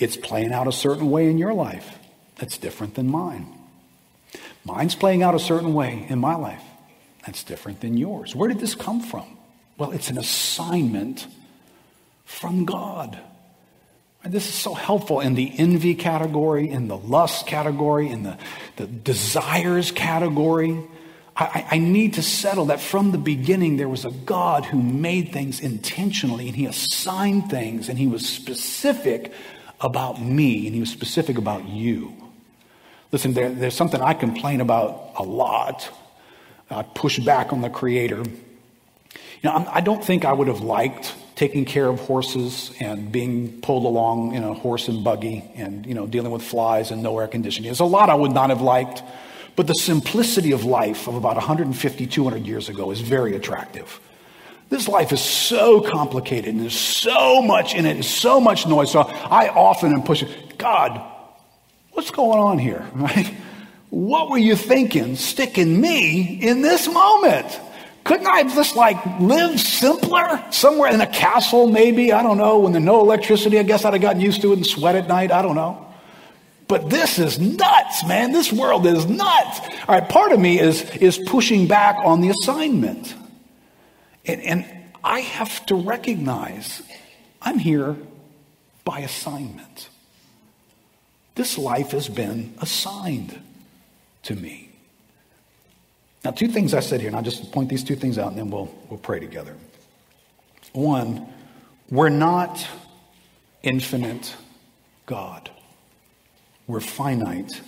It's 0.00 0.16
playing 0.16 0.52
out 0.52 0.66
a 0.66 0.72
certain 0.72 1.10
way 1.10 1.30
in 1.30 1.38
your 1.38 1.54
life 1.54 1.98
that's 2.36 2.56
different 2.56 2.94
than 2.94 3.08
mine. 3.08 3.46
Mine's 4.64 4.94
playing 4.94 5.22
out 5.22 5.34
a 5.34 5.38
certain 5.38 5.74
way 5.74 6.06
in 6.08 6.18
my 6.18 6.34
life. 6.34 6.62
That's 7.26 7.44
different 7.44 7.80
than 7.80 7.96
yours. 7.96 8.34
Where 8.34 8.48
did 8.48 8.58
this 8.58 8.74
come 8.74 9.00
from? 9.00 9.38
Well, 9.76 9.92
it's 9.92 10.10
an 10.10 10.18
assignment 10.18 11.26
from 12.24 12.64
God. 12.64 13.18
This 14.24 14.48
is 14.48 14.54
so 14.54 14.74
helpful 14.74 15.20
in 15.20 15.34
the 15.34 15.52
envy 15.58 15.94
category, 15.94 16.68
in 16.68 16.88
the 16.88 16.96
lust 16.96 17.46
category, 17.46 18.08
in 18.08 18.22
the, 18.22 18.38
the 18.76 18.86
desires 18.86 19.90
category. 19.92 20.82
I, 21.36 21.66
I, 21.70 21.78
need 21.78 22.14
to 22.14 22.22
settle 22.22 22.66
that 22.66 22.80
from 22.80 23.12
the 23.12 23.18
beginning 23.18 23.78
there 23.78 23.88
was 23.88 24.04
a 24.04 24.10
God 24.10 24.66
who 24.66 24.82
made 24.82 25.32
things 25.32 25.60
intentionally 25.60 26.48
and 26.48 26.56
he 26.56 26.66
assigned 26.66 27.48
things 27.48 27.88
and 27.88 27.98
he 27.98 28.06
was 28.06 28.28
specific 28.28 29.32
about 29.80 30.20
me 30.20 30.66
and 30.66 30.74
he 30.74 30.80
was 30.80 30.90
specific 30.90 31.38
about 31.38 31.68
you. 31.68 32.14
Listen, 33.12 33.32
there, 33.34 33.50
there's 33.50 33.74
something 33.74 34.00
I 34.00 34.14
complain 34.14 34.60
about 34.60 35.12
a 35.16 35.22
lot. 35.22 35.90
I 36.70 36.82
push 36.82 37.18
back 37.18 37.52
on 37.52 37.60
the 37.60 37.70
Creator. 37.70 38.22
You 38.22 39.48
know, 39.48 39.52
I'm, 39.52 39.66
I 39.68 39.80
do 39.80 39.94
not 39.94 40.04
think 40.04 40.24
I 40.24 40.32
would 40.32 40.48
have 40.48 40.60
liked 40.60 41.14
taking 41.34 41.64
care 41.64 41.88
of 41.88 41.98
horses 42.00 42.70
and 42.78 43.10
being 43.10 43.60
pulled 43.62 43.84
along 43.84 44.34
in 44.34 44.44
a 44.44 44.54
horse 44.54 44.88
and 44.88 45.02
buggy 45.02 45.50
and, 45.54 45.86
you 45.86 45.94
know, 45.94 46.06
dealing 46.06 46.30
with 46.30 46.42
flies 46.42 46.90
and 46.90 47.02
no 47.02 47.18
air 47.18 47.26
conditioning. 47.26 47.68
There's 47.68 47.80
a 47.80 47.84
lot 47.84 48.10
I 48.10 48.14
would 48.14 48.32
not 48.32 48.50
have 48.50 48.60
liked. 48.60 49.02
But 49.56 49.66
the 49.66 49.74
simplicity 49.74 50.52
of 50.52 50.64
life 50.64 51.08
of 51.08 51.16
about 51.16 51.36
150, 51.36 52.06
200 52.06 52.46
years 52.46 52.68
ago 52.68 52.90
is 52.90 53.00
very 53.00 53.34
attractive. 53.34 54.00
This 54.70 54.86
life 54.86 55.12
is 55.12 55.20
so 55.20 55.80
complicated 55.80 56.54
and 56.54 56.62
there's 56.62 56.78
so 56.78 57.42
much 57.42 57.74
in 57.74 57.86
it, 57.86 57.96
and 57.96 58.04
so 58.04 58.40
much 58.40 58.66
noise. 58.66 58.92
So 58.92 59.00
I 59.00 59.48
often 59.48 59.92
am 59.92 60.02
pushing, 60.02 60.28
God, 60.58 61.02
what's 61.90 62.10
going 62.10 62.38
on 62.38 62.58
here? 62.58 62.88
Right? 62.94 63.34
What 63.90 64.30
were 64.30 64.38
you 64.38 64.54
thinking 64.54 65.16
sticking 65.16 65.80
me 65.80 66.38
in 66.40 66.62
this 66.62 66.86
moment? 66.86 67.60
Couldn't 68.04 68.28
I 68.28 68.44
just 68.44 68.76
like 68.76 69.04
live 69.18 69.58
simpler 69.58 70.40
somewhere 70.52 70.92
in 70.92 71.00
a 71.00 71.08
castle, 71.08 71.66
maybe? 71.66 72.12
I 72.12 72.22
don't 72.22 72.38
know. 72.38 72.60
When 72.60 72.72
there's 72.72 72.84
no 72.84 73.00
electricity, 73.00 73.58
I 73.58 73.64
guess 73.64 73.84
I'd 73.84 73.92
have 73.92 74.00
gotten 74.00 74.20
used 74.20 74.42
to 74.42 74.52
it 74.52 74.56
and 74.58 74.66
sweat 74.66 74.94
at 74.94 75.08
night. 75.08 75.32
I 75.32 75.42
don't 75.42 75.56
know. 75.56 75.88
But 76.68 76.88
this 76.88 77.18
is 77.18 77.40
nuts, 77.40 78.06
man. 78.06 78.30
This 78.30 78.52
world 78.52 78.86
is 78.86 79.06
nuts. 79.06 79.60
All 79.88 79.98
right, 79.98 80.08
part 80.08 80.30
of 80.30 80.38
me 80.38 80.60
is, 80.60 80.88
is 80.96 81.18
pushing 81.26 81.66
back 81.66 81.96
on 82.04 82.20
the 82.20 82.28
assignment. 82.28 83.12
And, 84.26 84.42
and 84.42 84.66
I 85.02 85.20
have 85.20 85.64
to 85.66 85.74
recognize 85.74 86.82
I'm 87.42 87.58
here 87.58 87.96
by 88.84 89.00
assignment. 89.00 89.88
This 91.34 91.56
life 91.56 91.92
has 91.92 92.08
been 92.08 92.54
assigned 92.60 93.40
to 94.24 94.34
me. 94.34 94.70
Now, 96.24 96.32
two 96.32 96.48
things 96.48 96.74
I 96.74 96.80
said 96.80 97.00
here, 97.00 97.08
and 97.08 97.16
I'll 97.16 97.22
just 97.22 97.50
point 97.50 97.70
these 97.70 97.82
two 97.82 97.96
things 97.96 98.18
out 98.18 98.28
and 98.28 98.38
then 98.38 98.50
we'll, 98.50 98.70
we'll 98.90 98.98
pray 98.98 99.20
together. 99.20 99.56
One, 100.72 101.26
we're 101.88 102.10
not 102.10 102.66
infinite 103.62 104.36
God, 105.06 105.50
we're 106.66 106.80
finite 106.80 107.60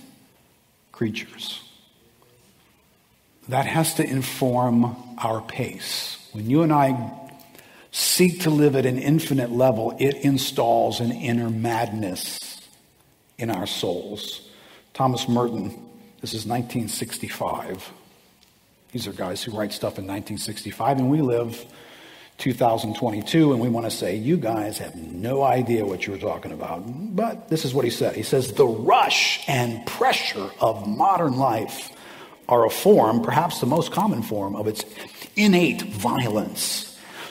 creatures. 0.93 1.63
That 3.49 3.67
has 3.67 3.95
to 3.95 4.05
inform 4.05 4.97
our 5.19 5.41
pace. 5.41 6.22
When 6.33 6.49
you 6.51 6.63
and 6.63 6.73
I 6.73 7.11
seek 7.91 8.43
to 8.43 8.51
live 8.51 8.77
at 8.77 8.87
an 8.87 8.99
infinite 8.99 9.51
level, 9.51 9.97
it 9.99 10.17
installs 10.17 11.01
an 11.01 11.13
inner 11.13 11.51
madness 11.51 12.61
in 13.39 13.51
our 13.51 13.67
souls. 13.67 14.49
Thomas 14.95 15.29
Merton, 15.29 15.69
this 16.21 16.35
is 16.35 16.47
1965 16.47 17.93
these 18.93 19.09
are 19.09 19.13
guys 19.13 19.43
who 19.43 19.53
write 19.53 19.73
stuff 19.73 19.99
in 19.99 20.05
1965, 20.05 20.99
and 20.99 21.11
we 21.11 21.23
live 21.23 21.65
2022, 22.37 23.53
and 23.53 23.61
we 23.61 23.71
want 23.71 23.87
to 23.87 23.91
say, 23.91 24.17
you 24.17 24.37
guys 24.37 24.77
have 24.79 24.95
no 24.95 25.43
idea 25.43 25.87
what 25.87 26.07
you're 26.07 26.19
talking 26.19 26.53
about. 26.53 26.83
But 27.17 27.49
this 27.49 27.65
is 27.65 27.73
what 27.73 27.87
he 27.87 27.91
said. 27.91 28.15
He 28.15 28.23
says, 28.23 28.53
the 28.53 28.67
rush 28.67 29.43
and 29.49 29.87
pressure 29.87 30.51
of 30.61 30.87
modern 30.87 31.39
life 31.39 31.91
are 32.49 32.67
a 32.67 32.71
form, 32.71 33.23
perhaps 33.23 33.61
the 33.61 33.67
most 33.67 33.93
common 33.93 34.23
form, 34.23 34.57
of 34.57 34.67
its 34.67 34.85
innate 35.37 35.83
violence. 35.83 36.89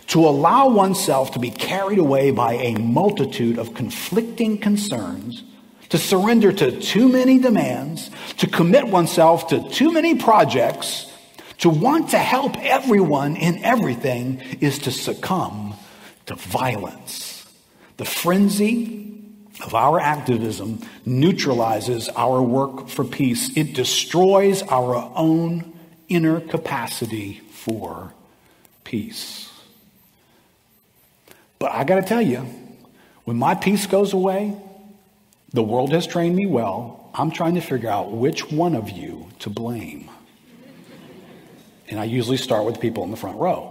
To 0.07 0.28
allow 0.28 0.70
oneself 0.70 1.32
to 1.32 1.39
be 1.39 1.51
carried 1.51 1.99
away 1.99 2.32
by 2.32 2.53
a 2.53 2.76
multitude 2.76 3.57
of 3.57 3.74
conflicting 3.74 4.57
concerns, 4.57 5.43
to 5.89 5.97
surrender 5.97 6.51
to 6.53 6.80
too 6.80 7.07
many 7.07 7.39
demands, 7.39 8.09
to 8.38 8.47
commit 8.47 8.88
oneself 8.88 9.47
to 9.47 9.70
too 9.70 9.91
many 9.91 10.16
projects, 10.16 11.12
to 11.59 11.70
want 11.70 12.09
to 12.09 12.18
help 12.18 12.57
everyone 12.57 13.36
in 13.36 13.64
everything 13.64 14.41
is 14.62 14.80
to 14.80 14.91
succumb 14.91 15.76
to 16.26 16.36
violence. 16.36 17.45
The 17.97 18.05
frenzy 18.05 19.11
of 19.64 19.76
our 19.76 19.99
activism 19.99 20.82
neutralizes 21.05 22.09
our 22.09 22.41
work 22.41 22.88
for 22.89 23.03
peace. 23.03 23.55
It 23.55 23.74
destroys 23.74 24.64
our 24.64 24.95
own 25.16 25.74
inner 26.09 26.39
capacity 26.39 27.41
for 27.51 28.14
peace. 28.84 29.51
But 31.59 31.72
I 31.72 31.84
got 31.84 31.95
to 31.95 32.01
tell 32.01 32.22
you, 32.22 32.39
when 33.24 33.38
my 33.38 33.53
peace 33.55 33.86
goes 33.86 34.14
away, 34.14 34.55
the 35.53 35.64
world 35.64 35.91
has 35.91 36.07
trained 36.07 36.36
me 36.36 36.47
well. 36.47 37.09
I'm 37.14 37.30
trying 37.30 37.55
to 37.55 37.62
figure 37.62 37.89
out 37.89 38.12
which 38.12 38.51
one 38.51 38.74
of 38.74 38.89
you 38.89 39.28
to 39.39 39.49
blame. 39.49 40.09
And 41.88 41.99
I 41.99 42.05
usually 42.05 42.38
start 42.38 42.66
with 42.66 42.80
people 42.80 43.03
in 43.03 43.12
the 43.12 43.18
front 43.18 43.38
row. 43.38 43.71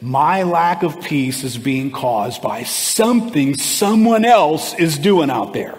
My 0.00 0.44
lack 0.44 0.82
of 0.82 1.00
peace 1.02 1.44
is 1.44 1.58
being 1.58 1.90
caused 1.90 2.40
by 2.40 2.62
something 2.62 3.56
someone 3.56 4.24
else 4.24 4.74
is 4.74 4.98
doing 4.98 5.30
out 5.30 5.52
there. 5.52 5.76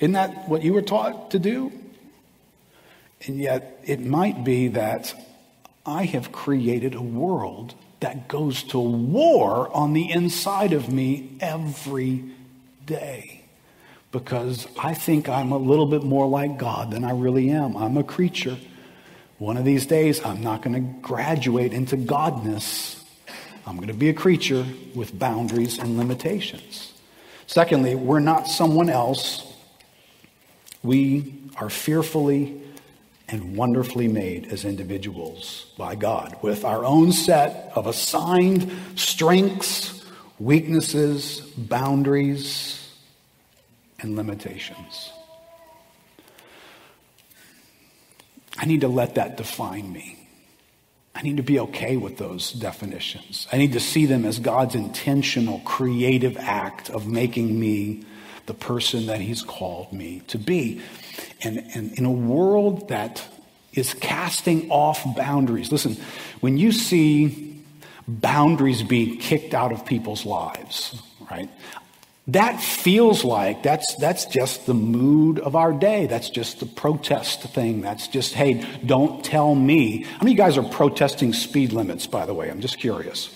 Isn't 0.00 0.12
that 0.12 0.48
what 0.48 0.62
you 0.62 0.72
were 0.72 0.82
taught 0.82 1.30
to 1.30 1.38
do? 1.38 1.72
And 3.26 3.38
yet, 3.38 3.80
it 3.84 4.00
might 4.00 4.44
be 4.44 4.68
that 4.68 5.14
I 5.86 6.04
have 6.04 6.32
created 6.32 6.94
a 6.94 7.02
world 7.02 7.74
that 8.00 8.28
goes 8.28 8.62
to 8.64 8.78
war 8.78 9.74
on 9.74 9.92
the 9.92 10.10
inside 10.10 10.72
of 10.72 10.92
me 10.92 11.36
every 11.40 12.24
day 12.84 13.44
because 14.10 14.68
I 14.78 14.94
think 14.94 15.28
I'm 15.28 15.52
a 15.52 15.58
little 15.58 15.86
bit 15.86 16.02
more 16.02 16.26
like 16.26 16.58
God 16.58 16.90
than 16.90 17.04
I 17.04 17.12
really 17.12 17.50
am. 17.50 17.76
I'm 17.76 17.96
a 17.96 18.04
creature. 18.04 18.58
One 19.38 19.56
of 19.56 19.64
these 19.64 19.86
days, 19.86 20.24
I'm 20.24 20.42
not 20.42 20.62
going 20.62 20.74
to 20.74 21.00
graduate 21.00 21.72
into 21.72 21.96
godness. 21.96 23.02
I'm 23.66 23.76
going 23.76 23.88
to 23.88 23.94
be 23.94 24.10
a 24.10 24.14
creature 24.14 24.66
with 24.94 25.18
boundaries 25.18 25.78
and 25.78 25.96
limitations. 25.96 26.92
Secondly, 27.46 27.94
we're 27.94 28.20
not 28.20 28.46
someone 28.46 28.90
else. 28.90 29.50
We 30.82 31.34
are 31.56 31.70
fearfully 31.70 32.60
and 33.28 33.56
wonderfully 33.56 34.06
made 34.06 34.46
as 34.52 34.64
individuals 34.64 35.66
by 35.78 35.94
God 35.94 36.36
with 36.42 36.64
our 36.64 36.84
own 36.84 37.10
set 37.12 37.72
of 37.74 37.86
assigned 37.86 38.70
strengths, 38.96 40.04
weaknesses, 40.38 41.40
boundaries, 41.56 42.92
and 43.98 44.14
limitations. 44.14 45.10
I 48.58 48.66
need 48.66 48.82
to 48.82 48.88
let 48.88 49.14
that 49.14 49.36
define 49.36 49.92
me. 49.92 50.23
I 51.14 51.22
need 51.22 51.36
to 51.36 51.42
be 51.42 51.60
okay 51.60 51.96
with 51.96 52.18
those 52.18 52.52
definitions. 52.52 53.46
I 53.52 53.56
need 53.56 53.72
to 53.74 53.80
see 53.80 54.06
them 54.06 54.24
as 54.24 54.38
God's 54.38 54.74
intentional, 54.74 55.60
creative 55.60 56.36
act 56.36 56.90
of 56.90 57.06
making 57.06 57.58
me 57.58 58.04
the 58.46 58.54
person 58.54 59.06
that 59.06 59.20
He's 59.20 59.42
called 59.42 59.92
me 59.92 60.22
to 60.28 60.38
be. 60.38 60.80
And, 61.42 61.58
and 61.74 61.92
in 61.98 62.04
a 62.04 62.10
world 62.10 62.88
that 62.88 63.24
is 63.72 63.94
casting 63.94 64.70
off 64.70 65.04
boundaries, 65.16 65.70
listen, 65.70 65.96
when 66.40 66.58
you 66.58 66.72
see 66.72 67.62
boundaries 68.06 68.82
being 68.82 69.18
kicked 69.18 69.54
out 69.54 69.72
of 69.72 69.86
people's 69.86 70.26
lives, 70.26 71.00
right? 71.30 71.48
That 72.28 72.58
feels 72.58 73.22
like 73.22 73.62
that's, 73.62 73.96
that's 73.96 74.24
just 74.24 74.64
the 74.64 74.72
mood 74.72 75.38
of 75.38 75.54
our 75.54 75.72
day. 75.72 76.06
That's 76.06 76.30
just 76.30 76.58
the 76.58 76.66
protest 76.66 77.42
thing. 77.42 77.82
That's 77.82 78.08
just, 78.08 78.32
hey, 78.32 78.66
don't 78.84 79.22
tell 79.22 79.54
me. 79.54 80.04
How 80.04 80.18
many 80.18 80.30
of 80.32 80.32
you 80.32 80.36
guys 80.36 80.56
are 80.56 80.62
protesting 80.62 81.34
speed 81.34 81.72
limits, 81.72 82.06
by 82.06 82.24
the 82.24 82.32
way? 82.32 82.50
I'm 82.50 82.60
just 82.60 82.78
curious. 82.78 83.28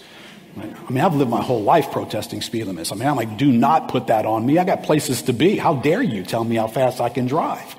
I 0.56 0.90
mean, 0.90 1.04
I've 1.04 1.14
lived 1.14 1.30
my 1.30 1.42
whole 1.42 1.62
life 1.62 1.92
protesting 1.92 2.40
speed 2.40 2.64
limits. 2.64 2.90
I 2.90 2.94
mean, 2.94 3.06
I'm 3.06 3.14
like, 3.14 3.36
do 3.36 3.52
not 3.52 3.88
put 3.88 4.06
that 4.06 4.24
on 4.24 4.46
me. 4.46 4.58
I 4.58 4.64
got 4.64 4.82
places 4.82 5.22
to 5.22 5.34
be. 5.34 5.56
How 5.56 5.74
dare 5.74 6.02
you 6.02 6.24
tell 6.24 6.42
me 6.42 6.56
how 6.56 6.66
fast 6.66 7.00
I 7.00 7.10
can 7.10 7.26
drive? 7.26 7.76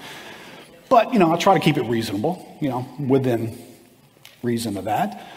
But, 0.89 1.11
you 1.11 1.19
know, 1.19 1.33
I 1.33 1.37
try 1.37 1.55
to 1.55 1.59
keep 1.59 1.77
it 1.77 1.83
reasonable, 1.83 2.55
you 2.61 2.69
know, 2.69 2.87
within 2.99 3.57
reason 4.43 4.77
of 4.77 4.85
that. 4.85 5.27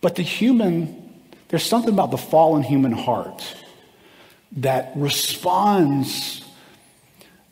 But 0.00 0.14
the 0.14 0.22
human, 0.22 1.12
there's 1.48 1.64
something 1.64 1.92
about 1.92 2.12
the 2.12 2.18
fallen 2.18 2.62
human 2.62 2.92
heart 2.92 3.42
that 4.52 4.92
responds 4.96 6.42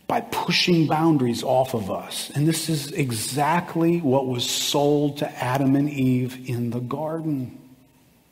by 0.07 0.21
pushing 0.21 0.87
boundaries 0.87 1.43
off 1.43 1.75
of 1.75 1.91
us. 1.91 2.31
And 2.35 2.47
this 2.47 2.69
is 2.69 2.93
exactly 2.93 4.01
what 4.01 4.27
was 4.27 4.49
sold 4.49 5.19
to 5.19 5.43
Adam 5.43 5.75
and 5.75 5.91
Eve 5.91 6.49
in 6.49 6.71
the 6.71 6.81
garden. 6.81 7.59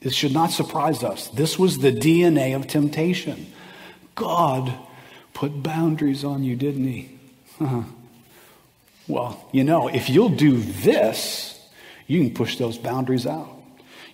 It 0.00 0.14
should 0.14 0.32
not 0.32 0.50
surprise 0.50 1.02
us. 1.02 1.28
This 1.28 1.58
was 1.58 1.78
the 1.78 1.90
DNA 1.90 2.54
of 2.54 2.66
temptation. 2.66 3.52
God 4.14 4.72
put 5.32 5.62
boundaries 5.62 6.24
on 6.24 6.44
you, 6.44 6.56
didn't 6.56 6.86
he? 6.86 7.18
Well, 9.06 9.46
you 9.52 9.64
know, 9.64 9.88
if 9.88 10.08
you'll 10.08 10.30
do 10.30 10.56
this, 10.56 11.60
you 12.06 12.20
can 12.20 12.34
push 12.34 12.56
those 12.56 12.78
boundaries 12.78 13.26
out. 13.26 13.53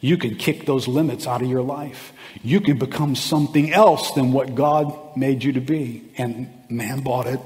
You 0.01 0.17
can 0.17 0.37
kick 0.37 0.65
those 0.65 0.89
limits 0.89 1.27
out 1.27 1.43
of 1.43 1.49
your 1.49 1.63
life. 1.63 2.13
You 2.43 2.61
can 2.61 2.79
become 2.79 3.15
something 3.15 3.73
else 3.73 4.13
than 4.13 4.33
what 4.33 4.55
God 4.55 5.17
made 5.17 5.45
you 5.45 5.53
to 5.53 5.61
be. 5.61 6.03
And 6.17 6.49
man 6.71 7.01
bought 7.01 7.27
it, 7.27 7.41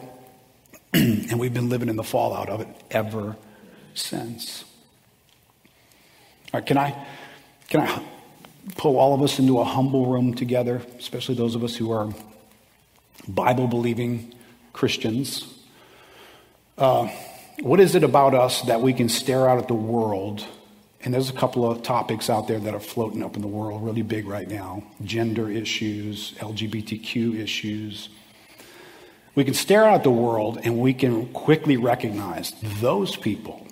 and 0.93 1.39
we've 1.41 1.55
been 1.55 1.69
living 1.69 1.89
in 1.89 1.97
the 1.97 2.05
fallout 2.05 2.49
of 2.49 2.61
it 2.61 2.69
ever 2.91 3.37
since. 3.95 4.65
All 6.53 6.61
right, 6.61 6.67
can 6.67 6.79
I, 6.79 7.07
can 7.69 7.81
I 7.81 8.03
pull 8.77 8.99
all 8.99 9.15
of 9.15 9.23
us 9.23 9.41
into 9.41 9.59
a 9.59 9.65
humble 9.65 10.07
room 10.07 10.35
together, 10.35 10.81
especially 10.99 11.35
those 11.35 11.57
of 11.57 11.65
us 11.65 11.75
who 11.75 11.91
are 11.91 12.13
Bible 13.27 13.67
believing 13.67 14.33
Christians? 14.73 15.53
Uh, 16.79 17.09
what 17.61 17.81
is 17.81 17.97
it 17.97 18.05
about 18.05 18.35
us 18.35 18.63
that 18.63 18.81
we 18.81 18.93
can 18.93 19.09
stare 19.09 19.49
out 19.49 19.59
at 19.59 19.67
the 19.67 19.75
world? 19.75 20.47
And 21.05 21.13
there's 21.13 21.29
a 21.29 21.35
couple 21.35 21.71
of 21.71 21.83
topics 21.83 22.31
out 22.31 22.49
there 22.49 22.59
that 22.59 22.75
are 22.75 22.81
floating 22.81 23.23
up 23.23 23.37
in 23.37 23.43
the 23.43 23.49
world 23.49 23.85
really 23.85 24.01
big 24.01 24.27
right 24.27 24.49
now 24.49 24.83
gender 25.05 25.51
issues, 25.51 26.33
LGBTQ 26.39 27.39
issues. 27.39 28.09
We 29.35 29.45
can 29.45 29.53
stare 29.53 29.85
out 29.85 29.97
at 29.97 30.03
the 30.03 30.11
world 30.11 30.61
and 30.65 30.79
we 30.79 30.95
can 30.95 31.27
quickly 31.35 31.77
recognize 31.77 32.55
those 32.81 33.17
people 33.17 33.67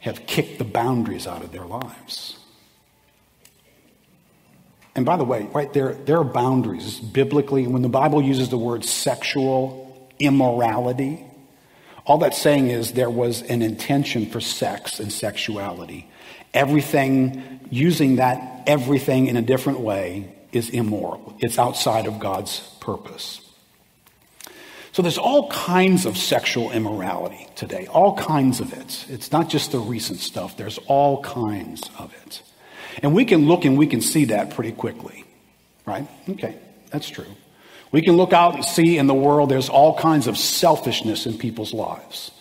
have 0.00 0.26
kicked 0.26 0.58
the 0.58 0.64
boundaries 0.64 1.26
out 1.26 1.42
of 1.42 1.52
their 1.52 1.64
lives. 1.64 2.38
And 4.96 5.04
by 5.04 5.16
the 5.16 5.24
way, 5.24 5.48
right 5.52 5.72
there, 5.72 5.92
there 5.92 6.18
are 6.18 6.24
boundaries 6.24 7.00
biblically. 7.00 7.66
When 7.66 7.82
the 7.82 7.88
Bible 7.88 8.22
uses 8.22 8.48
the 8.48 8.58
word 8.58 8.84
sexual 8.84 10.08
immorality, 10.18 11.24
all 12.06 12.18
that's 12.18 12.40
saying 12.40 12.68
is 12.68 12.92
there 12.92 13.10
was 13.10 13.42
an 13.42 13.62
intention 13.62 14.26
for 14.26 14.40
sex 14.40 15.00
and 15.00 15.12
sexuality. 15.12 16.10
Everything, 16.52 17.60
using 17.70 18.16
that 18.16 18.62
everything 18.66 19.26
in 19.26 19.36
a 19.36 19.42
different 19.42 19.80
way, 19.80 20.34
is 20.52 20.70
immoral. 20.70 21.36
It's 21.40 21.58
outside 21.58 22.06
of 22.06 22.18
God's 22.20 22.60
purpose. 22.80 23.40
So 24.92 25.02
there's 25.02 25.18
all 25.18 25.50
kinds 25.50 26.06
of 26.06 26.16
sexual 26.16 26.70
immorality 26.70 27.48
today, 27.56 27.88
all 27.88 28.16
kinds 28.16 28.60
of 28.60 28.72
it. 28.72 29.06
It's 29.08 29.32
not 29.32 29.48
just 29.48 29.72
the 29.72 29.80
recent 29.80 30.20
stuff, 30.20 30.56
there's 30.56 30.78
all 30.86 31.20
kinds 31.22 31.90
of 31.98 32.14
it. 32.24 32.42
And 33.02 33.12
we 33.12 33.24
can 33.24 33.48
look 33.48 33.64
and 33.64 33.76
we 33.76 33.88
can 33.88 34.00
see 34.00 34.26
that 34.26 34.50
pretty 34.54 34.70
quickly, 34.70 35.24
right? 35.84 36.06
Okay, 36.28 36.56
that's 36.90 37.08
true. 37.08 37.26
We 37.94 38.02
can 38.02 38.16
look 38.16 38.32
out 38.32 38.56
and 38.56 38.64
see 38.64 38.98
in 38.98 39.06
the 39.06 39.14
world 39.14 39.48
there's 39.48 39.68
all 39.68 39.96
kinds 39.96 40.26
of 40.26 40.36
selfishness 40.36 41.26
in 41.26 41.38
people's 41.38 41.72
lives 41.72 42.32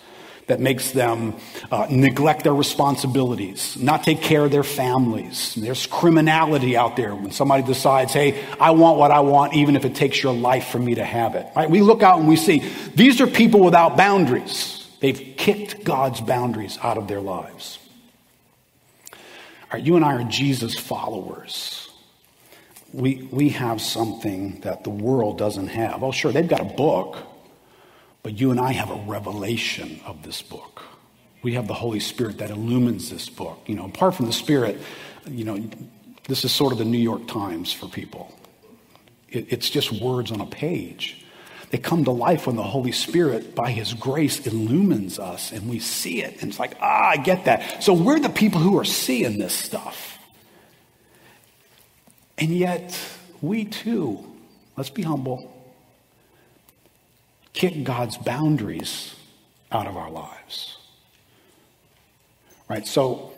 that 0.47 0.59
makes 0.59 0.89
them 0.89 1.35
uh, 1.71 1.85
neglect 1.91 2.43
their 2.43 2.55
responsibilities, 2.55 3.77
not 3.77 4.03
take 4.03 4.19
care 4.19 4.45
of 4.45 4.49
their 4.49 4.63
families. 4.63 5.53
There's 5.53 5.85
criminality 5.85 6.75
out 6.75 6.95
there 6.95 7.13
when 7.13 7.29
somebody 7.29 7.61
decides, 7.61 8.13
hey, 8.13 8.43
I 8.59 8.71
want 8.71 8.97
what 8.97 9.11
I 9.11 9.19
want, 9.19 9.53
even 9.53 9.75
if 9.75 9.85
it 9.85 9.93
takes 9.93 10.23
your 10.23 10.33
life 10.33 10.69
for 10.69 10.79
me 10.79 10.95
to 10.95 11.05
have 11.05 11.35
it. 11.35 11.45
Right? 11.55 11.69
We 11.69 11.81
look 11.81 12.01
out 12.01 12.17
and 12.17 12.27
we 12.27 12.35
see 12.35 12.67
these 12.95 13.21
are 13.21 13.27
people 13.27 13.59
without 13.59 13.95
boundaries. 13.95 14.89
They've 15.01 15.35
kicked 15.37 15.83
God's 15.83 16.19
boundaries 16.19 16.79
out 16.81 16.97
of 16.97 17.07
their 17.07 17.21
lives. 17.21 17.77
All 19.11 19.19
right, 19.73 19.83
you 19.83 19.97
and 19.97 20.03
I 20.03 20.15
are 20.15 20.23
Jesus 20.23 20.73
followers. 20.79 21.82
We, 22.93 23.27
we 23.31 23.49
have 23.49 23.81
something 23.81 24.61
that 24.61 24.83
the 24.83 24.91
world 24.91 25.37
doesn't 25.37 25.67
have. 25.67 26.03
Oh, 26.03 26.11
sure, 26.11 26.31
they've 26.31 26.47
got 26.47 26.61
a 26.61 26.75
book. 26.75 27.17
But 28.21 28.39
you 28.39 28.51
and 28.51 28.59
I 28.59 28.71
have 28.71 28.89
a 28.89 29.03
revelation 29.05 29.99
of 30.05 30.23
this 30.23 30.41
book. 30.41 30.81
We 31.41 31.55
have 31.55 31.67
the 31.67 31.73
Holy 31.73 31.99
Spirit 31.99 32.37
that 32.37 32.49
illumines 32.49 33.09
this 33.09 33.27
book. 33.27 33.59
You 33.65 33.75
know, 33.75 33.85
apart 33.85 34.15
from 34.15 34.27
the 34.27 34.33
Spirit, 34.33 34.79
you 35.27 35.43
know, 35.43 35.61
this 36.29 36.45
is 36.45 36.51
sort 36.53 36.71
of 36.71 36.77
the 36.77 36.85
New 36.85 36.99
York 36.99 37.27
Times 37.27 37.73
for 37.73 37.87
people. 37.87 38.33
It, 39.27 39.51
it's 39.51 39.69
just 39.69 39.91
words 39.91 40.31
on 40.31 40.39
a 40.39 40.45
page. 40.45 41.19
They 41.71 41.79
come 41.79 42.05
to 42.05 42.11
life 42.11 42.47
when 42.47 42.55
the 42.55 42.63
Holy 42.63 42.91
Spirit, 42.91 43.55
by 43.55 43.71
His 43.71 43.93
grace, 43.93 44.45
illumines 44.45 45.19
us 45.19 45.51
and 45.51 45.67
we 45.67 45.79
see 45.79 46.21
it. 46.21 46.41
And 46.41 46.51
it's 46.51 46.59
like, 46.59 46.77
ah, 46.79 47.09
I 47.09 47.17
get 47.17 47.45
that. 47.45 47.83
So 47.83 47.93
we're 47.93 48.19
the 48.19 48.29
people 48.29 48.61
who 48.61 48.77
are 48.79 48.85
seeing 48.85 49.37
this 49.37 49.53
stuff. 49.53 50.12
And 52.37 52.49
yet, 52.49 52.97
we 53.41 53.65
too, 53.65 54.25
let's 54.75 54.89
be 54.89 55.03
humble, 55.03 55.51
kick 57.53 57.83
God's 57.83 58.17
boundaries 58.17 59.15
out 59.71 59.87
of 59.87 59.97
our 59.97 60.09
lives. 60.09 60.77
Right? 62.67 62.87
So 62.87 63.33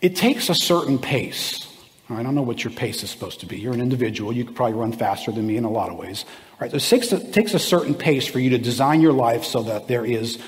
it 0.00 0.16
takes 0.16 0.48
a 0.48 0.54
certain 0.54 0.98
pace. 0.98 1.66
I 2.08 2.24
don't 2.24 2.34
know 2.34 2.42
what 2.42 2.64
your 2.64 2.72
pace 2.72 3.04
is 3.04 3.10
supposed 3.10 3.40
to 3.40 3.46
be. 3.46 3.58
You're 3.58 3.72
an 3.72 3.80
individual. 3.80 4.32
You 4.32 4.44
could 4.44 4.56
probably 4.56 4.74
run 4.74 4.92
faster 4.92 5.30
than 5.30 5.46
me 5.46 5.56
in 5.56 5.64
a 5.64 5.70
lot 5.70 5.90
of 5.90 5.96
ways. 5.96 6.24
Right? 6.60 6.70
So 6.70 6.76
it 6.76 6.80
takes, 6.80 7.12
a, 7.12 7.16
it 7.16 7.32
takes 7.32 7.54
a 7.54 7.58
certain 7.58 7.94
pace 7.94 8.26
for 8.26 8.40
you 8.40 8.50
to 8.50 8.58
design 8.58 9.00
your 9.00 9.12
life 9.12 9.44
so 9.44 9.62
that 9.62 9.86
there 9.86 10.04
is 10.04 10.38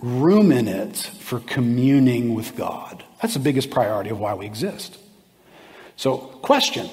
room 0.00 0.50
in 0.50 0.66
it 0.66 0.96
for 0.96 1.38
communing 1.40 2.34
with 2.34 2.56
God. 2.56 3.04
That's 3.22 3.34
the 3.34 3.40
biggest 3.40 3.70
priority 3.70 4.10
of 4.10 4.18
why 4.18 4.34
we 4.34 4.44
exist. 4.44 4.98
So, 5.96 6.18
question 6.18 6.90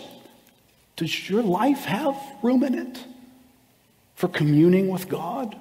Does 0.95 1.29
your 1.29 1.41
life 1.41 1.85
have 1.85 2.15
room 2.41 2.63
in 2.63 2.75
it 2.75 3.05
for 4.15 4.27
communing 4.27 4.89
with 4.89 5.09
God? 5.09 5.57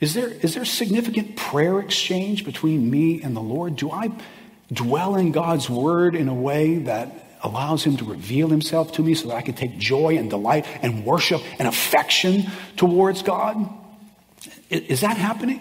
Is 0.00 0.14
there, 0.14 0.28
is 0.28 0.54
there 0.54 0.64
significant 0.64 1.36
prayer 1.36 1.78
exchange 1.78 2.44
between 2.44 2.90
me 2.90 3.22
and 3.22 3.36
the 3.36 3.40
Lord? 3.40 3.76
Do 3.76 3.90
I 3.90 4.10
dwell 4.72 5.16
in 5.16 5.32
God's 5.32 5.70
word 5.70 6.14
in 6.14 6.28
a 6.28 6.34
way 6.34 6.78
that 6.78 7.38
allows 7.42 7.84
him 7.84 7.96
to 7.96 8.04
reveal 8.04 8.48
himself 8.48 8.92
to 8.92 9.02
me 9.02 9.14
so 9.14 9.28
that 9.28 9.36
I 9.36 9.42
can 9.42 9.54
take 9.54 9.78
joy 9.78 10.16
and 10.16 10.30
delight 10.30 10.66
and 10.82 11.04
worship 11.04 11.42
and 11.58 11.68
affection 11.68 12.46
towards 12.76 13.22
God? 13.22 13.68
Is 14.70 15.00
that 15.00 15.16
happening? 15.16 15.60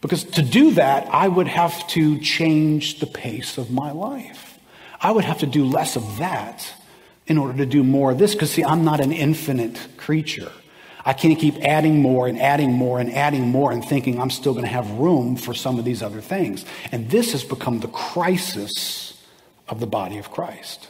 Because 0.00 0.24
to 0.24 0.42
do 0.42 0.72
that, 0.72 1.06
I 1.12 1.28
would 1.28 1.46
have 1.46 1.86
to 1.88 2.18
change 2.18 2.98
the 2.98 3.06
pace 3.06 3.58
of 3.58 3.70
my 3.70 3.92
life. 3.92 4.58
I 5.00 5.12
would 5.12 5.24
have 5.24 5.38
to 5.38 5.46
do 5.46 5.64
less 5.64 5.96
of 5.96 6.18
that 6.18 6.72
in 7.26 7.38
order 7.38 7.56
to 7.58 7.66
do 7.66 7.82
more 7.82 8.10
of 8.10 8.18
this. 8.18 8.34
Because, 8.34 8.50
see, 8.50 8.64
I'm 8.64 8.84
not 8.84 9.00
an 9.00 9.12
infinite 9.12 9.88
creature. 9.96 10.52
I 11.04 11.12
can't 11.12 11.38
keep 11.38 11.56
adding 11.62 12.00
more 12.00 12.28
and 12.28 12.40
adding 12.40 12.72
more 12.72 13.00
and 13.00 13.12
adding 13.12 13.48
more 13.48 13.72
and 13.72 13.84
thinking 13.84 14.20
I'm 14.20 14.30
still 14.30 14.52
going 14.52 14.64
to 14.64 14.70
have 14.70 14.88
room 14.92 15.36
for 15.36 15.52
some 15.52 15.78
of 15.78 15.84
these 15.84 16.02
other 16.02 16.20
things. 16.20 16.64
And 16.92 17.10
this 17.10 17.32
has 17.32 17.42
become 17.42 17.80
the 17.80 17.88
crisis 17.88 19.20
of 19.68 19.80
the 19.80 19.86
body 19.86 20.18
of 20.18 20.30
Christ. 20.30 20.88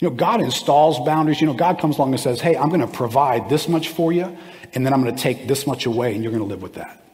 You 0.00 0.08
know, 0.08 0.14
God 0.14 0.40
installs 0.40 0.98
boundaries. 1.04 1.40
You 1.40 1.46
know, 1.46 1.54
God 1.54 1.78
comes 1.78 1.96
along 1.96 2.12
and 2.12 2.20
says, 2.20 2.40
Hey, 2.40 2.56
I'm 2.56 2.68
going 2.68 2.80
to 2.80 2.86
provide 2.86 3.48
this 3.48 3.68
much 3.68 3.88
for 3.88 4.12
you, 4.12 4.36
and 4.72 4.86
then 4.86 4.92
I'm 4.92 5.02
going 5.02 5.14
to 5.14 5.22
take 5.22 5.48
this 5.48 5.66
much 5.66 5.86
away, 5.86 6.14
and 6.14 6.22
you're 6.22 6.32
going 6.32 6.42
to 6.42 6.48
live 6.48 6.62
with 6.62 6.74
that. 6.74 7.04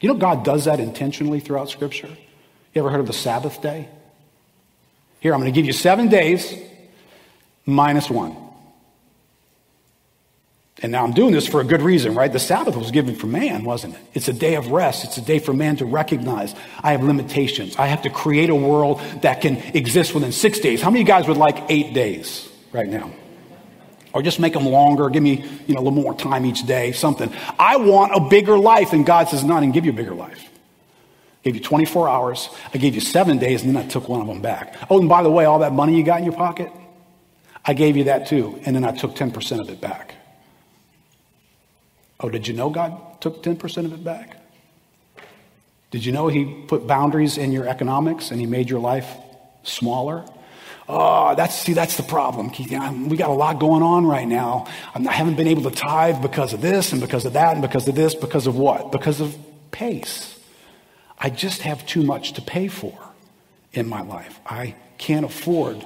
You 0.00 0.08
know, 0.08 0.14
God 0.14 0.44
does 0.44 0.66
that 0.66 0.78
intentionally 0.78 1.40
throughout 1.40 1.68
Scripture. 1.68 2.08
You 2.74 2.82
ever 2.82 2.90
heard 2.90 3.00
of 3.00 3.06
the 3.06 3.12
Sabbath 3.12 3.60
day? 3.60 3.88
Here, 5.20 5.34
I'm 5.34 5.40
going 5.40 5.52
to 5.52 5.56
give 5.56 5.66
you 5.66 5.72
seven 5.72 6.08
days 6.08 6.54
minus 7.68 8.08
one. 8.08 8.34
And 10.80 10.92
now 10.92 11.04
I'm 11.04 11.12
doing 11.12 11.32
this 11.32 11.46
for 11.46 11.60
a 11.60 11.64
good 11.64 11.82
reason, 11.82 12.14
right? 12.14 12.32
The 12.32 12.38
Sabbath 12.38 12.76
was 12.76 12.92
given 12.92 13.16
for 13.16 13.26
man, 13.26 13.64
wasn't 13.64 13.94
it? 13.94 14.00
It's 14.14 14.28
a 14.28 14.32
day 14.32 14.54
of 14.54 14.70
rest. 14.70 15.04
It's 15.04 15.18
a 15.18 15.20
day 15.20 15.40
for 15.40 15.52
man 15.52 15.76
to 15.76 15.84
recognize 15.84 16.54
I 16.82 16.92
have 16.92 17.02
limitations. 17.02 17.76
I 17.76 17.86
have 17.86 18.02
to 18.02 18.10
create 18.10 18.48
a 18.48 18.54
world 18.54 19.00
that 19.22 19.40
can 19.40 19.56
exist 19.74 20.14
within 20.14 20.30
six 20.30 20.60
days. 20.60 20.80
How 20.80 20.90
many 20.90 21.04
guys 21.04 21.26
would 21.26 21.36
like 21.36 21.64
eight 21.68 21.94
days 21.94 22.48
right 22.72 22.88
now? 22.88 23.10
Or 24.14 24.22
just 24.22 24.40
make 24.40 24.54
them 24.54 24.64
longer, 24.64 25.10
give 25.10 25.22
me, 25.22 25.44
you 25.66 25.74
know, 25.74 25.80
a 25.80 25.82
little 25.82 26.00
more 26.00 26.14
time 26.14 26.46
each 26.46 26.64
day, 26.64 26.92
something. 26.92 27.30
I 27.58 27.76
want 27.76 28.14
a 28.14 28.28
bigger 28.28 28.56
life. 28.56 28.92
And 28.92 29.04
God 29.04 29.28
says, 29.28 29.44
no, 29.44 29.54
I 29.54 29.60
didn't 29.60 29.74
give 29.74 29.84
you 29.84 29.92
a 29.92 29.96
bigger 29.96 30.14
life. 30.14 30.48
I 31.40 31.44
gave 31.44 31.56
you 31.56 31.60
24 31.60 32.08
hours. 32.08 32.48
I 32.72 32.78
gave 32.78 32.94
you 32.94 33.00
seven 33.00 33.38
days, 33.38 33.62
and 33.62 33.74
then 33.74 33.84
I 33.84 33.86
took 33.86 34.08
one 34.08 34.20
of 34.20 34.26
them 34.28 34.40
back. 34.40 34.76
Oh, 34.88 35.00
and 35.00 35.08
by 35.08 35.22
the 35.22 35.30
way, 35.30 35.44
all 35.44 35.58
that 35.58 35.72
money 35.72 35.96
you 35.96 36.04
got 36.04 36.18
in 36.18 36.24
your 36.24 36.34
pocket, 36.34 36.70
I 37.68 37.74
gave 37.74 37.98
you 37.98 38.04
that 38.04 38.26
too. 38.26 38.58
And 38.64 38.74
then 38.74 38.84
I 38.84 38.92
took 38.92 39.14
10% 39.14 39.60
of 39.60 39.68
it 39.68 39.78
back. 39.78 40.14
Oh, 42.18 42.30
did 42.30 42.48
you 42.48 42.54
know 42.54 42.70
God 42.70 43.20
took 43.20 43.42
10% 43.42 43.84
of 43.84 43.92
it 43.92 44.02
back? 44.02 44.36
Did 45.90 46.04
you 46.04 46.10
know 46.10 46.28
He 46.28 46.64
put 46.66 46.86
boundaries 46.86 47.36
in 47.36 47.52
your 47.52 47.68
economics 47.68 48.30
and 48.30 48.40
He 48.40 48.46
made 48.46 48.70
your 48.70 48.80
life 48.80 49.08
smaller? 49.64 50.24
Oh, 50.88 51.34
that's, 51.34 51.54
see, 51.54 51.74
that's 51.74 51.98
the 51.98 52.02
problem. 52.02 52.50
We 53.10 53.18
got 53.18 53.28
a 53.28 53.34
lot 53.34 53.60
going 53.60 53.82
on 53.82 54.06
right 54.06 54.26
now. 54.26 54.66
I 54.94 55.12
haven't 55.12 55.36
been 55.36 55.46
able 55.46 55.70
to 55.70 55.70
tithe 55.70 56.22
because 56.22 56.54
of 56.54 56.62
this 56.62 56.92
and 56.92 57.02
because 57.02 57.26
of 57.26 57.34
that 57.34 57.52
and 57.52 57.60
because 57.60 57.86
of 57.86 57.94
this. 57.94 58.14
Because 58.14 58.46
of 58.46 58.56
what? 58.56 58.90
Because 58.92 59.20
of 59.20 59.36
pace. 59.70 60.40
I 61.18 61.28
just 61.28 61.60
have 61.62 61.84
too 61.84 62.02
much 62.02 62.32
to 62.32 62.40
pay 62.40 62.68
for 62.68 62.98
in 63.74 63.86
my 63.86 64.00
life. 64.00 64.40
I 64.46 64.74
can't 64.96 65.26
afford 65.26 65.84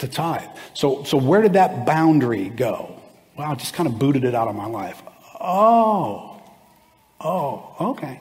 to 0.00 0.08
tithe. 0.08 0.48
So, 0.74 1.04
so 1.04 1.16
where 1.16 1.40
did 1.42 1.54
that 1.54 1.86
boundary 1.86 2.48
go? 2.48 3.00
I 3.38 3.54
just 3.54 3.74
kind 3.74 3.86
of 3.86 3.98
booted 3.98 4.24
it 4.24 4.34
out 4.34 4.48
of 4.48 4.54
my 4.54 4.66
life. 4.66 5.02
Oh, 5.40 6.42
oh, 7.20 7.76
okay. 7.80 8.20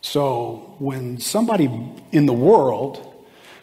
So 0.00 0.74
when 0.78 1.20
somebody 1.20 1.70
in 2.10 2.26
the 2.26 2.32
world 2.32 3.08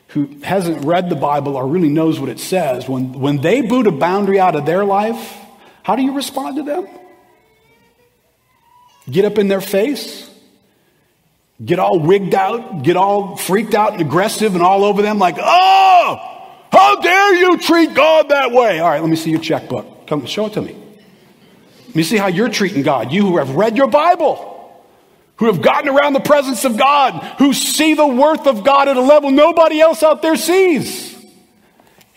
who 0.09 0.27
hasn't 0.43 0.85
read 0.85 1.09
the 1.09 1.15
Bible 1.15 1.57
or 1.57 1.67
really 1.67 1.89
knows 1.89 2.19
what 2.19 2.29
it 2.29 2.39
says, 2.39 2.87
when, 2.87 3.19
when 3.19 3.41
they 3.41 3.61
boot 3.61 3.87
a 3.87 3.91
boundary 3.91 4.39
out 4.39 4.55
of 4.55 4.65
their 4.65 4.85
life, 4.85 5.37
how 5.83 5.95
do 5.95 6.03
you 6.03 6.13
respond 6.13 6.55
to 6.57 6.63
them? 6.63 6.87
Get 9.09 9.25
up 9.25 9.37
in 9.37 9.47
their 9.47 9.61
face? 9.61 10.29
Get 11.63 11.79
all 11.79 11.99
wigged 11.99 12.33
out? 12.33 12.83
Get 12.83 12.95
all 12.95 13.35
freaked 13.35 13.73
out 13.73 13.93
and 13.93 14.01
aggressive 14.01 14.53
and 14.53 14.63
all 14.63 14.85
over 14.85 15.01
them 15.01 15.19
like, 15.19 15.35
oh, 15.37 16.38
how 16.80 17.01
dare 17.01 17.36
you 17.36 17.57
treat 17.57 17.93
God 17.93 18.30
that 18.30 18.51
way? 18.51 18.80
All 18.80 18.89
right, 18.89 19.01
let 19.01 19.09
me 19.09 19.15
see 19.15 19.32
your 19.32 19.39
checkbook. 19.39 20.07
Come 20.07 20.25
show 20.25 20.47
it 20.47 20.53
to 20.53 20.61
me. 20.61 20.75
Let 21.88 21.95
me 21.95 22.03
see 22.03 22.17
how 22.17 22.27
you're 22.27 22.49
treating 22.49 22.84
God. 22.84 23.11
You 23.11 23.25
who 23.25 23.38
have 23.38 23.55
read 23.55 23.77
your 23.77 23.88
Bible 23.88 24.49
who 25.39 25.45
have 25.45 25.61
gotten 25.61 25.89
around 25.89 26.11
the 26.13 26.19
presence 26.19 26.65
of 26.65 26.77
God, 26.77 27.13
who 27.38 27.53
see 27.53 27.93
the 27.93 28.05
worth 28.05 28.45
of 28.45 28.65
God 28.65 28.89
at 28.89 28.97
a 28.97 29.01
level 29.01 29.32
nobody 29.32 29.80
else 29.80 30.03
out 30.03 30.21
there 30.21 30.36
sees. 30.36 31.17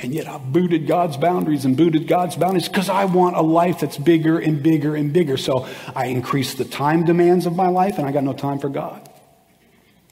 And 0.01 0.13
yet 0.13 0.27
I've 0.27 0.53
booted 0.53 0.89
God's 0.89 1.17
boundaries 1.17 1.65
and 1.65 1.77
booted 1.77 2.09
God's 2.09 2.35
boundaries 2.35 2.69
because 2.69 2.89
I 2.89 3.05
want 3.05 3.37
a 3.37 3.41
life 3.41 3.79
that's 3.79 3.97
bigger 3.97 4.41
and 4.41 4.61
bigger 4.61 4.97
and 4.97 5.13
bigger. 5.13 5.37
So 5.37 5.69
I 5.95 6.07
increase 6.07 6.55
the 6.55 6.65
time 6.65 7.05
demands 7.05 7.47
of 7.47 7.55
my 7.55 7.69
life 7.69 7.99
and 7.99 8.09
I 8.09 8.11
got 8.11 8.25
no 8.25 8.33
time 8.33 8.59
for 8.59 8.69
God. 8.69 9.09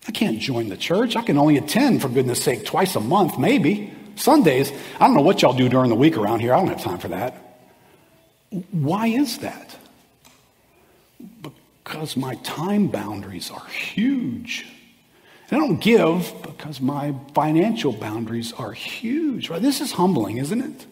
I 0.06 0.12
can't 0.12 0.38
join 0.38 0.68
the 0.68 0.76
church. 0.76 1.16
I 1.16 1.22
can 1.22 1.36
only 1.36 1.56
attend, 1.56 2.02
for 2.02 2.08
goodness 2.08 2.40
sake, 2.40 2.64
twice 2.64 2.94
a 2.94 3.00
month, 3.00 3.40
maybe. 3.40 3.92
Sundays. 4.20 4.72
I 4.98 5.06
don't 5.06 5.14
know 5.14 5.22
what 5.22 5.42
y'all 5.42 5.52
do 5.52 5.68
during 5.68 5.90
the 5.90 5.96
week 5.96 6.16
around 6.16 6.40
here. 6.40 6.54
I 6.54 6.58
don't 6.58 6.68
have 6.68 6.82
time 6.82 6.98
for 6.98 7.08
that. 7.08 7.34
Why 8.70 9.06
is 9.06 9.38
that? 9.38 9.76
because 11.90 12.16
my 12.16 12.36
time 12.36 12.86
boundaries 12.86 13.50
are 13.50 13.66
huge. 13.66 14.64
And 15.50 15.60
I 15.60 15.66
don't 15.66 15.80
give 15.80 16.32
because 16.42 16.80
my 16.80 17.16
financial 17.34 17.92
boundaries 17.92 18.52
are 18.52 18.70
huge. 18.70 19.50
Right? 19.50 19.60
This 19.60 19.80
is 19.80 19.90
humbling, 19.90 20.36
isn't 20.36 20.60
it? 20.60 20.86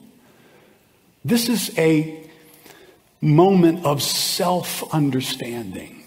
This 1.24 1.48
is 1.48 1.76
a 1.78 2.28
moment 3.20 3.84
of 3.84 4.02
self 4.02 4.92
understanding 4.92 6.02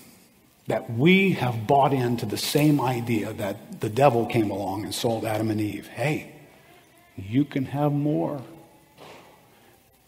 that 0.67 0.91
we 0.91 1.31
have 1.33 1.67
bought 1.67 1.93
into 1.93 2.25
the 2.25 2.37
same 2.37 2.81
idea 2.81 3.31
that 3.33 3.79
the 3.79 3.89
devil 3.89 4.25
came 4.25 4.51
along 4.51 4.83
and 4.83 4.93
sold 4.93 5.23
Adam 5.23 5.49
and 5.49 5.61
Eve. 5.61 5.87
Hey, 5.87 6.30
you 7.27 7.45
can 7.45 7.65
have 7.65 7.91
more. 7.91 8.41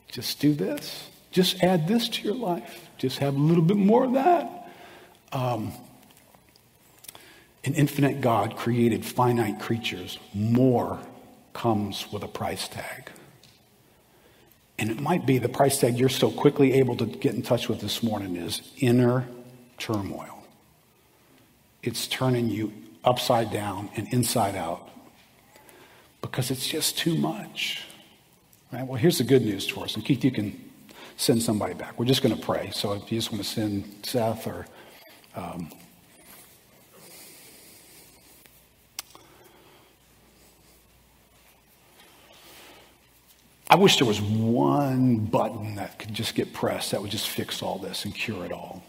Just 0.07 0.39
do 0.39 0.53
this. 0.53 1.09
Just 1.32 1.64
add 1.64 1.88
this 1.88 2.07
to 2.09 2.24
your 2.24 2.36
life. 2.36 2.89
Just 2.97 3.20
have 3.20 3.36
a 3.36 3.39
little 3.39 3.64
bit 3.64 3.78
more 3.78 4.03
of 4.03 4.14
that. 4.14 4.70
Um, 5.32 5.72
an 7.66 7.74
infinite 7.74 8.22
God 8.22 8.55
created 8.55 9.05
finite 9.05 9.59
creatures. 9.59 10.20
More 10.34 10.99
comes 11.53 12.11
with 12.11 12.24
a 12.24 12.28
price 12.28 12.68
tag. 12.68 13.09
And 14.78 14.91
it 14.91 14.99
might 14.99 15.26
be 15.26 15.38
the 15.38 15.49
price 15.49 15.80
tag 15.80 15.97
you're 15.97 16.09
so 16.09 16.30
quickly 16.30 16.74
able 16.74 16.97
to 16.97 17.05
get 17.05 17.34
in 17.34 17.41
touch 17.41 17.70
with 17.70 17.80
this 17.80 18.03
morning 18.03 18.36
is 18.36 18.61
inner 18.78 19.28
turmoil. 19.78 20.43
It's 21.82 22.07
turning 22.07 22.49
you 22.49 22.74
upside 23.03 23.51
down 23.51 23.89
and 23.95 24.07
inside 24.14 24.55
out 24.55 24.89
because 26.24 26.50
it's 26.50 26.66
just 26.66 26.98
too 26.98 27.16
much. 27.16 27.84
Right? 28.72 28.88
Well, 28.88 28.98
here's 28.98 29.20
the 29.20 29.24
good 29.24 29.44
news 29.44 29.68
for 29.70 29.84
us. 29.84 29.94
And 29.94 30.04
Keith, 30.04 30.24
you 30.24 30.32
can 30.32 30.60
send 31.18 31.44
somebody 31.44 31.76
back. 31.76 32.00
We're 32.00 32.06
just 32.06 32.24
going 32.24 32.36
to 32.36 32.42
pray. 32.42 32.72
So 32.74 32.94
if 32.94 33.12
you 33.12 33.20
just 33.20 33.32
want 33.32 33.44
to 33.44 33.50
send 33.50 33.84
Seth 34.02 34.48
or 34.48 34.66
um, 35.36 35.70
I 43.70 43.76
wish 43.76 43.98
there 43.98 44.08
was 44.08 44.22
one 44.22 45.18
button 45.18 45.76
that 45.76 46.00
could 46.00 46.14
just 46.14 46.36
get 46.36 46.54
pressed 46.54 46.92
that 46.92 47.02
would 47.02 47.12
just 47.12 47.28
fix 47.28 47.62
all 47.62 47.80
this 47.80 48.06
and 48.06 48.16
cure 48.16 48.46
it 48.46 48.52
all. 48.52 48.84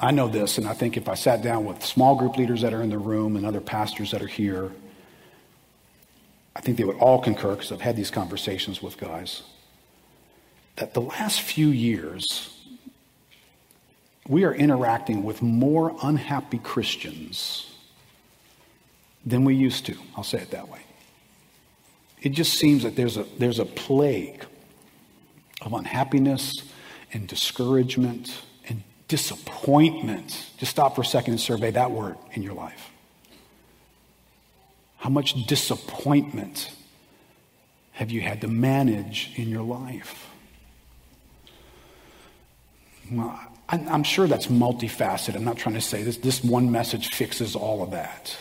I 0.00 0.12
know 0.12 0.28
this, 0.28 0.58
and 0.58 0.66
I 0.66 0.74
think 0.74 0.96
if 0.96 1.08
I 1.08 1.14
sat 1.14 1.42
down 1.42 1.64
with 1.64 1.84
small 1.84 2.14
group 2.14 2.36
leaders 2.36 2.62
that 2.62 2.72
are 2.72 2.82
in 2.82 2.88
the 2.88 2.98
room 2.98 3.36
and 3.36 3.44
other 3.44 3.60
pastors 3.60 4.12
that 4.12 4.22
are 4.22 4.28
here, 4.28 4.70
I 6.58 6.60
think 6.60 6.76
they 6.76 6.84
would 6.84 6.96
all 6.96 7.22
concur 7.22 7.54
because 7.54 7.70
I've 7.70 7.80
had 7.80 7.94
these 7.94 8.10
conversations 8.10 8.82
with 8.82 8.98
guys 8.98 9.42
that 10.74 10.92
the 10.92 11.00
last 11.00 11.40
few 11.40 11.68
years, 11.68 12.52
we 14.26 14.44
are 14.44 14.52
interacting 14.52 15.22
with 15.22 15.40
more 15.40 15.96
unhappy 16.02 16.58
Christians 16.58 17.72
than 19.24 19.44
we 19.44 19.54
used 19.54 19.86
to. 19.86 19.96
I'll 20.16 20.24
say 20.24 20.38
it 20.38 20.50
that 20.50 20.68
way. 20.68 20.80
It 22.20 22.30
just 22.30 22.54
seems 22.54 22.82
that 22.82 22.96
there's 22.96 23.16
a, 23.16 23.24
there's 23.38 23.60
a 23.60 23.64
plague 23.64 24.44
of 25.62 25.72
unhappiness 25.72 26.64
and 27.12 27.28
discouragement 27.28 28.42
and 28.68 28.82
disappointment. 29.06 30.44
Just 30.58 30.72
stop 30.72 30.96
for 30.96 31.02
a 31.02 31.04
second 31.04 31.34
and 31.34 31.40
survey 31.40 31.70
that 31.70 31.92
word 31.92 32.16
in 32.32 32.42
your 32.42 32.54
life. 32.54 32.90
How 34.98 35.10
much 35.10 35.46
disappointment 35.46 36.70
have 37.92 38.10
you 38.10 38.20
had 38.20 38.40
to 38.42 38.48
manage 38.48 39.32
in 39.36 39.48
your 39.48 39.62
life? 39.62 40.28
Well, 43.10 43.40
I'm 43.68 44.02
sure 44.02 44.26
that's 44.26 44.48
multifaceted. 44.48 45.36
I'm 45.36 45.44
not 45.44 45.56
trying 45.56 45.76
to 45.76 45.80
say 45.80 46.02
this, 46.02 46.18
this 46.18 46.42
one 46.42 46.70
message 46.70 47.08
fixes 47.08 47.54
all 47.54 47.82
of 47.82 47.92
that. 47.92 48.36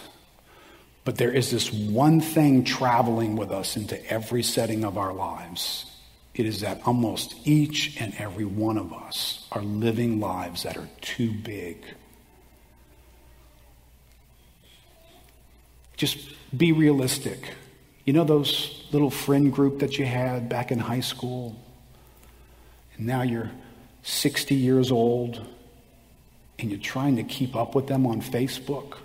But 1.05 1.17
there 1.17 1.31
is 1.31 1.51
this 1.51 1.71
one 1.71 2.21
thing 2.21 2.63
traveling 2.63 3.35
with 3.35 3.51
us 3.51 3.77
into 3.77 4.03
every 4.11 4.43
setting 4.43 4.83
of 4.83 4.97
our 4.97 5.13
lives. 5.13 5.85
It 6.33 6.45
is 6.45 6.61
that 6.61 6.81
almost 6.85 7.35
each 7.45 7.99
and 7.99 8.13
every 8.17 8.45
one 8.45 8.77
of 8.77 8.91
us 8.93 9.47
are 9.51 9.61
living 9.61 10.19
lives 10.19 10.63
that 10.63 10.75
are 10.75 10.89
too 11.01 11.31
big. 11.31 11.83
Just 15.95 16.19
be 16.55 16.71
realistic. 16.71 17.53
You 18.05 18.13
know 18.13 18.23
those 18.23 18.85
little 18.91 19.09
friend 19.09 19.51
group 19.51 19.79
that 19.79 19.97
you 19.97 20.05
had 20.05 20.47
back 20.47 20.71
in 20.71 20.79
high 20.79 21.01
school? 21.01 21.55
And 22.95 23.05
now 23.05 23.21
you're 23.21 23.51
60 24.03 24.55
years 24.55 24.91
old 24.91 25.45
and 26.59 26.71
you're 26.71 26.79
trying 26.79 27.17
to 27.17 27.23
keep 27.23 27.55
up 27.55 27.75
with 27.75 27.87
them 27.87 28.07
on 28.07 28.21
Facebook. 28.21 28.97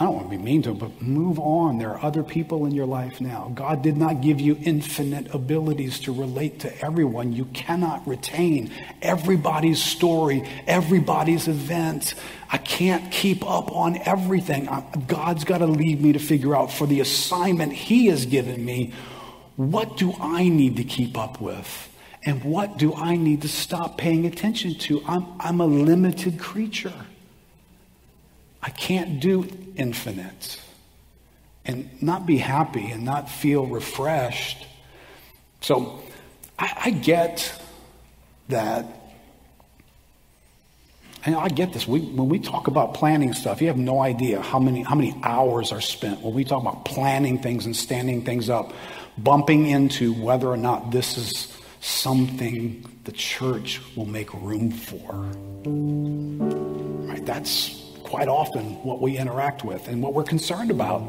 I 0.00 0.04
don't 0.04 0.14
want 0.14 0.30
to 0.30 0.36
be 0.36 0.42
mean 0.42 0.62
to 0.62 0.68
them, 0.68 0.78
but 0.78 1.02
move 1.02 1.40
on. 1.40 1.78
There 1.78 1.90
are 1.90 2.04
other 2.04 2.22
people 2.22 2.66
in 2.66 2.72
your 2.72 2.86
life 2.86 3.20
now. 3.20 3.50
God 3.52 3.82
did 3.82 3.96
not 3.96 4.20
give 4.20 4.40
you 4.40 4.56
infinite 4.62 5.34
abilities 5.34 5.98
to 6.00 6.12
relate 6.12 6.60
to 6.60 6.84
everyone. 6.84 7.32
You 7.32 7.46
cannot 7.46 8.06
retain 8.06 8.70
everybody's 9.02 9.82
story, 9.82 10.48
everybody's 10.68 11.48
event. 11.48 12.14
I 12.48 12.58
can't 12.58 13.10
keep 13.10 13.44
up 13.44 13.72
on 13.72 13.98
everything. 14.04 14.68
God's 15.08 15.42
got 15.42 15.58
to 15.58 15.66
leave 15.66 16.00
me 16.00 16.12
to 16.12 16.20
figure 16.20 16.54
out 16.54 16.70
for 16.70 16.86
the 16.86 17.00
assignment 17.00 17.72
He 17.72 18.06
has 18.06 18.24
given 18.24 18.64
me 18.64 18.94
what 19.56 19.96
do 19.96 20.14
I 20.20 20.48
need 20.48 20.76
to 20.76 20.84
keep 20.84 21.18
up 21.18 21.40
with? 21.40 21.92
And 22.24 22.44
what 22.44 22.78
do 22.78 22.94
I 22.94 23.16
need 23.16 23.42
to 23.42 23.48
stop 23.48 23.98
paying 23.98 24.26
attention 24.26 24.74
to? 24.74 25.02
I'm, 25.04 25.26
I'm 25.40 25.60
a 25.60 25.66
limited 25.66 26.38
creature. 26.38 26.92
I 28.68 28.70
can't 28.70 29.18
do 29.18 29.48
infinite 29.76 30.60
and 31.64 31.88
not 32.02 32.26
be 32.26 32.36
happy 32.36 32.90
and 32.90 33.02
not 33.02 33.30
feel 33.30 33.64
refreshed. 33.64 34.66
So 35.62 36.02
I, 36.58 36.82
I 36.84 36.90
get 36.90 37.50
that. 38.50 38.84
And 41.24 41.34
I 41.34 41.48
get 41.48 41.72
this. 41.72 41.88
We, 41.88 42.00
when 42.00 42.28
we 42.28 42.40
talk 42.40 42.66
about 42.68 42.92
planning 42.92 43.32
stuff, 43.32 43.62
you 43.62 43.68
have 43.68 43.78
no 43.78 44.02
idea 44.02 44.42
how 44.42 44.58
many, 44.58 44.82
how 44.82 44.96
many 44.96 45.18
hours 45.22 45.72
are 45.72 45.80
spent 45.80 46.20
when 46.20 46.34
we 46.34 46.44
talk 46.44 46.60
about 46.60 46.84
planning 46.84 47.38
things 47.38 47.64
and 47.64 47.74
standing 47.74 48.22
things 48.22 48.50
up 48.50 48.74
bumping 49.16 49.66
into 49.66 50.12
whether 50.12 50.46
or 50.46 50.58
not 50.58 50.90
this 50.90 51.16
is 51.16 51.56
something 51.80 52.84
the 53.04 53.12
church 53.12 53.80
will 53.96 54.04
make 54.04 54.30
room 54.34 54.70
for. 54.70 55.14
Right? 57.08 57.24
That's 57.24 57.77
quite 58.08 58.28
often 58.28 58.64
what 58.82 59.00
we 59.00 59.18
interact 59.18 59.64
with 59.64 59.88
and 59.88 60.02
what 60.02 60.14
we're 60.14 60.24
concerned 60.24 60.70
about. 60.70 61.02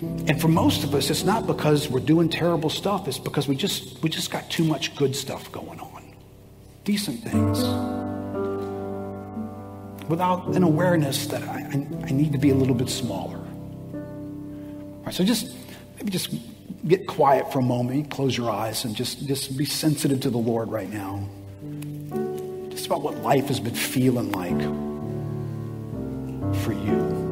And 0.00 0.40
for 0.40 0.48
most 0.48 0.84
of 0.84 0.94
us, 0.94 1.10
it's 1.10 1.24
not 1.24 1.46
because 1.46 1.88
we're 1.88 1.98
doing 1.98 2.28
terrible 2.28 2.70
stuff, 2.70 3.08
it's 3.08 3.18
because 3.18 3.48
we 3.48 3.56
just 3.56 4.00
we 4.02 4.08
just 4.08 4.30
got 4.30 4.48
too 4.48 4.64
much 4.64 4.94
good 4.94 5.16
stuff 5.16 5.50
going 5.50 5.80
on. 5.80 6.14
Decent 6.84 7.22
things. 7.24 7.58
without 10.08 10.46
an 10.48 10.62
awareness 10.62 11.26
that 11.26 11.42
I, 11.42 11.60
I, 11.72 12.06
I 12.06 12.10
need 12.12 12.32
to 12.32 12.38
be 12.38 12.50
a 12.50 12.54
little 12.54 12.74
bit 12.74 12.88
smaller. 12.88 13.36
All 13.36 15.02
right, 15.04 15.14
so 15.14 15.24
just 15.24 15.54
maybe 15.96 16.10
just 16.10 16.34
get 16.86 17.06
quiet 17.06 17.52
for 17.52 17.58
a 17.58 17.62
moment, 17.62 18.10
close 18.10 18.36
your 18.36 18.50
eyes, 18.50 18.84
and 18.84 18.96
just, 18.96 19.26
just 19.26 19.56
be 19.58 19.64
sensitive 19.64 20.20
to 20.20 20.30
the 20.30 20.38
Lord 20.38 20.70
right 20.70 20.90
now. 20.90 21.28
Just 22.70 22.86
about 22.86 23.02
what 23.02 23.16
life 23.18 23.48
has 23.48 23.60
been 23.60 23.74
feeling 23.74 24.32
like 24.32 24.87
for 26.54 26.72
you. 26.72 27.28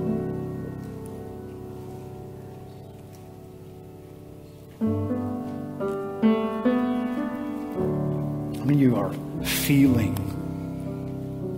Many 8.64 8.74
of 8.74 8.80
you 8.80 8.96
are 8.96 9.12
feeling 9.44 10.16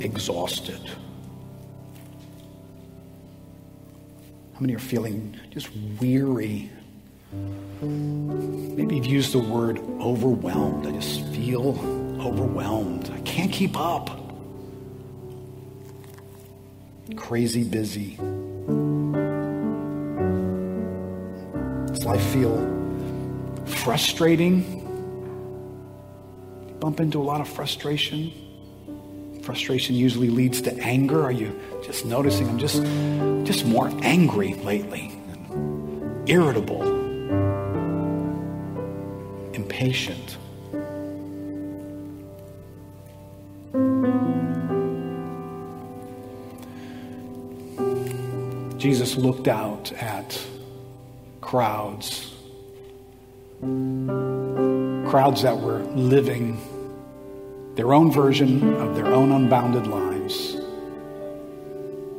exhausted? 0.00 0.80
How 4.54 4.60
many 4.60 4.74
are 4.74 4.78
feeling 4.78 5.36
just 5.50 5.70
weary? 6.00 6.70
Maybe 7.80 8.96
you've 8.96 9.06
used 9.06 9.32
the 9.32 9.38
word 9.38 9.78
overwhelmed. 10.00 10.86
I 10.86 10.90
just 10.92 11.24
feel 11.28 11.78
overwhelmed. 12.20 13.10
I 13.14 13.20
can't 13.20 13.52
keep 13.52 13.76
up. 13.78 14.27
Crazy 17.16 17.64
busy. 17.64 18.16
Does 21.86 22.04
life 22.04 22.22
feel 22.32 22.56
frustrating? 23.64 24.74
Bump 26.80 27.00
into 27.00 27.20
a 27.20 27.24
lot 27.24 27.40
of 27.40 27.48
frustration? 27.48 28.32
Frustration 29.42 29.94
usually 29.96 30.28
leads 30.28 30.60
to 30.62 30.74
anger. 30.78 31.22
Are 31.22 31.32
you 31.32 31.58
just 31.82 32.04
noticing 32.04 32.48
I'm 32.48 32.58
just 32.58 32.82
just 33.46 33.64
more 33.64 33.90
angry 34.02 34.52
lately? 34.54 35.10
Irritable. 36.26 36.82
Impatient. 39.54 40.36
Jesus 48.78 49.16
looked 49.16 49.48
out 49.48 49.92
at 49.92 50.40
crowds, 51.40 52.32
crowds 55.10 55.42
that 55.42 55.58
were 55.58 55.82
living 55.94 56.60
their 57.74 57.92
own 57.92 58.12
version 58.12 58.74
of 58.74 58.94
their 58.94 59.06
own 59.06 59.32
unbounded 59.32 59.88
lives 59.88 60.54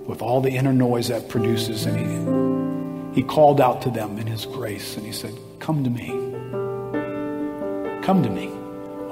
with 0.06 0.22
all 0.22 0.42
the 0.42 0.50
inner 0.50 0.74
noise 0.74 1.08
that 1.08 1.30
produces. 1.30 1.86
And 1.86 3.14
he, 3.14 3.22
he 3.22 3.28
called 3.28 3.62
out 3.62 3.82
to 3.84 3.90
them 3.90 4.18
in 4.18 4.28
his 4.28 4.46
grace 4.46 4.98
and 4.98 5.06
he 5.06 5.14
said, 5.14 5.34
Come 5.60 5.86
to 5.86 5.90
me. 5.90 6.08
Come 8.04 8.22
to 8.24 8.30
me, 8.30 8.50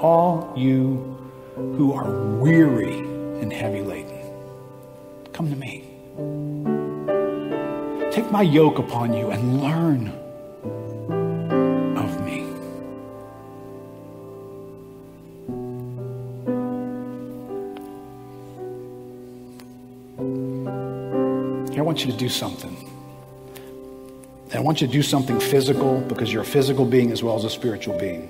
all 0.00 0.52
you 0.54 1.16
who 1.54 1.94
are 1.94 2.10
weary 2.36 2.98
and 2.98 3.50
heavy 3.50 3.80
laden. 3.80 4.20
Come 5.32 5.48
to 5.48 5.56
me. 5.56 5.87
Take 8.18 8.32
my 8.32 8.42
yoke 8.42 8.80
upon 8.80 9.12
you 9.12 9.30
and 9.30 9.62
learn 9.62 10.08
of 11.96 12.20
me. 12.24 12.42
I 21.78 21.80
want 21.80 22.04
you 22.04 22.10
to 22.10 22.18
do 22.18 22.28
something. 22.28 22.76
And 24.46 24.54
I 24.54 24.58
want 24.58 24.80
you 24.80 24.88
to 24.88 24.92
do 24.92 25.04
something 25.04 25.38
physical 25.38 26.00
because 26.00 26.32
you're 26.32 26.42
a 26.42 26.44
physical 26.44 26.84
being 26.84 27.12
as 27.12 27.22
well 27.22 27.36
as 27.36 27.44
a 27.44 27.50
spiritual 27.50 27.96
being. 28.00 28.28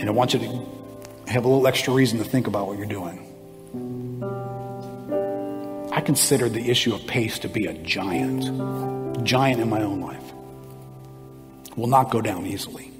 And 0.00 0.08
I 0.08 0.10
want 0.10 0.34
you 0.34 0.40
to 0.40 1.30
have 1.30 1.44
a 1.44 1.48
little 1.48 1.68
extra 1.68 1.94
reason 1.94 2.18
to 2.18 2.24
think 2.24 2.48
about 2.48 2.66
what 2.66 2.78
you're 2.78 2.86
doing. 2.86 3.31
I 5.92 6.00
consider 6.00 6.48
the 6.48 6.70
issue 6.70 6.94
of 6.94 7.06
pace 7.06 7.38
to 7.40 7.50
be 7.50 7.66
a 7.66 7.74
giant, 7.74 9.24
giant 9.24 9.60
in 9.60 9.68
my 9.68 9.82
own 9.82 10.00
life. 10.00 10.24
Will 11.76 11.86
not 11.86 12.10
go 12.10 12.22
down 12.22 12.46
easily. 12.46 12.90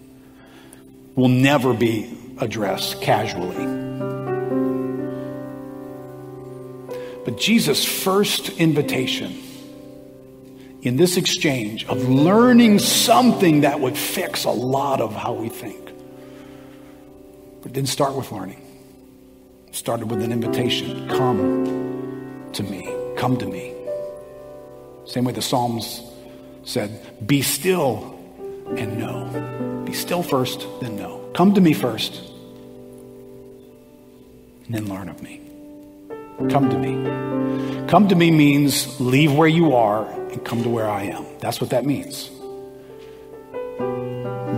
Will 1.14 1.28
never 1.28 1.72
be 1.72 2.14
addressed 2.38 3.00
casually. 3.00 3.64
But 7.24 7.38
Jesus' 7.38 7.82
first 7.82 8.50
invitation 8.60 9.40
in 10.82 10.96
this 10.96 11.16
exchange 11.16 11.86
of 11.86 12.10
learning 12.10 12.78
something 12.78 13.62
that 13.62 13.80
would 13.80 13.96
fix 13.96 14.44
a 14.44 14.50
lot 14.50 15.00
of 15.00 15.14
how 15.14 15.32
we 15.32 15.48
think. 15.48 15.88
It 17.64 17.72
didn't 17.72 17.88
start 17.88 18.14
with 18.14 18.30
learning. 18.32 18.60
It 19.68 19.76
started 19.76 20.10
with 20.10 20.22
an 20.22 20.30
invitation. 20.30 21.08
Come 21.08 21.81
to 22.54 22.62
me. 22.62 22.88
Come 23.16 23.36
to 23.38 23.46
me. 23.46 23.74
Same 25.04 25.24
way 25.24 25.32
the 25.32 25.42
Psalms 25.42 26.02
said, 26.64 27.26
be 27.26 27.42
still 27.42 28.18
and 28.76 28.98
know. 28.98 29.84
Be 29.84 29.92
still 29.92 30.22
first, 30.22 30.66
then 30.80 30.96
know. 30.96 31.28
Come 31.34 31.54
to 31.54 31.60
me 31.60 31.72
first, 31.72 32.14
and 34.66 34.74
then 34.74 34.88
learn 34.88 35.08
of 35.08 35.22
me. 35.22 35.40
Come 36.50 36.70
to 36.70 36.78
me. 36.78 37.88
Come 37.88 38.08
to 38.08 38.14
me 38.14 38.30
means 38.30 39.00
leave 39.00 39.34
where 39.34 39.48
you 39.48 39.74
are 39.74 40.08
and 40.30 40.44
come 40.44 40.62
to 40.62 40.68
where 40.68 40.88
I 40.88 41.04
am. 41.04 41.24
That's 41.40 41.60
what 41.60 41.70
that 41.70 41.84
means. 41.84 42.30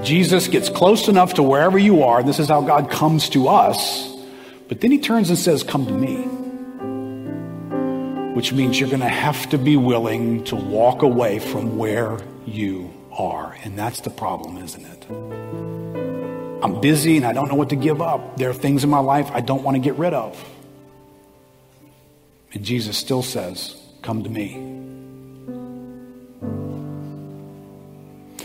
Jesus 0.06 0.48
gets 0.48 0.68
close 0.68 1.08
enough 1.08 1.34
to 1.34 1.42
wherever 1.42 1.78
you 1.78 2.02
are. 2.04 2.22
This 2.22 2.38
is 2.38 2.48
how 2.48 2.60
God 2.60 2.90
comes 2.90 3.30
to 3.30 3.48
us. 3.48 4.12
But 4.68 4.80
then 4.80 4.90
he 4.90 4.98
turns 4.98 5.30
and 5.30 5.38
says, 5.38 5.62
Come 5.62 5.86
to 5.86 5.92
me. 5.92 6.28
Which 8.34 8.52
means 8.52 8.78
you're 8.78 8.90
going 8.90 9.00
to 9.00 9.08
have 9.08 9.48
to 9.50 9.58
be 9.58 9.76
willing 9.76 10.44
to 10.44 10.56
walk 10.56 11.02
away 11.02 11.38
from 11.38 11.78
where 11.78 12.18
you 12.46 12.92
are. 13.12 13.56
And 13.62 13.78
that's 13.78 14.00
the 14.00 14.10
problem, 14.10 14.58
isn't 14.58 14.84
it? 14.84 15.06
I'm 16.64 16.80
busy 16.80 17.16
and 17.16 17.26
I 17.26 17.32
don't 17.32 17.48
know 17.48 17.54
what 17.54 17.70
to 17.70 17.76
give 17.76 18.02
up. 18.02 18.36
There 18.36 18.50
are 18.50 18.54
things 18.54 18.84
in 18.84 18.90
my 18.90 18.98
life 18.98 19.30
I 19.32 19.40
don't 19.40 19.62
want 19.62 19.76
to 19.76 19.80
get 19.80 19.94
rid 19.96 20.14
of. 20.14 20.42
And 22.54 22.64
Jesus 22.64 22.96
still 22.96 23.22
says, 23.22 23.76
Come 24.02 24.24
to 24.24 24.30
me. 24.30 24.74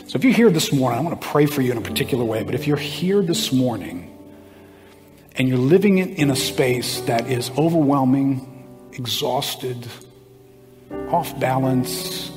So 0.09 0.17
if 0.17 0.23
you're 0.23 0.33
here 0.33 0.49
this 0.49 0.73
morning, 0.73 0.99
I 0.99 1.03
want 1.03 1.21
to 1.21 1.27
pray 1.27 1.45
for 1.45 1.61
you 1.61 1.71
in 1.71 1.77
a 1.77 1.81
particular 1.81 2.25
way, 2.25 2.41
but 2.43 2.55
if 2.55 2.65
you're 2.65 2.77
here 2.77 3.21
this 3.21 3.53
morning 3.53 4.17
and 5.35 5.47
you're 5.47 5.59
living 5.59 5.99
in 5.99 6.31
a 6.31 6.35
space 6.35 7.01
that 7.01 7.29
is 7.29 7.51
overwhelming, 7.51 8.49
exhausted, 9.00 9.88
off 11.10 11.39
balance, 11.39 12.32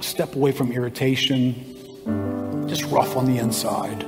step 0.00 0.34
away 0.34 0.50
from 0.50 0.72
irritation, 0.72 1.54
just 2.68 2.82
rough 2.86 3.16
on 3.16 3.26
the 3.26 3.38
inside, 3.38 4.04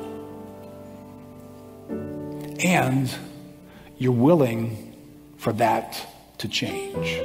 and 2.65 3.15
you're 3.99 4.11
willing 4.11 4.97
for 5.39 5.53
that 5.53 6.05
to 6.39 6.49
change. 6.49 7.21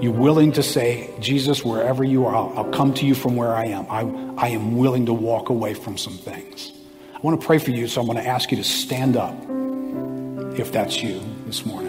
You're 0.00 0.12
willing 0.12 0.52
to 0.52 0.62
say, 0.62 1.12
Jesus, 1.18 1.64
wherever 1.64 2.04
you 2.04 2.26
are, 2.26 2.36
I'll, 2.36 2.52
I'll 2.58 2.70
come 2.70 2.94
to 2.94 3.04
you 3.04 3.16
from 3.16 3.34
where 3.34 3.52
I 3.52 3.64
am. 3.66 3.86
I, 3.90 4.02
I 4.46 4.48
am 4.50 4.78
willing 4.78 5.06
to 5.06 5.12
walk 5.12 5.48
away 5.48 5.74
from 5.74 5.98
some 5.98 6.16
things. 6.16 6.72
I 7.12 7.18
want 7.22 7.40
to 7.40 7.44
pray 7.44 7.58
for 7.58 7.72
you, 7.72 7.88
so 7.88 8.00
I'm 8.00 8.06
going 8.06 8.22
to 8.22 8.26
ask 8.26 8.52
you 8.52 8.56
to 8.58 8.64
stand 8.64 9.16
up 9.16 9.34
if 10.56 10.70
that's 10.70 11.02
you 11.02 11.20
this 11.46 11.66
morning. 11.66 11.87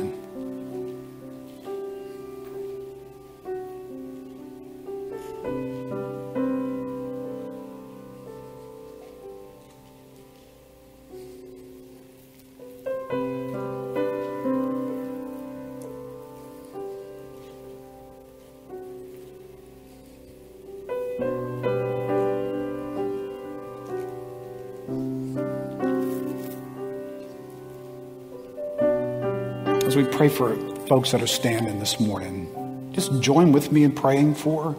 Pray 30.20 30.28
for 30.28 30.54
folks 30.88 31.12
that 31.12 31.22
are 31.22 31.28
standing 31.28 31.80
this 31.80 31.98
morning. 31.98 32.92
Just 32.92 33.22
join 33.22 33.54
with 33.54 33.72
me 33.72 33.86
in 33.86 33.92
praying 33.94 34.36
for 34.36 34.76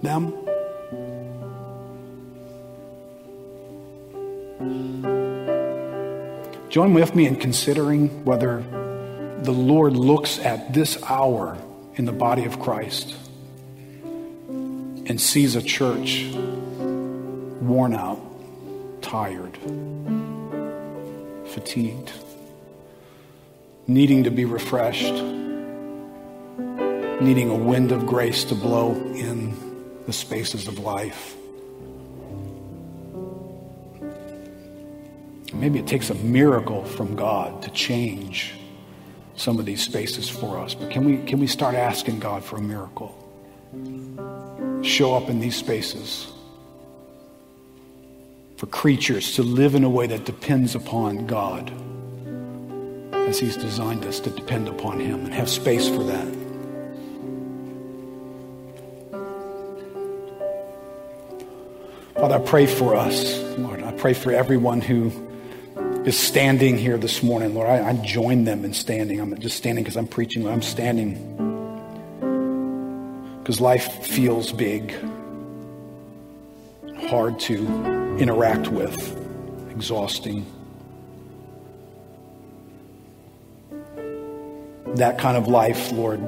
them. 0.00 0.32
Join 6.70 6.94
with 6.94 7.14
me 7.14 7.26
in 7.26 7.36
considering 7.36 8.24
whether 8.24 8.62
the 9.42 9.52
Lord 9.52 9.98
looks 9.98 10.38
at 10.38 10.72
this 10.72 10.96
hour 11.02 11.58
in 11.96 12.06
the 12.06 12.12
body 12.12 12.46
of 12.46 12.58
Christ 12.58 13.14
and 14.48 15.20
sees 15.20 15.56
a 15.56 15.62
church 15.62 16.24
worn 17.60 17.94
out, 17.94 18.18
tired, 19.02 19.58
fatigued, 21.48 22.12
needing 23.86 24.24
to 24.24 24.30
be 24.30 24.44
refreshed, 24.44 25.12
needing 27.20 27.50
a 27.50 27.54
wind 27.54 27.92
of 27.92 28.06
grace 28.06 28.44
to 28.44 28.54
blow 28.54 28.92
in 28.92 29.54
the 30.06 30.12
spaces 30.12 30.68
of 30.68 30.78
life. 30.78 31.36
Maybe 35.52 35.78
it 35.78 35.86
takes 35.86 36.10
a 36.10 36.14
miracle 36.14 36.84
from 36.84 37.14
God 37.14 37.62
to 37.62 37.70
change 37.70 38.54
some 39.36 39.58
of 39.58 39.66
these 39.66 39.82
spaces 39.82 40.28
for 40.28 40.58
us. 40.58 40.74
But 40.74 40.90
can 40.90 41.04
we, 41.04 41.18
can 41.18 41.38
we 41.38 41.46
start 41.46 41.74
asking 41.74 42.20
God 42.20 42.44
for 42.44 42.56
a 42.56 42.62
miracle? 42.62 43.20
Show 44.82 45.14
up 45.14 45.28
in 45.28 45.40
these 45.40 45.56
spaces 45.56 46.30
for 48.56 48.66
creatures 48.66 49.34
to 49.36 49.42
live 49.42 49.74
in 49.74 49.84
a 49.84 49.88
way 49.88 50.06
that 50.06 50.24
depends 50.24 50.74
upon 50.74 51.26
God 51.26 51.72
as 53.26 53.38
He's 53.38 53.56
designed 53.56 54.04
us 54.04 54.20
to 54.20 54.30
depend 54.30 54.68
upon 54.68 55.00
Him 55.00 55.24
and 55.24 55.34
have 55.34 55.48
space 55.48 55.88
for 55.88 56.04
that. 56.04 56.26
Father, 62.14 62.36
I 62.36 62.40
pray 62.46 62.66
for 62.66 62.96
us, 62.96 63.38
Lord. 63.58 63.82
I 63.82 63.92
pray 63.92 64.14
for 64.14 64.32
everyone 64.32 64.80
who 64.80 65.10
is 66.04 66.18
standing 66.18 66.76
here 66.76 66.98
this 66.98 67.22
morning, 67.22 67.54
Lord, 67.54 67.68
I, 67.68 67.88
I 67.88 67.92
join 67.94 68.44
them 68.44 68.64
in 68.64 68.74
standing. 68.74 69.20
I'm 69.20 69.38
just 69.38 69.56
standing 69.56 69.84
because 69.84 69.96
I'm 69.96 70.06
preaching. 70.06 70.46
I'm 70.46 70.62
standing 70.62 71.30
because 73.38 73.60
life 73.60 74.06
feels 74.06 74.52
big, 74.52 74.94
hard 77.08 77.38
to 77.40 77.66
interact 78.18 78.68
with, 78.68 79.70
exhausting. 79.70 80.46
That 84.96 85.18
kind 85.18 85.36
of 85.36 85.48
life, 85.48 85.92
Lord, 85.92 86.20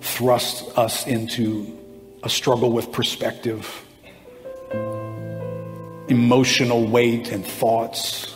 thrusts 0.00 0.62
us 0.76 1.06
into 1.06 1.76
a 2.22 2.28
struggle 2.28 2.72
with 2.72 2.92
perspective 2.92 3.82
emotional 6.08 6.86
weight 6.86 7.32
and 7.32 7.44
thoughts 7.44 8.32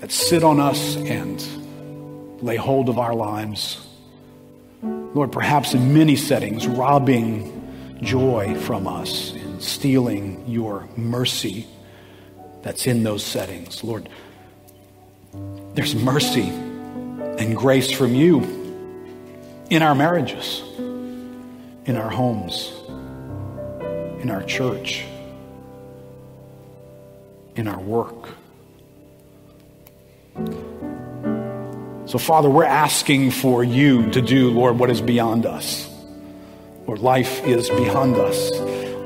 that 0.00 0.10
sit 0.10 0.42
on 0.42 0.58
us 0.58 0.96
and 0.96 2.42
lay 2.42 2.56
hold 2.56 2.88
of 2.88 2.98
our 2.98 3.14
lives. 3.14 3.86
Lord, 4.82 5.30
perhaps 5.30 5.74
in 5.74 5.92
many 5.92 6.16
settings, 6.16 6.66
robbing 6.66 7.98
joy 8.00 8.54
from 8.54 8.86
us 8.86 9.32
and 9.32 9.62
stealing 9.62 10.42
your 10.48 10.88
mercy 10.96 11.66
that's 12.62 12.86
in 12.86 13.02
those 13.02 13.22
settings. 13.22 13.84
Lord, 13.84 14.08
there's 15.74 15.94
mercy 15.94 16.48
and 16.48 17.56
grace 17.56 17.90
from 17.90 18.14
you 18.14 18.40
in 19.70 19.82
our 19.82 19.94
marriages, 19.94 20.62
in 20.78 21.96
our 21.96 22.10
homes 22.10 22.72
in 24.20 24.30
our 24.30 24.42
church, 24.42 25.04
in 27.56 27.66
our 27.66 27.80
work. 27.80 28.28
So, 32.06 32.18
Father, 32.18 32.50
we're 32.50 32.64
asking 32.64 33.30
for 33.30 33.64
you 33.64 34.10
to 34.10 34.20
do, 34.20 34.50
Lord, 34.50 34.78
what 34.78 34.90
is 34.90 35.00
beyond 35.00 35.46
us. 35.46 35.88
Lord, 36.86 37.00
life 37.00 37.44
is 37.44 37.68
beyond 37.70 38.16
us. 38.16 38.50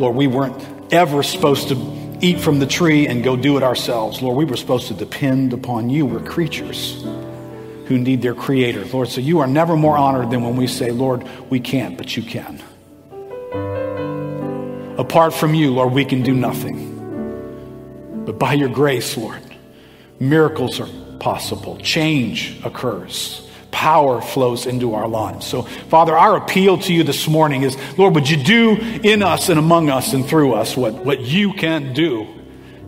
Lord, 0.01 0.17
we 0.17 0.27
weren't 0.27 0.93
ever 0.93 1.23
supposed 1.23 1.69
to 1.69 1.75
eat 2.21 2.41
from 2.41 2.59
the 2.59 2.67
tree 2.67 3.07
and 3.07 3.23
go 3.23 3.37
do 3.37 3.57
it 3.57 3.63
ourselves. 3.63 4.23
Lord, 4.23 4.37
we 4.37 4.45
were 4.45 4.57
supposed 4.57 4.89
to 4.89 4.95
depend 4.95 5.53
upon 5.53 5.91
you. 5.91 6.07
We're 6.07 6.21
creatures 6.21 7.03
who 7.87 7.99
need 7.99 8.23
their 8.23 8.35
creator. 8.35 8.85
Lord, 8.87 9.09
so 9.09 9.21
you 9.21 9.41
are 9.41 9.47
never 9.47 9.77
more 9.77 9.97
honored 9.97 10.31
than 10.31 10.43
when 10.43 10.57
we 10.57 10.67
say, 10.67 10.91
Lord, 10.91 11.27
we 11.51 11.61
can't, 11.61 11.99
but 11.99 12.17
you 12.17 12.23
can. 12.23 12.63
Apart 14.99 15.35
from 15.35 15.55
you, 15.55 15.73
Lord, 15.73 15.93
we 15.93 16.05
can 16.05 16.23
do 16.23 16.35
nothing. 16.35 16.93
But 18.25 18.39
by 18.39 18.55
your 18.55 18.71
grace, 18.71 19.17
Lord, 19.17 19.43
miracles 20.19 20.81
are 20.81 20.89
possible, 21.19 21.77
change 21.79 22.59
occurs. 22.65 23.49
Power 23.75 24.21
flows 24.21 24.67
into 24.67 24.95
our 24.95 25.09
lives. 25.09 25.47
So, 25.47 25.63
Father, 25.63 26.17
our 26.17 26.37
appeal 26.37 26.79
to 26.79 26.93
you 26.93 27.03
this 27.03 27.29
morning 27.29 27.63
is 27.63 27.77
Lord, 27.99 28.15
would 28.15 28.31
you 28.31 28.43
do 28.43 28.73
in 28.73 29.23
us 29.23 29.49
and 29.49 29.59
among 29.59 29.91
us 29.91 30.13
and 30.13 30.27
through 30.27 30.55
us 30.55 30.77
what, 30.77 30.95
what 31.05 31.21
you 31.21 31.53
can 31.53 31.93
do 31.93 32.23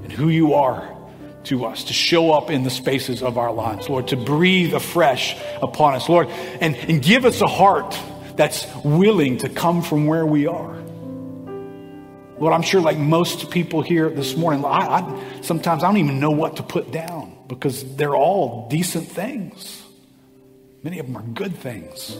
and 0.02 0.12
who 0.12 0.28
you 0.28 0.54
are 0.54 0.96
to 1.44 1.64
us, 1.64 1.84
to 1.84 1.92
show 1.92 2.32
up 2.32 2.50
in 2.50 2.62
the 2.62 2.70
spaces 2.70 3.22
of 3.22 3.38
our 3.38 3.52
lives, 3.52 3.88
Lord, 3.88 4.08
to 4.08 4.16
breathe 4.16 4.74
afresh 4.74 5.36
upon 5.62 5.94
us, 5.94 6.08
Lord, 6.08 6.28
and, 6.60 6.74
and 6.74 7.02
give 7.02 7.24
us 7.24 7.40
a 7.40 7.46
heart 7.46 7.98
that's 8.34 8.66
willing 8.84 9.38
to 9.38 9.48
come 9.48 9.82
from 9.82 10.06
where 10.06 10.26
we 10.26 10.46
are 10.46 10.76
Lord, 12.38 12.52
I'm 12.52 12.62
sure 12.62 12.82
like 12.82 12.98
most 12.98 13.50
people 13.50 13.80
here 13.80 14.10
this 14.10 14.36
morning, 14.36 14.62
I, 14.64 14.68
I, 14.68 15.40
sometimes 15.40 15.82
I 15.82 15.88
don't 15.88 15.96
even 15.96 16.20
know 16.20 16.30
what 16.30 16.56
to 16.56 16.62
put 16.62 16.92
down 16.92 17.34
because 17.48 17.96
they're 17.96 18.14
all 18.14 18.68
decent 18.68 19.08
things. 19.08 19.82
Many 20.86 21.00
of 21.00 21.06
them 21.06 21.16
are 21.16 21.22
good 21.22 21.56
things. 21.56 22.16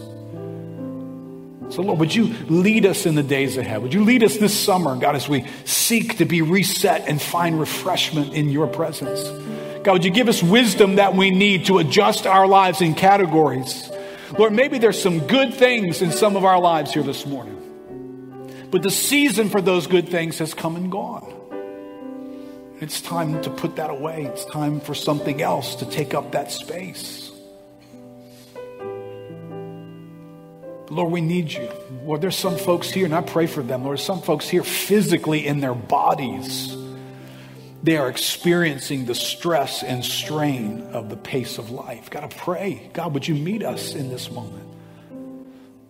So, 1.73 1.83
Lord, 1.83 2.01
would 2.01 2.13
you 2.13 2.35
lead 2.49 2.85
us 2.85 3.07
in 3.07 3.15
the 3.15 3.23
days 3.23 3.57
ahead? 3.57 3.81
Would 3.81 3.95
you 3.95 4.03
lead 4.03 4.25
us 4.25 4.39
this 4.39 4.59
summer, 4.59 4.97
God, 4.97 5.15
as 5.15 5.29
we 5.29 5.47
seek 5.65 6.19
to 6.19 6.25
be 6.25 6.43
reset 6.43 7.07
and 7.07 7.23
find 7.23 7.61
refreshment 7.61 8.35
in 8.35 8.49
your 8.49 8.67
presence? 8.67 9.23
God, 9.85 9.93
would 9.93 10.05
you 10.05 10.11
give 10.11 10.29
us 10.29 10.43
wisdom 10.43 10.97
that 10.97 11.15
we 11.15 11.31
need 11.31 11.67
to 11.67 11.79
adjust 11.79 12.27
our 12.27 12.49
lives 12.49 12.81
in 12.81 12.95
categories? 12.97 13.89
Lord, 14.37 14.53
maybe 14.53 14.79
there's 14.79 15.01
some 15.01 15.29
good 15.29 15.55
things 15.55 16.03
in 16.03 16.11
some 16.11 16.35
of 16.35 16.45
our 16.45 16.61
lives 16.61 16.93
here 16.93 17.05
this 17.05 17.25
morning. 17.25 18.67
But 18.73 18.83
the 18.83 18.91
season 18.91 19.49
for 19.49 19.61
those 19.61 19.87
good 19.87 20.09
things 20.09 20.41
has 20.41 20.55
come 20.55 20.75
and 20.75 20.91
gone. 20.91 21.33
It's 22.81 23.01
time 23.01 23.41
to 23.43 23.51
put 23.51 23.77
that 23.77 23.91
away. 23.91 24.25
It's 24.25 24.45
time 24.45 24.81
for 24.81 24.93
something 24.93 25.41
else 25.41 25.77
to 25.77 25.87
take 25.87 26.15
up 26.15 26.33
that 26.33 26.51
space. 26.51 27.26
Lord, 30.91 31.13
we 31.13 31.21
need 31.21 31.53
you. 31.53 31.69
Lord, 32.05 32.21
there's 32.21 32.37
some 32.37 32.57
folks 32.57 32.91
here, 32.91 33.05
and 33.05 33.15
I 33.15 33.21
pray 33.21 33.47
for 33.47 33.63
them. 33.63 33.85
Lord, 33.85 33.99
some 33.99 34.23
folks 34.23 34.49
here 34.49 34.63
physically 34.63 35.47
in 35.47 35.61
their 35.61 35.75
bodies, 35.75 36.77
they 37.83 37.97
are 37.97 38.09
experiencing 38.09 39.07
the 39.07 39.15
stress 39.15 39.83
and 39.83 40.05
strain 40.05 40.83
of 40.93 41.09
the 41.09 41.17
pace 41.17 41.59
of 41.59 41.71
life. 41.71 42.11
God, 42.11 42.25
I 42.25 42.29
pray, 42.29 42.91
God, 42.93 43.15
would 43.15 43.27
you 43.27 43.35
meet 43.35 43.65
us 43.65 43.95
in 43.95 44.09
this 44.09 44.31
moment? 44.31 44.67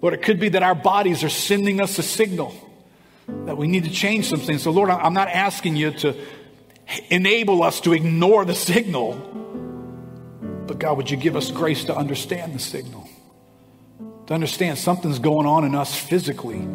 Lord, 0.01 0.15
it 0.15 0.23
could 0.23 0.41
be 0.41 0.51
that 0.51 0.63
our 0.63 0.75
bodies 0.75 1.25
are 1.25 1.29
sending 1.29 1.81
us 1.81 1.99
a 1.99 2.03
signal 2.03 2.55
that 3.27 3.57
we 3.57 3.67
need 3.67 3.85
to 3.85 3.91
change 3.91 4.29
some 4.29 4.41
things. 4.41 4.63
So, 4.63 4.71
Lord, 4.71 4.91
I'm 4.91 5.15
not 5.15 5.29
asking 5.29 5.77
you 5.77 5.91
to 5.93 6.15
enable 7.11 7.63
us 7.63 7.81
to 7.83 7.93
ignore 7.93 8.45
the 8.45 8.55
signal, 8.55 9.15
but 10.67 10.79
God, 10.79 10.97
would 10.97 11.11
you 11.11 11.17
give 11.17 11.37
us 11.37 11.51
grace 11.51 11.85
to 11.87 11.97
understand 11.97 12.55
the 12.55 12.59
signal? 12.59 13.09
To 14.27 14.35
understand 14.35 14.79
something's 14.79 15.19
going 15.19 15.47
on 15.47 15.65
in 15.65 15.75
us 15.75 15.95
physically 15.95 16.67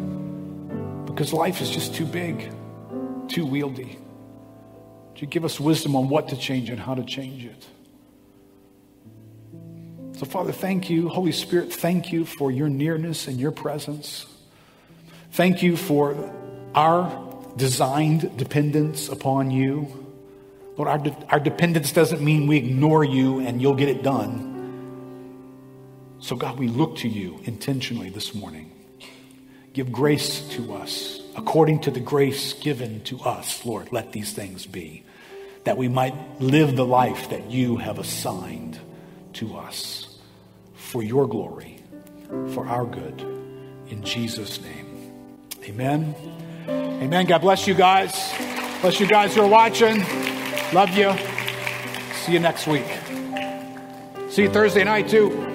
because 1.06 1.32
life 1.32 1.60
is 1.60 1.70
just 1.70 1.94
too 1.94 2.06
big, 2.06 2.50
too 3.28 3.46
wieldy. 3.46 3.98
You 5.22 5.28
give 5.28 5.44
us 5.44 5.60
wisdom 5.60 5.94
on 5.94 6.08
what 6.08 6.30
to 6.30 6.36
change 6.36 6.68
and 6.68 6.80
how 6.80 6.96
to 6.96 7.04
change 7.04 7.44
it? 7.44 7.64
So, 10.18 10.26
Father, 10.26 10.50
thank 10.50 10.90
you. 10.90 11.08
Holy 11.08 11.30
Spirit, 11.30 11.72
thank 11.72 12.10
you 12.10 12.24
for 12.24 12.50
your 12.50 12.68
nearness 12.68 13.28
and 13.28 13.38
your 13.38 13.52
presence. 13.52 14.26
Thank 15.30 15.62
you 15.62 15.76
for 15.76 16.34
our 16.74 17.32
designed 17.56 18.36
dependence 18.36 19.08
upon 19.08 19.52
you. 19.52 20.06
Lord, 20.76 20.88
our, 20.88 20.98
de- 20.98 21.26
our 21.28 21.38
dependence 21.38 21.92
doesn't 21.92 22.20
mean 22.20 22.48
we 22.48 22.56
ignore 22.56 23.04
you 23.04 23.38
and 23.38 23.62
you'll 23.62 23.76
get 23.76 23.88
it 23.88 24.02
done. 24.02 24.51
So, 26.22 26.36
God, 26.36 26.56
we 26.56 26.68
look 26.68 26.98
to 26.98 27.08
you 27.08 27.40
intentionally 27.42 28.08
this 28.08 28.32
morning. 28.32 28.70
Give 29.72 29.90
grace 29.90 30.48
to 30.50 30.74
us 30.74 31.20
according 31.36 31.80
to 31.80 31.90
the 31.90 31.98
grace 31.98 32.52
given 32.52 33.02
to 33.04 33.18
us, 33.22 33.66
Lord. 33.66 33.90
Let 33.90 34.12
these 34.12 34.32
things 34.32 34.64
be, 34.64 35.02
that 35.64 35.76
we 35.76 35.88
might 35.88 36.14
live 36.40 36.76
the 36.76 36.86
life 36.86 37.30
that 37.30 37.50
you 37.50 37.76
have 37.78 37.98
assigned 37.98 38.78
to 39.34 39.56
us 39.56 40.16
for 40.74 41.02
your 41.02 41.26
glory, 41.26 41.80
for 42.54 42.68
our 42.68 42.86
good. 42.86 43.20
In 43.88 44.04
Jesus' 44.04 44.60
name, 44.62 45.12
amen. 45.64 46.14
Amen. 46.68 47.26
God 47.26 47.40
bless 47.40 47.66
you 47.66 47.74
guys. 47.74 48.12
Bless 48.80 49.00
you 49.00 49.08
guys 49.08 49.34
who 49.34 49.42
are 49.42 49.48
watching. 49.48 50.04
Love 50.72 50.90
you. 50.96 51.12
See 52.14 52.32
you 52.32 52.38
next 52.38 52.68
week. 52.68 52.86
See 54.30 54.42
you 54.42 54.50
Thursday 54.50 54.84
night, 54.84 55.08
too. 55.08 55.51